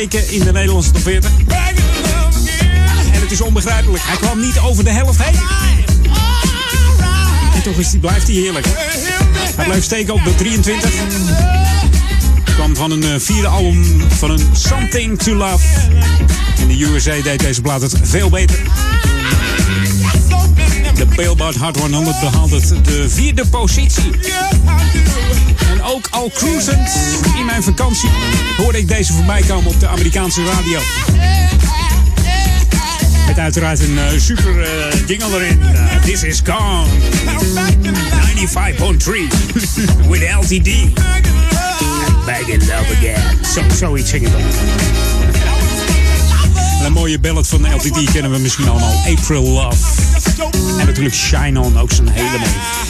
In 0.01 0.43
de 0.43 0.51
Nederlandse 0.51 0.91
top 0.91 1.01
40. 1.01 1.31
En 3.13 3.21
het 3.21 3.31
is 3.31 3.41
onbegrijpelijk. 3.41 4.03
Hij 4.05 4.17
kwam 4.17 4.39
niet 4.39 4.59
over 4.59 4.83
de 4.83 4.89
helft 4.89 5.23
heen. 5.23 5.39
En 7.55 7.61
toch 7.61 7.77
is 7.77 7.89
die, 7.89 7.99
blijft 7.99 8.27
hij 8.27 8.35
heerlijk. 8.35 8.65
Hij 9.55 9.65
blijft 9.65 9.83
steken 9.83 10.13
op 10.13 10.23
de 10.23 10.35
23. 10.35 10.91
kwam 12.45 12.75
van 12.75 12.91
een 12.91 13.03
eh, 13.03 13.09
vierde 13.17 13.47
album 13.47 14.01
van 14.09 14.29
een 14.29 14.49
Something 14.51 15.19
to 15.19 15.33
Love. 15.33 15.67
In 16.59 16.67
de 16.67 16.83
USA 16.83 17.21
deed 17.21 17.39
deze 17.39 17.61
plaat 17.61 17.81
het 17.81 17.95
veel 18.01 18.29
beter. 18.29 18.59
De 20.95 21.05
Billboard 21.15 21.55
Hot 21.55 21.79
100 21.79 22.19
behaalt 22.19 22.51
het 22.51 22.85
de 22.85 23.09
vierde 23.09 23.45
positie. 23.47 24.11
Ook 25.87 26.07
al 26.11 26.31
cruisend 26.33 26.89
in 27.37 27.45
mijn 27.45 27.63
vakantie 27.63 28.09
hoorde 28.57 28.77
ik 28.77 28.87
deze 28.87 29.13
voorbij 29.13 29.41
komen 29.41 29.71
op 29.71 29.79
de 29.79 29.87
Amerikaanse 29.87 30.45
radio. 30.45 30.79
Met 33.27 33.39
uiteraard 33.39 33.79
een 33.79 33.97
eh, 33.97 34.19
super 34.19 34.61
eh, 34.61 35.07
jingle 35.07 35.35
erin. 35.35 35.61
Eh, 35.61 36.01
This 36.01 36.23
is 36.23 36.41
gone. 36.43 36.85
95.3 36.85 36.91
with 40.09 40.21
LTD. 40.39 40.93
Back 42.25 42.47
in 42.47 42.59
love 42.59 42.93
again. 42.97 43.21
Zo, 43.53 43.61
zoiets 43.75 44.09
zingen 44.09 44.31
we. 44.31 44.37
Een 46.85 46.91
mooie 46.91 47.19
ballad 47.19 47.47
van 47.47 47.73
LTD 47.75 48.11
kennen 48.11 48.31
we 48.31 48.37
misschien 48.37 48.69
allemaal. 48.69 49.03
April 49.17 49.43
Love. 49.43 49.77
En 50.79 50.85
natuurlijk 50.85 51.15
Shine 51.15 51.59
On, 51.59 51.79
ook 51.79 51.91
zo'n 51.91 52.07
hele 52.07 52.37
mooie. 52.37 52.84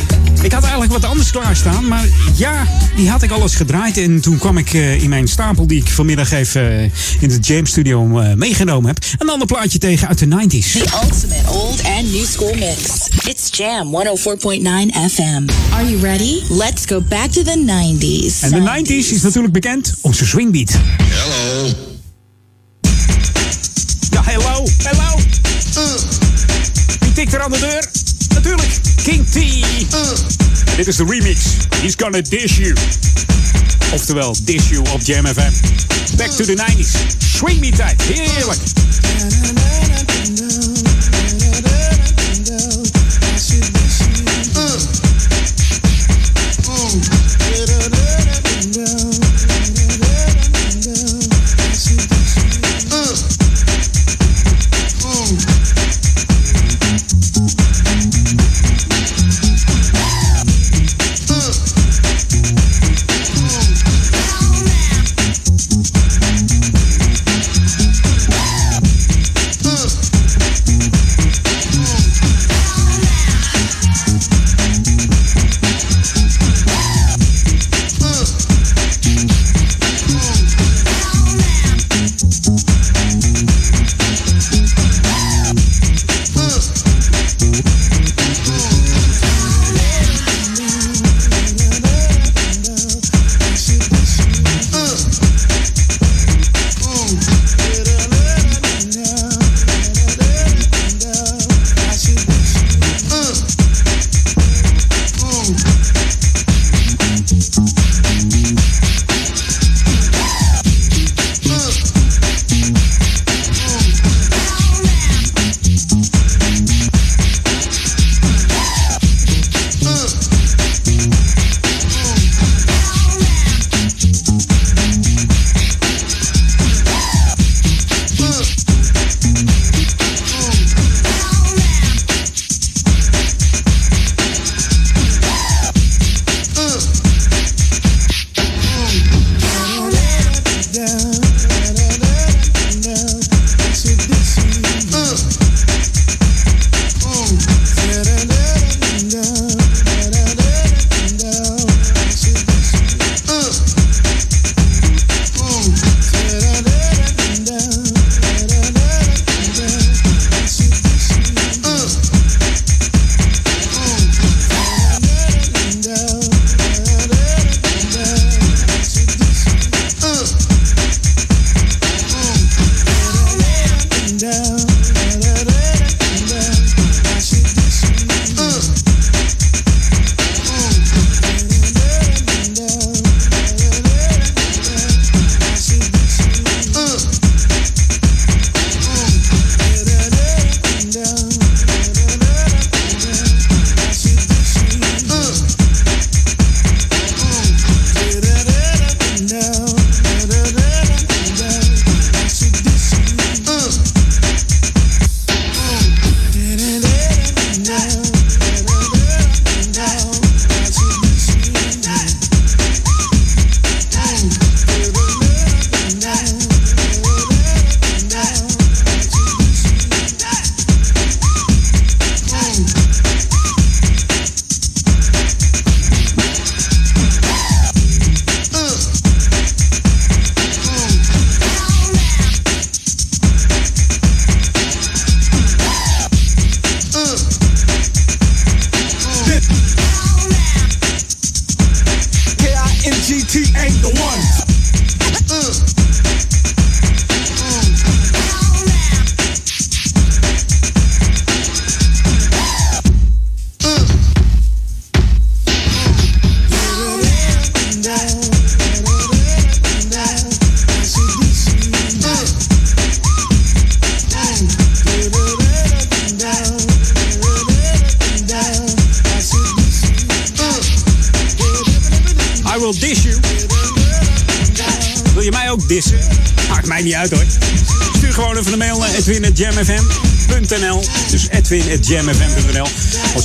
Ik 0.46 0.52
had 0.52 0.64
eigenlijk 0.64 0.92
wat 0.92 1.06
anders 1.06 1.32
klaarstaan, 1.32 1.88
maar 1.88 2.08
ja, 2.36 2.68
die 2.96 3.10
had 3.10 3.24
ik 3.24 3.32
alles 3.32 3.56
gedraaid. 3.56 3.98
En 3.98 4.22
toen 4.22 4.38
kwam 4.38 4.58
ik 4.58 4.74
eh, 4.74 5.04
in 5.04 5.10
mijn 5.10 5.28
stapel 5.28 5.68
die 5.68 5.82
ik 5.82 5.90
vanmiddag 5.90 6.32
even 6.32 6.62
eh, 6.62 6.84
in 7.20 7.30
de 7.30 7.38
James 7.42 7.70
Studio 7.70 8.20
eh, 8.20 8.34
meegenomen 8.34 8.88
heb. 8.88 8.98
Een 9.18 9.30
ander 9.30 9.48
plaatje 9.48 9.78
tegen 9.78 10.08
uit 10.08 10.20
de 10.20 10.26
90s. 10.26 10.72
The 10.72 11.00
ultimate 11.04 11.50
old 11.50 11.84
and 11.84 12.12
new 12.12 12.26
school 12.26 12.54
mix. 12.54 13.08
It's 13.28 13.58
Jam 13.58 13.96
104.9 13.96 15.14
FM. 15.14 15.50
Are 15.74 15.90
you 15.90 16.02
ready? 16.02 16.42
Let's 16.50 16.86
go 16.86 17.02
back 17.02 17.32
to 17.32 17.42
the 17.42 17.64
90s. 17.66 18.44
En 18.44 18.52
de 18.52 18.84
90s 18.84 19.14
is 19.14 19.22
natuurlijk 19.22 19.54
bekend 19.54 19.94
om 20.02 20.14
zijn 20.14 20.30
swingbeat. 20.30 20.78
Hello. 21.04 21.85
Dit 30.86 30.94
is 30.94 31.06
de 31.06 31.12
remix. 31.14 31.40
He's 31.82 31.94
gonna 31.98 32.22
dish 32.22 32.58
you. 32.58 32.74
Oftewel, 33.94 34.36
dish 34.44 34.70
you 34.70 34.82
op 34.94 35.02
Jam 35.02 35.26
FM. 35.26 35.52
Back 36.18 36.30
to 36.30 36.46
the 36.46 36.56
90s. 36.56 37.16
Swing 37.18 37.60
me 37.60 37.70
tijd. 37.70 38.02
Heerlijk. 38.02 38.60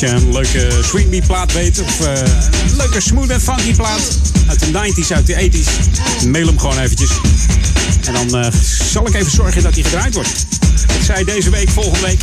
Je 0.01 0.07
een 0.07 0.33
leuke 0.33 0.69
swingbeat 0.83 1.27
plaat 1.27 1.53
weet 1.53 1.81
of 1.81 2.01
eh, 2.01 2.19
een 2.71 2.77
leuke 2.77 3.01
smooth 3.01 3.31
en 3.31 3.41
funky 3.41 3.75
plaat 3.75 4.19
uit 4.49 4.61
de 4.61 4.67
90s, 4.67 5.13
uit 5.13 5.27
de 5.27 5.51
80s, 5.51 6.27
mail 6.27 6.47
hem 6.47 6.59
gewoon 6.59 6.79
eventjes. 6.79 7.11
En 8.07 8.13
dan 8.13 8.45
eh, 8.45 8.53
zal 8.91 9.07
ik 9.07 9.15
even 9.15 9.31
zorgen 9.31 9.63
dat 9.63 9.75
hij 9.75 9.83
gedraaid 9.83 10.15
wordt. 10.15 10.47
Ik 10.99 11.03
zei 11.03 11.25
deze 11.25 11.51
week, 11.51 11.69
volgende 11.69 12.01
week. 12.07 12.23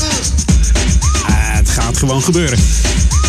Ah, 1.27 1.55
het 1.55 1.69
gaat 1.69 1.97
gewoon 1.97 2.21
gebeuren. 2.21 2.59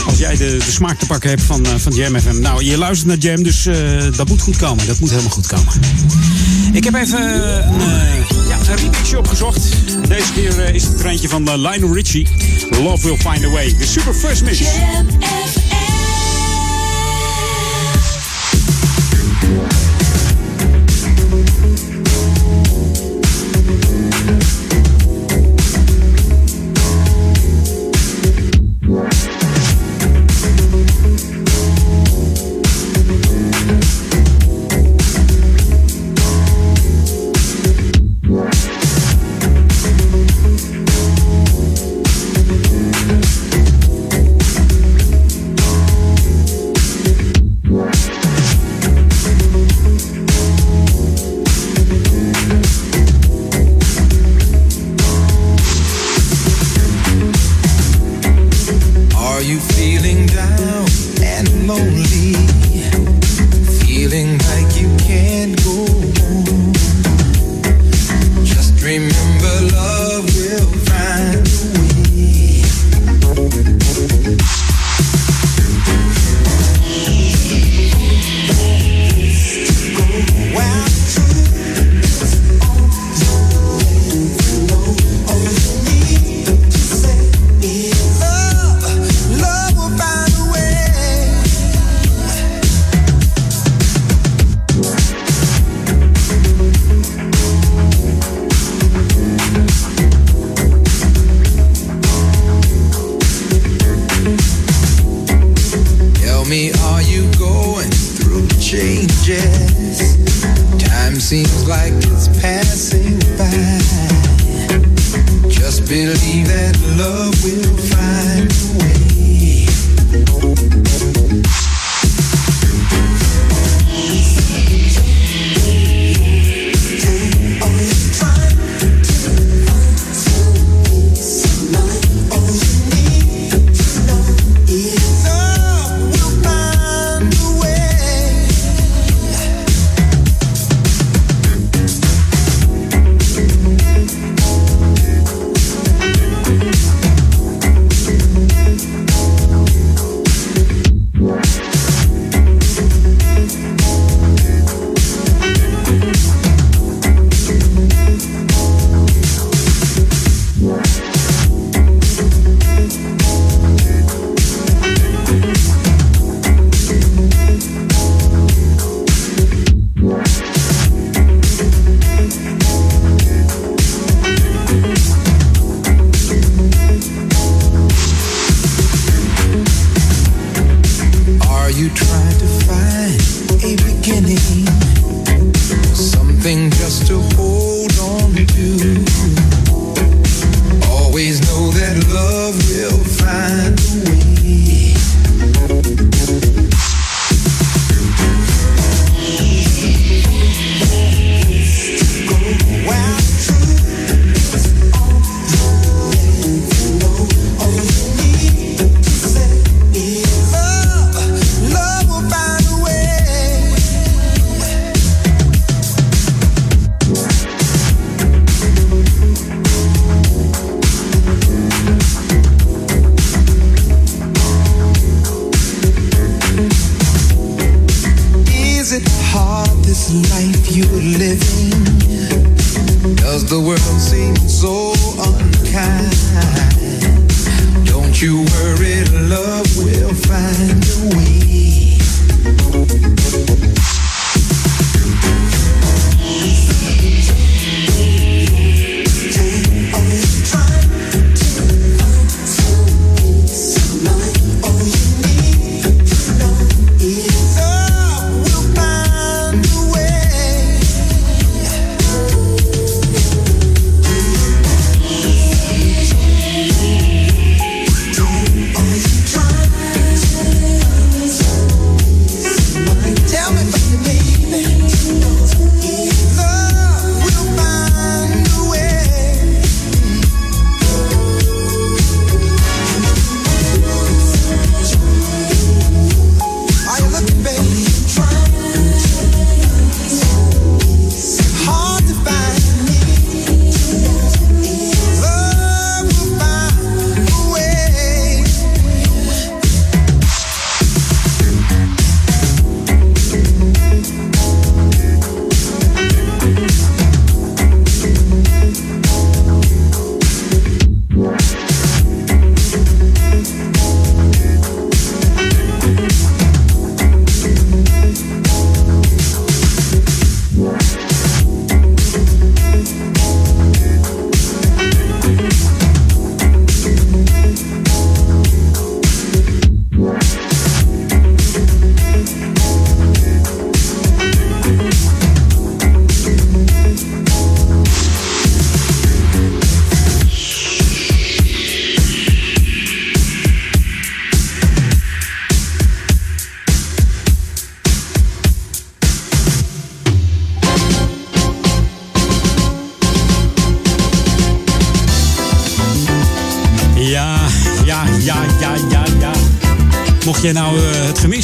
Als 0.08 0.18
jij 0.18 0.36
de, 0.36 0.56
de 0.64 0.70
smaak 0.70 0.98
te 0.98 1.06
pakken 1.06 1.30
hebt 1.30 1.42
van, 1.42 1.66
eh, 1.66 1.72
van 1.76 1.94
Jam 1.94 2.20
FM. 2.20 2.40
Nou, 2.40 2.64
je 2.64 2.78
luistert 2.78 3.08
naar 3.08 3.16
Jam, 3.16 3.42
dus 3.42 3.66
eh, 3.66 3.76
dat 4.16 4.28
moet 4.28 4.40
goed 4.40 4.56
komen. 4.56 4.86
Dat 4.86 5.00
moet 5.00 5.10
helemaal 5.10 5.30
goed 5.30 5.46
komen. 5.46 5.72
Ik 6.72 6.84
heb 6.84 6.94
even 6.94 7.18
eh, 7.18 7.70
uh, 7.76 8.48
ja, 8.48 8.58
een 8.58 8.76
remixje 8.76 9.18
opgezocht. 9.18 9.68
Deze 10.08 10.32
keer 10.32 10.64
eh, 10.64 10.74
is 10.74 10.84
het 10.84 10.98
treintje 10.98 11.28
van 11.28 11.48
uh, 11.48 11.54
Lionel 11.56 11.94
Richie. 11.94 12.26
Love 12.82 13.06
Will 13.06 13.16
Find 13.16 13.44
a 13.44 13.50
Way. 13.50 13.74
De 13.78 13.86
Super 13.86 14.14
First 14.14 14.42
Mix. 14.42 14.60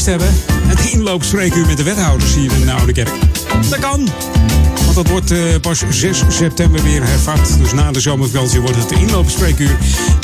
Eh, 0.07 0.19
hebben, 0.19 0.35
het 0.67 0.93
inloopspreekuur 0.93 1.67
met 1.67 1.77
de 1.77 1.83
wethouders 1.83 2.35
hier 2.35 2.53
in 2.53 2.65
de 2.65 2.73
Oude 2.73 2.93
Kerk. 2.93 3.11
Dat 3.71 3.79
kan. 3.79 4.09
Want 4.95 4.97
dat 5.07 5.09
wordt 5.09 5.31
eh, 5.31 5.61
pas 5.61 5.83
6 5.91 6.23
september 6.29 6.83
weer 6.83 7.07
hervat. 7.07 7.57
Dus 7.59 7.73
na 7.73 7.93
de 7.93 8.01
zomervakantie 8.01 8.61
wordt 8.61 8.77
het 8.77 8.93
inloopspreekuur 8.93 9.77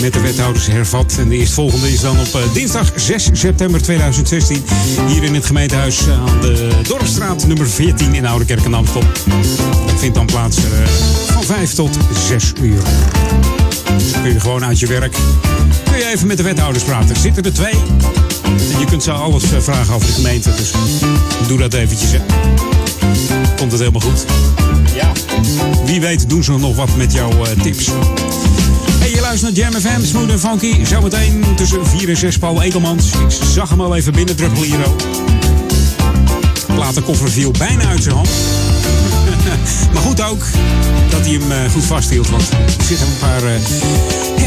met 0.02 0.12
de 0.12 0.20
wethouders 0.20 0.66
hervat. 0.66 1.16
En 1.18 1.28
de 1.28 1.36
eerstvolgende 1.36 1.92
is 1.92 2.00
dan 2.00 2.18
op 2.18 2.34
eh, 2.34 2.40
dinsdag 2.52 2.92
6 2.94 3.28
september 3.32 3.82
2016. 3.82 4.64
Hier 5.06 5.22
in 5.22 5.34
het 5.34 5.46
gemeentehuis 5.46 6.08
aan 6.08 6.40
de 6.40 6.68
Dorpstraat 6.82 7.46
nummer 7.46 7.68
14 7.68 8.14
in 8.14 8.26
Oude 8.26 8.44
Kerk 8.44 8.64
en 8.64 8.74
Amstel. 8.74 9.02
Dat 9.86 9.98
vindt 9.98 10.14
dan 10.14 10.26
plaats 10.26 10.56
eh, 10.56 10.62
van 11.26 11.44
5 11.44 11.74
tot 11.74 11.96
6 12.28 12.52
uur. 12.62 12.82
Kun 14.22 14.32
je 14.32 14.40
gewoon 14.40 14.64
uit 14.64 14.78
je 14.78 14.86
werk. 14.86 15.16
Kun 15.84 15.98
je 15.98 16.06
even 16.06 16.26
met 16.26 16.36
de 16.36 16.42
wethouders 16.42 16.84
praten. 16.84 17.16
Zitten 17.16 17.44
er 17.44 17.52
twee. 17.52 17.74
Je 18.78 18.84
kunt 18.86 19.02
ze 19.02 19.12
alles 19.12 19.52
eh, 19.52 19.60
vragen 19.60 19.94
over 19.94 20.06
de 20.06 20.12
gemeente. 20.12 20.50
Dus 20.56 20.72
doe 21.46 21.58
dat 21.58 21.74
eventjes. 21.74 22.10
Hè. 22.10 22.18
Komt 23.56 23.72
het 23.72 23.80
helemaal 23.80 24.00
goed. 24.00 24.24
Ja. 24.94 25.12
Wie 25.84 26.00
weet 26.00 26.28
doen 26.28 26.44
ze 26.44 26.52
nog 26.52 26.76
wat 26.76 26.96
met 26.96 27.12
jouw 27.12 27.44
eh, 27.44 27.60
tips. 27.62 27.88
Hey, 28.98 29.10
je 29.10 29.20
luistert 29.20 29.56
naar 29.56 29.70
Jam 29.70 29.80
FM, 29.80 30.04
Smooth 30.04 30.30
en 30.30 30.40
Funky. 30.40 30.84
Zometeen 30.84 31.44
tussen 31.56 31.86
4 31.86 32.08
en 32.08 32.16
6 32.16 32.38
Paul 32.38 32.62
Ekelmans. 32.62 33.06
Ik 33.06 33.36
zag 33.52 33.68
hem 33.68 33.80
al 33.80 33.96
even 33.96 34.12
binnen 34.12 34.36
druppelen 34.36 34.68
hier 34.68 34.86
ook. 34.86 35.00
Platenkoffer 36.74 37.30
viel 37.30 37.50
bijna 37.50 37.84
uit 37.88 38.02
zijn 38.02 38.14
hand. 38.14 38.28
maar 39.92 40.02
goed 40.02 40.22
ook 40.22 40.44
dat 41.10 41.20
hij 41.20 41.32
hem 41.32 41.52
eh, 41.52 41.72
goed 41.72 41.84
vasthield. 41.84 42.30
Want 42.30 42.42
er 42.50 42.84
zitten 42.86 43.06
een 43.06 43.18
paar 43.18 43.42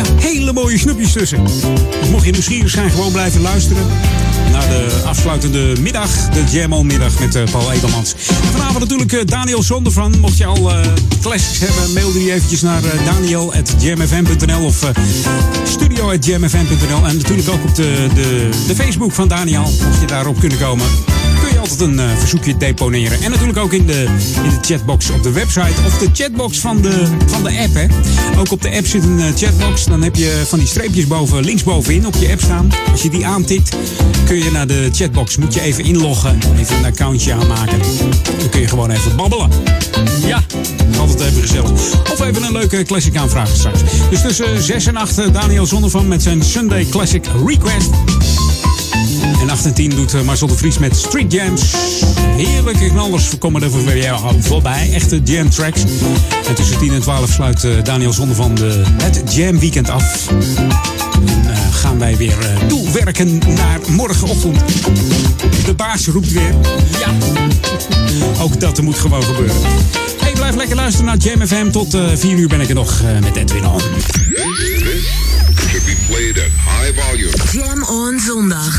hele 0.02 0.54
mooie 0.54 0.78
snoepjes 0.78 1.12
tussen. 1.12 1.44
Dus 1.44 2.10
mocht 2.12 2.26
je 2.26 2.32
nieuwsgierig 2.32 2.72
zijn, 2.72 2.90
gewoon 2.90 3.12
blijven 3.12 3.42
luisteren. 3.42 3.88
Naar 4.52 4.68
de 4.68 5.02
afsluitende 5.06 5.76
middag, 5.82 6.30
de 6.30 6.44
Jam 6.52 6.74
On 6.74 6.86
middag 6.86 7.20
met 7.20 7.36
eh, 7.36 7.44
Paul 7.52 7.72
Edelmans. 7.72 8.14
En 8.14 8.52
vanavond 8.52 8.80
natuurlijk 8.80 9.14
eh, 9.14 9.20
Daniel 9.26 9.64
Zondervan. 9.64 10.20
Mocht 10.20 10.38
je 10.38 10.46
al 10.46 10.72
eh, 10.72 10.88
classics 11.22 11.60
hebben, 11.60 11.94
mail 11.94 12.12
die 12.12 12.34
eventjes 12.34 12.62
naar 12.62 12.82
daniel.jamfm.nl 13.06 14.66
of 14.66 14.84
uh, 14.84 14.90
studio.jamfm.nl. 15.68 17.08
En 17.08 17.18
natuurlijk 17.18 17.50
ook 17.50 17.64
op 17.64 17.76
de, 17.76 18.08
de, 18.16 18.50
de 18.68 18.76
Facebook 18.76 19.12
van 19.12 19.28
Daniel. 19.28 19.62
Mocht 19.62 20.00
je 20.00 20.08
daarop 20.08 20.40
kunnen 20.40 20.60
komen 20.60 20.86
altijd 21.80 21.90
een 21.90 22.10
eh, 22.10 22.18
verzoekje 22.18 22.58
deponeren. 22.58 23.22
En 23.22 23.32
natuurlijk 23.32 23.58
ook 23.58 23.74
in 23.74 23.86
de, 23.86 24.06
in 24.44 24.50
de 24.50 24.58
chatbox 24.62 25.10
op 25.10 25.24
de 25.24 25.32
website 25.32 25.74
of 25.86 25.98
de 25.98 26.10
chatbox 26.14 26.60
van 26.60 26.82
de, 26.82 27.08
van 27.26 27.44
de 27.44 27.60
app. 27.60 27.74
Hè. 27.74 27.86
Ook 28.40 28.52
op 28.52 28.62
de 28.62 28.72
app 28.72 28.86
zit 28.86 29.04
een 29.04 29.20
eh, 29.20 29.26
chatbox. 29.36 29.86
Dan 29.86 30.02
heb 30.02 30.16
je 30.16 30.44
van 30.48 30.60
die 30.60 30.68
streepjes 30.68 31.08
boven, 31.08 31.44
linksbovenin 31.44 32.08
op 32.08 32.16
je 32.16 32.32
app 32.32 32.42
staan. 32.42 32.70
Als 32.92 33.02
je 33.02 33.10
die 33.10 33.26
aantikt, 33.26 33.76
kun 34.26 34.38
je 34.38 34.52
naar 34.52 34.68
de 34.68 34.90
chatbox. 34.92 35.38
Moet 35.38 35.54
je 35.54 35.62
even 35.62 35.84
inloggen, 35.84 36.40
even 36.60 36.78
een 36.78 36.86
accountje 36.86 37.34
aanmaken. 37.34 37.80
Dan 38.40 38.50
kun 38.50 38.62
je 38.62 38.68
gewoon 38.68 38.92
even 38.92 39.16
babbelen. 39.16 39.50
Ja, 40.26 40.44
altijd 41.00 41.22
even 41.22 41.42
gezellig. 41.42 41.72
Of 42.12 42.20
even 42.20 42.44
een 42.44 42.52
leuke 42.52 42.84
classic 42.84 43.18
aanvragen 43.18 43.58
straks. 43.58 43.82
Dus 44.10 44.22
tussen 44.22 44.64
6 44.64 44.86
en 44.86 44.96
8 44.96 45.18
eh, 45.18 45.34
Daniel 45.34 45.66
Zondervan 45.66 46.08
met 46.08 46.22
zijn 46.24 46.44
Sunday 46.44 46.86
Classic 46.86 47.26
Request. 47.46 47.90
En 49.44 49.50
8 49.50 49.66
en 49.66 49.74
10 49.74 49.90
doet 49.90 50.14
eh, 50.14 50.22
Marcel 50.22 50.48
de 50.48 50.56
Vries 50.58 50.78
met 50.78 50.96
Street 50.96 51.32
Jams. 51.32 51.62
Heerlijke 52.36 52.88
knallers 52.90 53.38
komen 53.38 53.64
er 53.64 53.72
voor 53.72 53.98
jou 53.98 54.36
voorbij. 54.40 54.94
Echte 54.94 55.22
jam 55.24 55.50
tracks. 55.50 55.82
En 56.48 56.56
tussen 56.56 56.78
10 56.78 56.94
en 56.94 57.02
12 57.02 57.30
sluit 57.30 57.64
eh, 57.64 57.72
Daniel 57.84 58.14
Zonder 58.14 58.36
van 58.36 58.56
de, 58.56 58.84
het 59.04 59.36
Jam 59.36 59.60
Weekend 59.60 59.90
af. 59.90 60.28
En 60.30 60.70
eh, 61.52 61.74
gaan 61.74 62.00
wij 62.00 62.18
weer 62.18 62.38
eh, 62.40 62.68
toewerken 62.68 63.38
naar 63.38 63.80
morgenochtend. 63.88 64.60
De 65.66 65.74
baas 65.76 66.08
roept 66.08 66.32
weer. 66.32 66.56
Ja. 67.00 67.14
Ook 68.42 68.60
dat 68.60 68.82
moet 68.82 68.98
gewoon 68.98 69.24
gebeuren. 69.24 69.56
Hey, 70.22 70.32
blijf 70.32 70.56
lekker 70.56 70.76
luisteren 70.76 71.06
naar 71.06 71.18
Jam 71.18 71.48
FM. 71.48 71.72
Tot 71.72 71.94
eh 71.94 72.04
4 72.16 72.38
uur 72.38 72.48
ben 72.48 72.62
ik 72.62 72.70
er 72.70 72.76
nog 72.76 73.02
met 73.22 73.36
Edwin 73.36 73.66
on. 73.66 73.82
Should 75.94 76.08
be 76.08 76.14
played 76.14 76.38
at 76.38 76.52
high 76.56 76.92
volume. 76.92 77.34
Jam 77.52 77.84
on 77.84 78.20
zondag. 78.20 78.74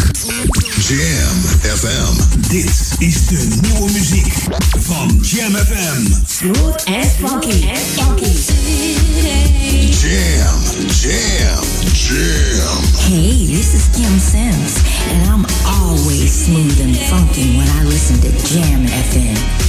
Jam 0.89 1.37
FM. 1.63 2.15
Dit 2.49 2.95
is 2.99 3.27
de 3.27 3.47
nieuwe 3.61 3.91
muziek 3.93 4.33
van 4.79 5.19
Jam 5.23 5.55
FM. 5.55 6.07
Smooth 6.27 6.85
and 6.85 7.07
funky. 7.21 7.69
And 7.69 7.79
funky. 7.79 8.33
Jam, 10.01 10.61
jam, 10.89 11.65
jam. 11.93 12.83
Hey, 12.97 13.47
this 13.47 13.75
is 13.75 13.85
Kim 13.93 14.19
Sims, 14.19 14.73
and 15.11 15.31
I'm 15.31 15.45
always 15.67 16.45
smooth 16.45 16.81
and 16.81 16.97
funky 16.97 17.57
when 17.57 17.69
I 17.69 17.85
listen 17.85 18.21
to 18.21 18.31
Jam 18.49 18.87
FM. 18.87 19.64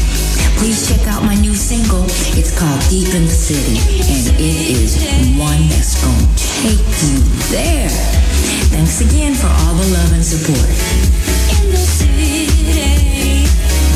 Please 0.57 0.88
check 0.88 1.07
out 1.07 1.24
my 1.24 1.36
new 1.36 1.56
single. 1.56 2.06
It's 2.40 2.52
called 2.57 2.82
Deep 2.90 3.14
in 3.14 3.26
the 3.26 3.38
City, 3.48 3.78
and 4.14 4.28
it 4.40 4.57
is 4.76 4.95
one 5.38 5.70
that's 5.70 5.95
gonna 6.02 6.28
take 6.62 6.86
you 7.03 7.20
there. 7.52 7.90
Thanks 8.72 9.02
again 9.02 9.34
for 9.36 9.48
all 9.48 9.74
the 9.76 9.88
love 9.98 10.12
and 10.14 10.26
support. 10.26 10.70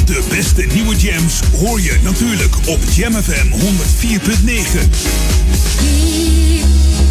De 0.06 0.24
beste 0.30 0.66
nieuwe 0.74 0.96
jams 0.96 1.40
hoor 1.60 1.82
je 1.82 1.98
natuurlijk 2.04 2.56
op 2.66 2.80
Jam 2.96 3.14
FM 3.14 3.52
104.9. 3.52 4.90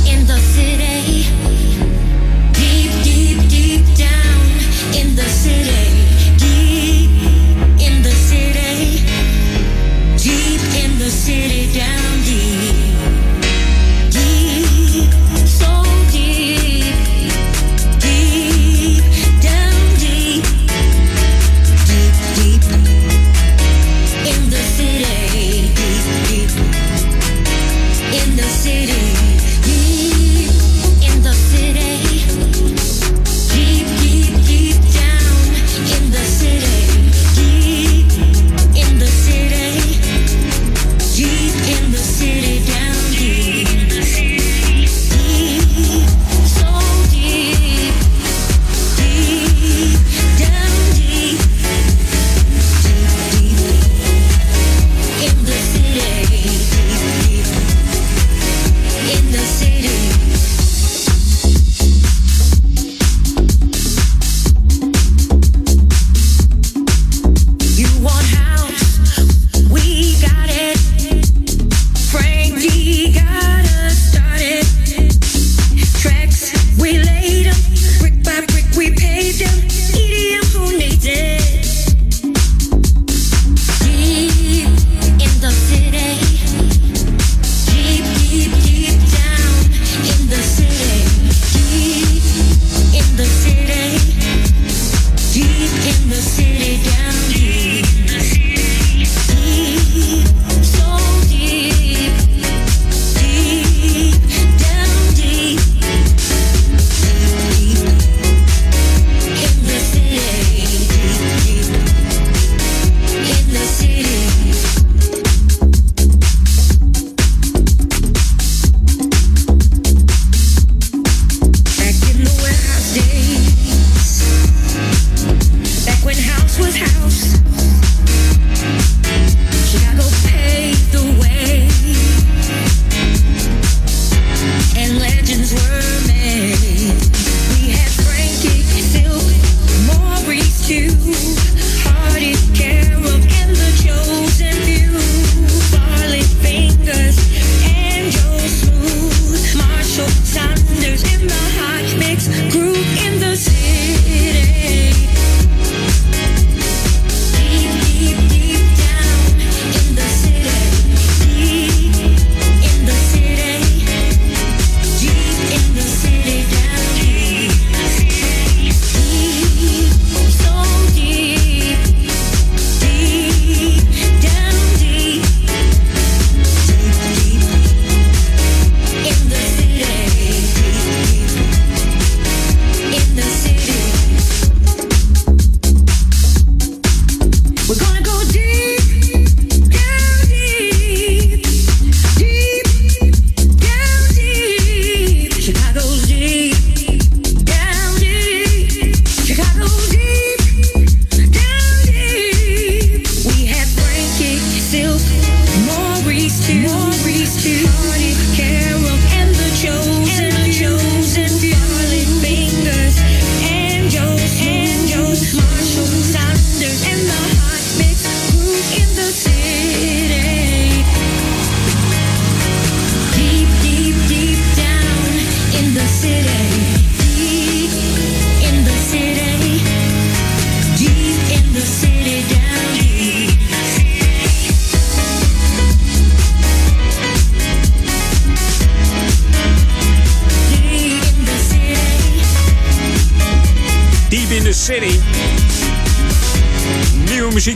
in 0.04 0.26
the 0.26 0.38
city. 0.54 1.47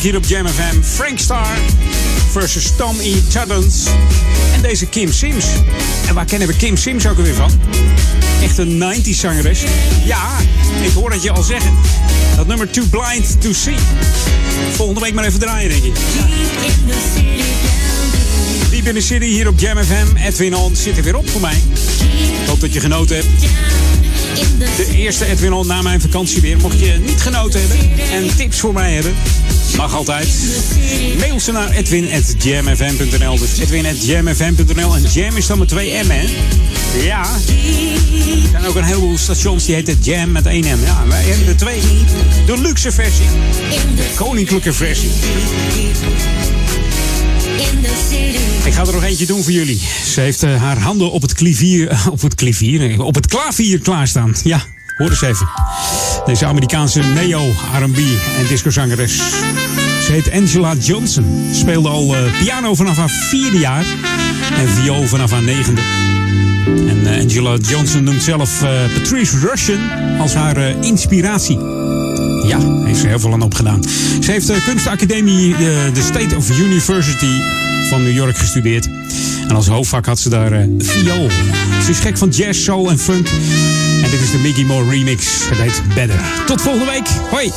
Hier 0.02 0.16
op 0.16 0.24
Jam 0.24 0.48
FM. 0.48 0.82
Frank 0.82 1.18
Star 1.18 1.56
versus 2.30 2.72
Tom 2.76 3.00
E. 3.00 3.14
En 4.54 4.62
deze 4.62 4.86
Kim 4.86 5.12
Sims. 5.12 5.44
En 6.06 6.14
waar 6.14 6.24
kennen 6.24 6.48
we 6.48 6.56
Kim 6.56 6.76
Sims 6.76 7.06
ook 7.06 7.16
alweer 7.16 7.34
van? 7.34 7.50
Echt 8.42 8.58
een 8.58 8.82
90s 8.82 9.18
zangeres. 9.18 9.62
Ja, 10.04 10.38
ik 10.82 10.92
hoor 10.94 11.12
het 11.12 11.22
je 11.22 11.30
al 11.30 11.42
zeggen. 11.42 11.72
Dat 12.36 12.46
nummer 12.46 12.70
Too 12.70 12.84
Blind 12.84 13.40
to 13.40 13.52
See. 13.52 13.74
Volgende 14.72 15.00
week 15.00 15.14
maar 15.14 15.24
even 15.24 15.40
draaien, 15.40 15.70
denk 15.70 15.82
ik. 15.82 15.94
Diep 18.70 18.86
in 18.86 18.94
de 18.94 19.00
City 19.00 19.26
hier 19.26 19.48
op 19.48 19.60
Jam 19.60 19.84
FM. 19.84 20.16
Edwin 20.16 20.56
On 20.56 20.76
zit 20.76 20.96
er 20.96 21.02
weer 21.02 21.16
op 21.16 21.30
voor 21.30 21.40
mij. 21.40 21.56
Ik 22.42 22.48
hoop 22.48 22.60
dat 22.60 22.72
je 22.72 22.80
genoten 22.80 23.16
hebt. 23.16 23.28
De 24.76 24.96
eerste 24.96 25.26
Edwin 25.26 25.52
On 25.52 25.66
na 25.66 25.82
mijn 25.82 26.00
vakantie 26.00 26.40
weer. 26.40 26.56
Mocht 26.56 26.80
je 26.80 26.98
niet 27.06 27.20
genoten 27.20 27.60
hebben 27.60 27.78
en 28.12 28.36
tips 28.36 28.60
voor 28.60 28.72
mij 28.72 28.92
hebben, 28.92 29.14
mag 29.76 29.94
altijd. 29.94 30.28
Mail 31.18 31.40
ze 31.40 31.52
naar 31.52 31.70
edwin.jamfm.nl. 31.70 33.38
Dus 33.38 33.58
edwin.jamfm.nl. 33.58 34.96
En 34.96 35.02
jam 35.02 35.36
is 35.36 35.46
dan 35.46 35.58
met 35.58 35.68
twee 35.68 36.04
M, 36.04 36.10
hè? 36.10 36.24
Ja. 37.02 37.20
Er 37.22 38.48
zijn 38.50 38.66
ook 38.66 38.74
een 38.74 38.84
heleboel 38.84 39.18
stations 39.18 39.64
die 39.64 39.74
heten 39.74 39.98
Jam 40.00 40.32
met 40.32 40.46
één 40.46 40.64
M. 40.64 40.84
Ja, 40.84 41.06
wij 41.08 41.22
hebben 41.22 41.46
er 41.46 41.56
twee. 41.56 41.80
De 42.46 42.60
luxe 42.60 42.92
versie. 42.92 43.26
De 43.96 44.12
koninklijke 44.14 44.72
versie. 44.72 45.10
Ik 48.64 48.72
ga 48.72 48.86
er 48.86 48.92
nog 48.92 49.02
eentje 49.02 49.26
doen 49.26 49.42
voor 49.42 49.52
jullie. 49.52 49.80
Ze 50.12 50.20
heeft 50.20 50.42
eh, 50.42 50.62
haar 50.62 50.78
handen 50.78 51.10
op 51.10 51.22
het 51.22 51.32
klavier, 51.32 52.00
op 52.10 52.20
het 52.20 52.34
klavier, 52.34 53.02
op 53.02 53.14
het 53.14 53.26
klavier 53.26 53.78
klaarstaan. 53.78 54.34
Ja, 54.44 54.62
hoor 54.96 55.10
eens 55.10 55.22
even. 55.22 55.48
Deze 56.26 56.46
Amerikaanse 56.46 57.00
neo, 57.00 57.52
R&B 57.80 57.98
en 58.38 58.46
discozangeres. 58.48 59.20
Heet 60.12 60.32
Angela 60.32 60.74
Johnson. 60.74 61.24
Speelde 61.52 61.88
al 61.88 62.16
eh, 62.16 62.22
piano 62.38 62.74
vanaf 62.74 62.96
haar 62.96 63.10
vierde 63.10 63.58
jaar 63.58 63.84
en 64.56 64.68
viool 64.68 65.06
vanaf 65.06 65.30
haar 65.30 65.42
negende. 65.42 65.80
En 66.66 67.06
eh, 67.06 67.22
Angela 67.22 67.56
Johnson 67.56 68.04
noemt 68.04 68.22
zelf 68.22 68.62
eh, 68.62 68.70
Patrice 68.94 69.38
Russian 69.38 69.80
als 70.18 70.34
haar 70.34 70.84
inspiratie. 70.84 71.58
Ja, 72.46 72.58
heeft 72.84 73.00
ze 73.00 73.06
heel 73.06 73.20
veel 73.20 73.32
aan 73.32 73.42
opgedaan. 73.42 73.84
Ze 74.20 74.30
heeft 74.30 74.46
de 74.46 74.62
kunstacademie, 74.64 75.56
de, 75.92 76.02
State 76.02 76.36
of 76.36 76.58
University 76.58 77.40
van 77.88 78.02
New 78.02 78.14
York 78.14 78.36
gestudeerd. 78.36 78.88
En 79.48 79.54
als 79.54 79.66
hoofdvak 79.66 80.06
had 80.06 80.18
ze 80.18 80.28
daar 80.28 80.66
viool. 80.78 81.28
Ze 81.84 81.90
is 81.90 81.98
gek 81.98 82.18
van 82.18 82.28
jazz, 82.28 82.62
soul 82.62 82.90
en 82.90 82.98
funk. 82.98 83.28
En 84.02 84.10
dit 84.10 84.20
is 84.20 84.30
de 84.30 84.38
Mickey 84.38 84.64
Moore 84.64 84.90
remix. 84.90 85.26
Het 85.48 85.58
heet 85.58 85.82
Better. 85.94 86.20
Tot 86.46 86.62
volgende 86.62 86.90
week. 86.90 87.06
Hoi. 87.30 87.52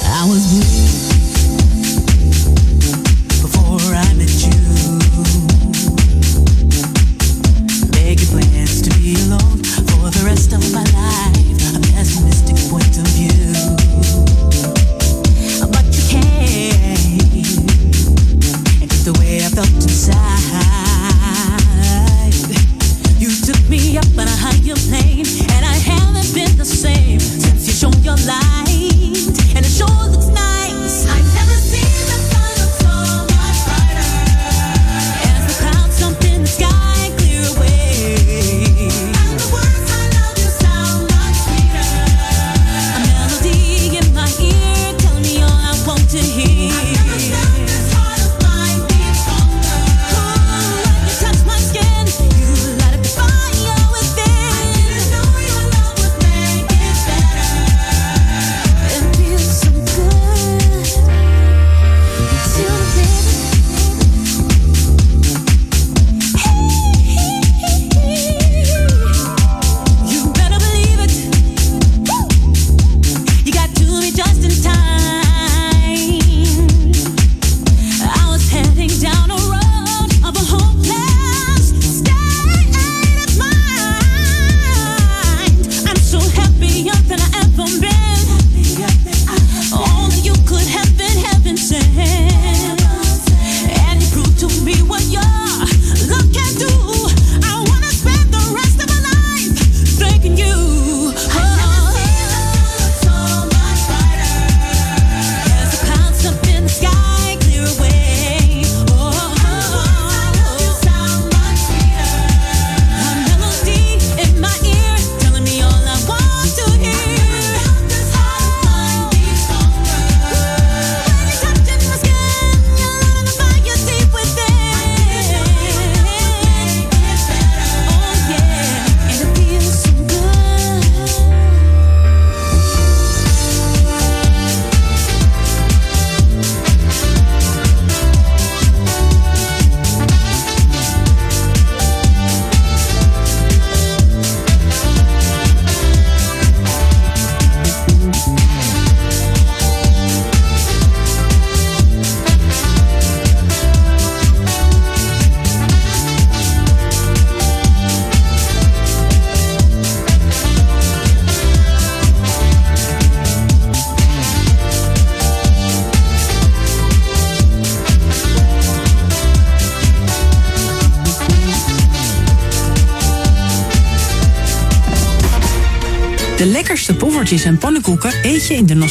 Pannenkoeken 178.46 178.66
eet 178.66 178.70
je 178.70 178.74
in 178.74 178.80
de 178.80 178.86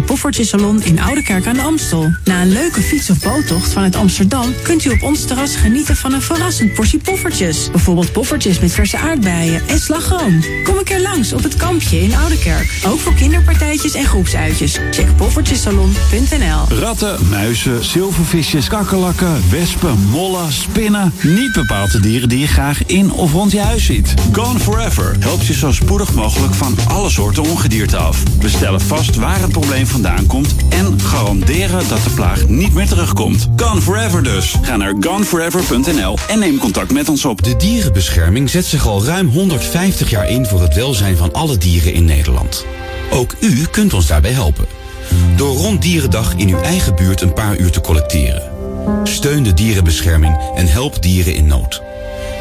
Poffertjesalon 0.00 0.82
in 0.82 1.00
Oudekerk 1.00 1.46
aan 1.46 1.54
de 1.54 1.62
Amstel. 1.62 2.12
Na 2.24 2.42
een 2.42 2.52
leuke 2.52 2.80
fiets- 2.80 3.10
of 3.10 3.18
boottocht 3.18 3.72
vanuit 3.72 3.96
Amsterdam 3.96 4.54
kunt 4.62 4.84
u 4.84 4.90
op 4.90 5.02
ons 5.02 5.24
terras 5.24 5.56
genieten 5.56 5.96
van 5.96 6.12
een 6.12 6.22
verrassend 6.22 6.74
portie 6.74 6.98
poffertjes. 6.98 7.70
Bijvoorbeeld 7.70 8.12
poffertjes 8.12 8.60
met 8.60 8.72
verse 8.72 8.98
aardbeien 8.98 9.62
en 9.68 9.78
slagroom. 9.78 10.44
Kom 10.64 10.78
een 10.78 10.84
keer 10.84 11.00
langs 11.00 11.32
op 11.32 11.42
het 11.42 11.56
kampje 11.56 12.00
in 12.00 12.14
Oudekerk. 12.14 12.80
Ook 12.86 12.98
voor 12.98 13.14
kinderpartijtjes 13.14 13.94
en 13.94 14.04
groepsuitjes. 14.04 14.78
Check 14.90 15.16
poffertjesalon.nl 15.16 16.78
Ratten, 16.78 17.28
muizen, 17.28 17.84
zilvervisjes, 17.84 18.68
kakkerlakken, 18.68 19.50
wespen, 19.50 19.98
mollen, 20.10 20.52
spinnen. 20.52 21.12
Niet 21.22 21.52
bepaald 21.52 21.92
de 21.92 22.00
dieren 22.00 22.28
die 22.28 22.38
je 22.38 22.46
graag 22.46 22.86
in 22.86 23.12
of 23.12 23.32
rond 23.32 23.52
je 23.52 23.60
huis 23.60 23.84
ziet. 23.84 24.14
Gone 24.32 24.58
Forever 24.58 25.16
helpt 25.18 25.46
je 25.46 25.54
zo 25.54 25.72
spoedig 25.72 26.14
mogelijk 26.14 26.54
van 26.54 26.76
alle 26.88 27.10
soorten 27.10 27.42
ongedierte 27.42 27.96
af. 27.96 28.22
We 28.40 28.48
stellen 28.48 28.80
vast 28.80 29.16
waar 29.16 29.40
het 29.40 29.52
probleem 29.52 29.81
vandaan 29.86 30.26
komt 30.26 30.54
en 30.68 31.00
garanderen 31.00 31.88
dat 31.88 32.04
de 32.04 32.10
plaag 32.10 32.48
niet 32.48 32.74
meer 32.74 32.86
terugkomt. 32.86 33.48
Gone 33.56 33.80
Forever 33.80 34.22
dus. 34.22 34.54
Ga 34.62 34.76
naar 34.76 34.94
goneforever.nl 35.00 36.18
en 36.28 36.38
neem 36.38 36.58
contact 36.58 36.92
met 36.92 37.08
ons 37.08 37.24
op. 37.24 37.42
De 37.42 37.56
dierenbescherming 37.56 38.50
zet 38.50 38.64
zich 38.64 38.86
al 38.86 39.04
ruim 39.04 39.28
150 39.28 40.10
jaar 40.10 40.28
in 40.28 40.46
voor 40.46 40.60
het 40.60 40.74
welzijn 40.74 41.16
van 41.16 41.32
alle 41.32 41.58
dieren 41.58 41.92
in 41.92 42.04
Nederland. 42.04 42.66
Ook 43.10 43.34
u 43.40 43.64
kunt 43.70 43.94
ons 43.94 44.06
daarbij 44.06 44.32
helpen. 44.32 44.66
Door 45.36 45.56
rond 45.56 45.82
Dierendag 45.82 46.34
in 46.36 46.48
uw 46.48 46.60
eigen 46.60 46.94
buurt 46.94 47.20
een 47.20 47.32
paar 47.32 47.56
uur 47.56 47.70
te 47.70 47.80
collecteren. 47.80 48.42
Steun 49.04 49.42
de 49.42 49.54
dierenbescherming 49.54 50.36
en 50.54 50.66
help 50.66 51.02
dieren 51.02 51.34
in 51.34 51.46
nood. 51.46 51.82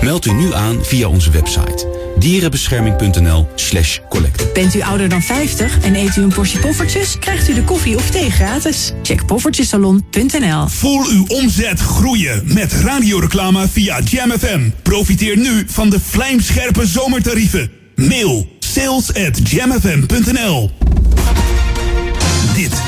Meld 0.02 0.26
u 0.26 0.32
nu 0.32 0.54
aan 0.54 0.78
via 0.82 1.08
onze 1.08 1.32
website 1.32 1.91
dierenbescherming.nl 2.22 3.48
slash 3.56 4.00
collect. 4.10 4.54
Bent 4.54 4.76
u 4.76 4.82
ouder 4.82 5.10
dan 5.10 5.22
50 5.22 5.84
en 5.84 5.96
eet 5.96 6.16
u 6.16 6.22
een 6.22 6.34
portie 6.34 6.60
poffertjes? 6.60 7.20
Krijgt 7.20 7.50
u 7.50 7.54
de 7.54 7.64
koffie 7.64 7.96
of 7.96 8.10
thee 8.10 8.32
gratis? 8.32 8.92
Check 9.04 9.26
poffertjesalon.nl 9.26 10.68
Voel 10.68 11.06
uw 11.10 11.26
omzet 11.28 11.80
groeien 11.80 12.42
met 12.54 12.74
radioreclame 12.74 13.68
via 13.68 14.00
Jam 14.00 14.32
FM. 14.32 14.70
Profiteer 14.84 15.38
nu 15.38 15.64
van 15.68 15.90
de 15.90 16.00
vlijmscherpe 16.00 16.88
zomertarieven. 16.88 17.72
Mail 17.96 18.48
sales 18.60 19.14
at 19.14 19.50
jamfm.nl 19.50 20.70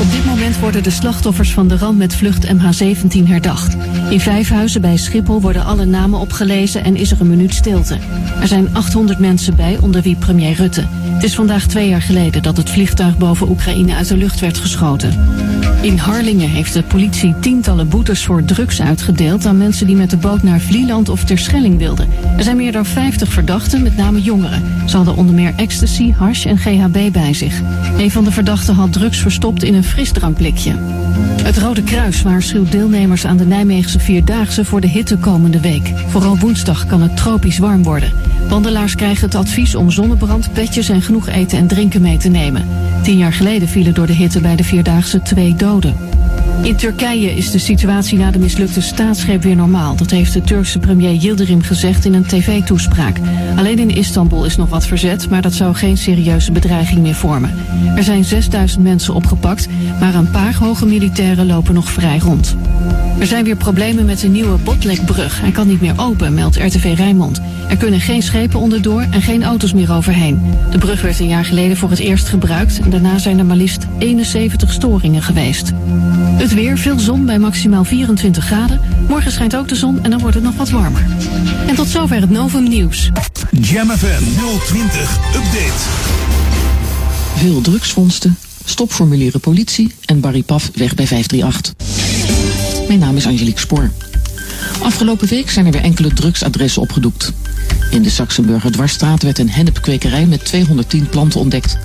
Op 0.00 0.10
dit 0.10 0.24
moment 0.24 0.58
worden 0.58 0.82
de 0.82 0.90
slachtoffers 0.90 1.52
van 1.52 1.68
de 1.68 1.76
ramp 1.76 1.98
met 1.98 2.14
vlucht 2.14 2.46
MH17 2.46 3.22
herdacht. 3.24 3.76
In 4.10 4.20
Vijfhuizen 4.20 4.80
bij 4.80 4.96
Schiphol 4.96 5.40
worden 5.40 5.64
alle 5.64 5.84
namen 5.84 6.18
opgelezen 6.18 6.84
en 6.84 6.96
is 6.96 7.10
er 7.10 7.20
een 7.20 7.28
minuut 7.28 7.54
stilte. 7.54 7.98
Er 8.40 8.46
zijn 8.46 8.74
800 8.74 9.18
mensen 9.18 9.56
bij, 9.56 9.78
onder 9.80 10.02
wie 10.02 10.16
premier 10.16 10.52
Rutte. 10.52 10.86
Het 11.12 11.24
is 11.24 11.34
vandaag 11.34 11.66
twee 11.66 11.88
jaar 11.88 12.02
geleden 12.02 12.42
dat 12.42 12.56
het 12.56 12.70
vliegtuig 12.70 13.18
boven 13.18 13.48
Oekraïne 13.48 13.94
uit 13.94 14.08
de 14.08 14.16
lucht 14.16 14.40
werd 14.40 14.58
geschoten. 14.58 15.18
In 15.82 15.98
Harlingen 15.98 16.48
heeft 16.48 16.72
de 16.72 16.82
politie 16.82 17.34
tientallen 17.38 17.88
boetes 17.88 18.24
voor 18.24 18.44
drugs 18.44 18.80
uitgedeeld 18.80 19.46
aan 19.46 19.56
mensen 19.56 19.86
die 19.86 19.96
met 19.96 20.10
de 20.10 20.16
boot 20.16 20.42
naar 20.42 20.60
Vlieland 20.60 21.08
of 21.08 21.24
Terschelling 21.24 21.78
wilden. 21.78 22.08
Er 22.36 22.42
zijn 22.42 22.56
meer 22.56 22.72
dan 22.72 22.86
50 22.86 23.32
verdachten, 23.32 23.82
met 23.82 23.96
name 23.96 24.20
jongeren. 24.22 24.62
Ze 24.86 24.96
hadden 24.96 25.16
onder 25.16 25.34
meer 25.34 25.52
ecstasy, 25.56 26.12
hash 26.12 26.46
en 26.46 26.58
GHB 26.58 27.12
bij 27.12 27.34
zich. 27.34 27.60
Een 27.98 28.10
van 28.10 28.24
de 28.24 28.30
verdachten 28.30 28.74
had 28.74 28.92
drugs 28.92 29.18
verstopt 29.18 29.62
in 29.62 29.74
een 29.74 29.84
frisdrankblikje. 29.84 30.74
Het 31.50 31.58
Rode 31.58 31.82
Kruis 31.82 32.22
waarschuwt 32.22 32.72
deelnemers 32.72 33.26
aan 33.26 33.36
de 33.36 33.44
Nijmeegse 33.44 34.00
Vierdaagse 34.00 34.64
voor 34.64 34.80
de 34.80 34.86
hitte 34.86 35.16
komende 35.16 35.60
week. 35.60 35.92
Vooral 36.06 36.38
woensdag 36.38 36.86
kan 36.86 37.02
het 37.02 37.16
tropisch 37.16 37.58
warm 37.58 37.82
worden. 37.82 38.12
Wandelaars 38.48 38.94
krijgen 38.94 39.24
het 39.24 39.34
advies 39.34 39.74
om 39.74 39.90
zonnebrand, 39.90 40.52
petjes 40.52 40.88
en 40.88 41.02
genoeg 41.02 41.28
eten 41.28 41.58
en 41.58 41.66
drinken 41.66 42.02
mee 42.02 42.16
te 42.16 42.28
nemen. 42.28 42.66
Tien 43.02 43.18
jaar 43.18 43.32
geleden 43.32 43.68
vielen 43.68 43.94
door 43.94 44.06
de 44.06 44.12
hitte 44.12 44.40
bij 44.40 44.56
de 44.56 44.64
Vierdaagse 44.64 45.22
twee 45.22 45.54
doden. 45.54 45.94
In 46.62 46.76
Turkije 46.76 47.36
is 47.36 47.50
de 47.50 47.58
situatie 47.58 48.18
na 48.18 48.30
de 48.30 48.38
mislukte 48.38 48.80
staatsgreep 48.80 49.42
weer 49.42 49.56
normaal. 49.56 49.96
Dat 49.96 50.10
heeft 50.10 50.32
de 50.32 50.40
Turkse 50.40 50.78
premier 50.78 51.14
Yildirim 51.14 51.62
gezegd 51.62 52.04
in 52.04 52.14
een 52.14 52.26
tv-toespraak. 52.26 53.18
Alleen 53.56 53.78
in 53.78 53.90
Istanbul 53.90 54.44
is 54.44 54.56
nog 54.56 54.68
wat 54.68 54.86
verzet, 54.86 55.30
maar 55.30 55.42
dat 55.42 55.54
zou 55.54 55.74
geen 55.74 55.96
serieuze 55.96 56.52
bedreiging 56.52 57.00
meer 57.00 57.14
vormen. 57.14 57.54
Er 57.96 58.02
zijn 58.02 58.24
6000 58.24 58.82
mensen 58.82 59.14
opgepakt, 59.14 59.68
maar 60.00 60.14
een 60.14 60.30
paar 60.30 60.54
hoge 60.54 60.86
militairen 60.86 61.46
lopen 61.46 61.74
nog 61.74 61.90
vrij 61.90 62.18
rond. 62.18 62.56
Er 63.18 63.26
zijn 63.26 63.44
weer 63.44 63.56
problemen 63.56 64.04
met 64.04 64.20
de 64.20 64.28
nieuwe 64.28 64.58
Botlekbrug. 64.58 65.40
Hij 65.40 65.50
kan 65.50 65.66
niet 65.66 65.80
meer 65.80 65.94
open, 65.96 66.34
meldt 66.34 66.56
RTV 66.56 66.94
Rijnmond. 66.96 67.40
Er 67.68 67.76
kunnen 67.76 68.00
geen 68.00 68.22
schepen 68.22 68.60
onderdoor 68.60 69.06
en 69.10 69.22
geen 69.22 69.44
auto's 69.44 69.72
meer 69.72 69.92
overheen. 69.92 70.40
De 70.70 70.78
brug 70.78 71.02
werd 71.02 71.20
een 71.20 71.28
jaar 71.28 71.44
geleden 71.44 71.76
voor 71.76 71.90
het 71.90 71.98
eerst 71.98 72.28
gebruikt 72.28 72.80
en 72.80 72.90
daarna 72.90 73.18
zijn 73.18 73.38
er 73.38 73.46
maar 73.46 73.56
liefst 73.56 73.86
71 73.98 74.72
storingen 74.72 75.22
geweest. 75.22 75.72
Het 76.40 76.49
weer, 76.54 76.78
veel 76.78 76.98
zon 76.98 77.26
bij 77.26 77.38
maximaal 77.38 77.84
24 77.84 78.44
graden. 78.44 78.80
Morgen 79.08 79.32
schijnt 79.32 79.56
ook 79.56 79.68
de 79.68 79.74
zon 79.74 80.02
en 80.02 80.10
dan 80.10 80.20
wordt 80.20 80.34
het 80.34 80.44
nog 80.44 80.54
wat 80.54 80.70
warmer. 80.70 81.06
En 81.66 81.74
tot 81.74 81.86
zover 81.86 82.20
het 82.20 82.30
Novum 82.30 82.68
Nieuws. 82.68 83.10
Jam 83.50 83.90
FM 83.90 84.22
020 84.66 85.18
Update. 85.34 85.72
Veel 87.36 87.60
drugsvondsten, 87.60 88.38
stopformulieren 88.64 89.40
politie 89.40 89.94
en 90.04 90.20
Barry 90.20 90.42
Paf 90.42 90.70
weg 90.74 90.94
bij 90.94 91.06
538. 91.06 92.88
Mijn 92.88 92.98
naam 92.98 93.16
is 93.16 93.26
Angelique 93.26 93.60
Spoor. 93.60 93.90
Afgelopen 94.82 95.28
week 95.28 95.50
zijn 95.50 95.66
er 95.66 95.72
weer 95.72 95.82
enkele 95.82 96.12
drugsadressen 96.12 96.82
opgedoekt. 96.82 97.32
In 97.90 98.02
de 98.02 98.10
Saxenburger 98.10 98.72
Dwarsstraat 98.72 99.22
werd 99.22 99.38
een 99.38 99.50
hennepkwekerij 99.50 100.26
met 100.26 100.44
210 100.44 101.08
planten 101.08 101.40
ontdekt. 101.40 101.78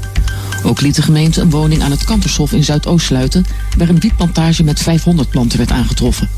Ook 0.66 0.82
liet 0.82 0.96
de 0.96 1.02
gemeente 1.02 1.42
een 1.42 1.50
woning 1.50 1.82
aan 1.82 1.92
het 1.92 2.04
Kantershof 2.04 2.52
in 2.52 2.64
Zuidoost 2.64 3.06
sluiten... 3.06 3.46
waar 3.78 3.90
een 3.90 4.00
wietplantage 4.00 4.64
met 4.64 4.80
500 4.80 5.30
planten 5.30 5.58
werd 5.58 5.72
aangetroffen. 5.72 6.30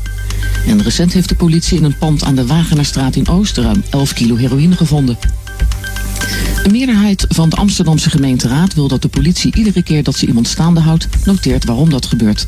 En 0.66 0.82
recent 0.82 1.12
heeft 1.12 1.28
de 1.28 1.34
politie 1.34 1.78
in 1.78 1.84
een 1.84 1.98
pand 1.98 2.24
aan 2.24 2.34
de 2.34 2.46
Wagenerstraat 2.46 3.16
in 3.16 3.28
Oost... 3.28 3.56
ruim 3.56 3.82
11 3.90 4.12
kilo 4.12 4.36
heroïne 4.36 4.76
gevonden. 4.76 5.18
Een 6.64 6.70
meerderheid 6.70 7.24
van 7.28 7.48
de 7.48 7.56
Amsterdamse 7.56 8.10
gemeenteraad 8.10 8.74
wil 8.74 8.88
dat 8.88 9.02
de 9.02 9.08
politie 9.08 9.54
iedere 9.54 9.82
keer 9.82 10.02
dat 10.02 10.16
ze 10.16 10.26
iemand 10.26 10.48
staande 10.48 10.80
houdt, 10.80 11.08
noteert 11.24 11.64
waarom 11.64 11.90
dat 11.90 12.06
gebeurt. 12.06 12.46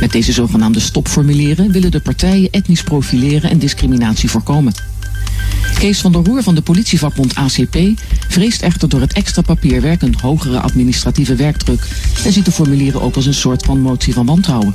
Met 0.00 0.12
deze 0.12 0.32
zogenaamde 0.32 0.80
stopformulieren 0.80 1.72
willen 1.72 1.90
de 1.90 2.00
partijen 2.00 2.50
etnisch 2.50 2.82
profileren 2.82 3.50
en 3.50 3.58
discriminatie 3.58 4.30
voorkomen. 4.30 4.72
Kees 5.78 6.00
van 6.00 6.12
der 6.12 6.24
Roer 6.24 6.42
van 6.42 6.54
de 6.54 6.62
politievakbond 6.62 7.34
ACP 7.34 7.78
vreest 8.28 8.62
echter 8.62 8.88
door 8.88 9.00
het 9.00 9.12
extra 9.12 9.42
papierwerk 9.42 10.02
een 10.02 10.16
hogere 10.20 10.60
administratieve 10.60 11.34
werkdruk 11.34 11.86
en 12.24 12.32
ziet 12.32 12.44
de 12.44 12.52
formulieren 12.52 13.02
ook 13.02 13.16
als 13.16 13.26
een 13.26 13.34
soort 13.34 13.64
van 13.64 13.80
motie 13.80 14.14
van 14.14 14.26
wantrouwen. 14.26 14.74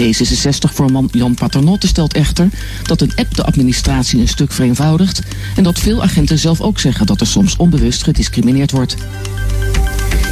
D66-voorman 0.00 1.08
Jan 1.12 1.34
Paternotte 1.34 1.86
stelt 1.86 2.14
echter 2.14 2.48
dat 2.82 3.00
een 3.00 3.12
app 3.16 3.34
de 3.34 3.44
administratie 3.44 4.20
een 4.20 4.28
stuk 4.28 4.52
vereenvoudigt 4.52 5.20
en 5.56 5.62
dat 5.62 5.78
veel 5.78 6.02
agenten 6.02 6.38
zelf 6.38 6.60
ook 6.60 6.78
zeggen 6.78 7.06
dat 7.06 7.20
er 7.20 7.26
soms 7.26 7.56
onbewust 7.56 8.02
gediscrimineerd 8.02 8.70
wordt. 8.70 8.96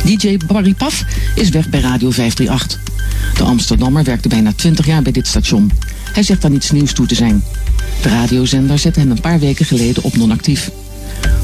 DJ 0.05 0.36
Barry 0.47 0.74
Paf 0.74 1.05
is 1.35 1.49
weg 1.49 1.69
bij 1.69 1.81
Radio 1.81 2.11
538. 2.11 2.81
De 3.36 3.43
Amsterdammer 3.43 4.05
werkte 4.05 4.28
bijna 4.28 4.53
20 4.53 4.86
jaar 4.86 5.03
bij 5.03 5.12
dit 5.12 5.27
station. 5.27 5.73
Hij 6.12 6.22
zegt 6.22 6.43
dan 6.43 6.52
iets 6.52 6.70
nieuws 6.70 6.93
toe 6.93 7.06
te 7.06 7.14
zijn. 7.14 7.44
De 8.02 8.09
radiozender 8.09 8.78
zette 8.78 9.01
hem 9.01 9.10
een 9.10 9.20
paar 9.20 9.39
weken 9.39 9.64
geleden 9.64 10.02
op 10.02 10.16
non-actief. 10.16 10.70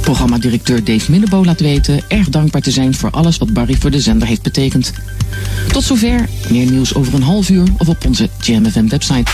Programmadirecteur 0.01 0.85
Dave 0.85 1.11
Minnebo 1.11 1.45
laat 1.45 1.61
weten 1.61 2.01
erg 2.09 2.29
dankbaar 2.29 2.63
te 2.63 2.71
zijn 2.71 2.95
voor 2.95 3.11
alles 3.11 3.39
wat 3.39 3.53
Barry 3.53 3.77
voor 3.79 3.91
de 3.91 4.01
zender 4.01 4.29
heeft 4.29 4.43
betekend. 4.43 4.93
Tot 5.73 5.83
zover, 5.83 6.29
meer 6.49 6.71
nieuws 6.71 6.95
over 6.95 7.15
een 7.15 7.23
half 7.23 7.49
uur 7.49 7.69
of 7.79 7.89
op 7.89 8.07
onze 8.07 8.29
GMFM 8.39 8.89
website. 8.89 9.31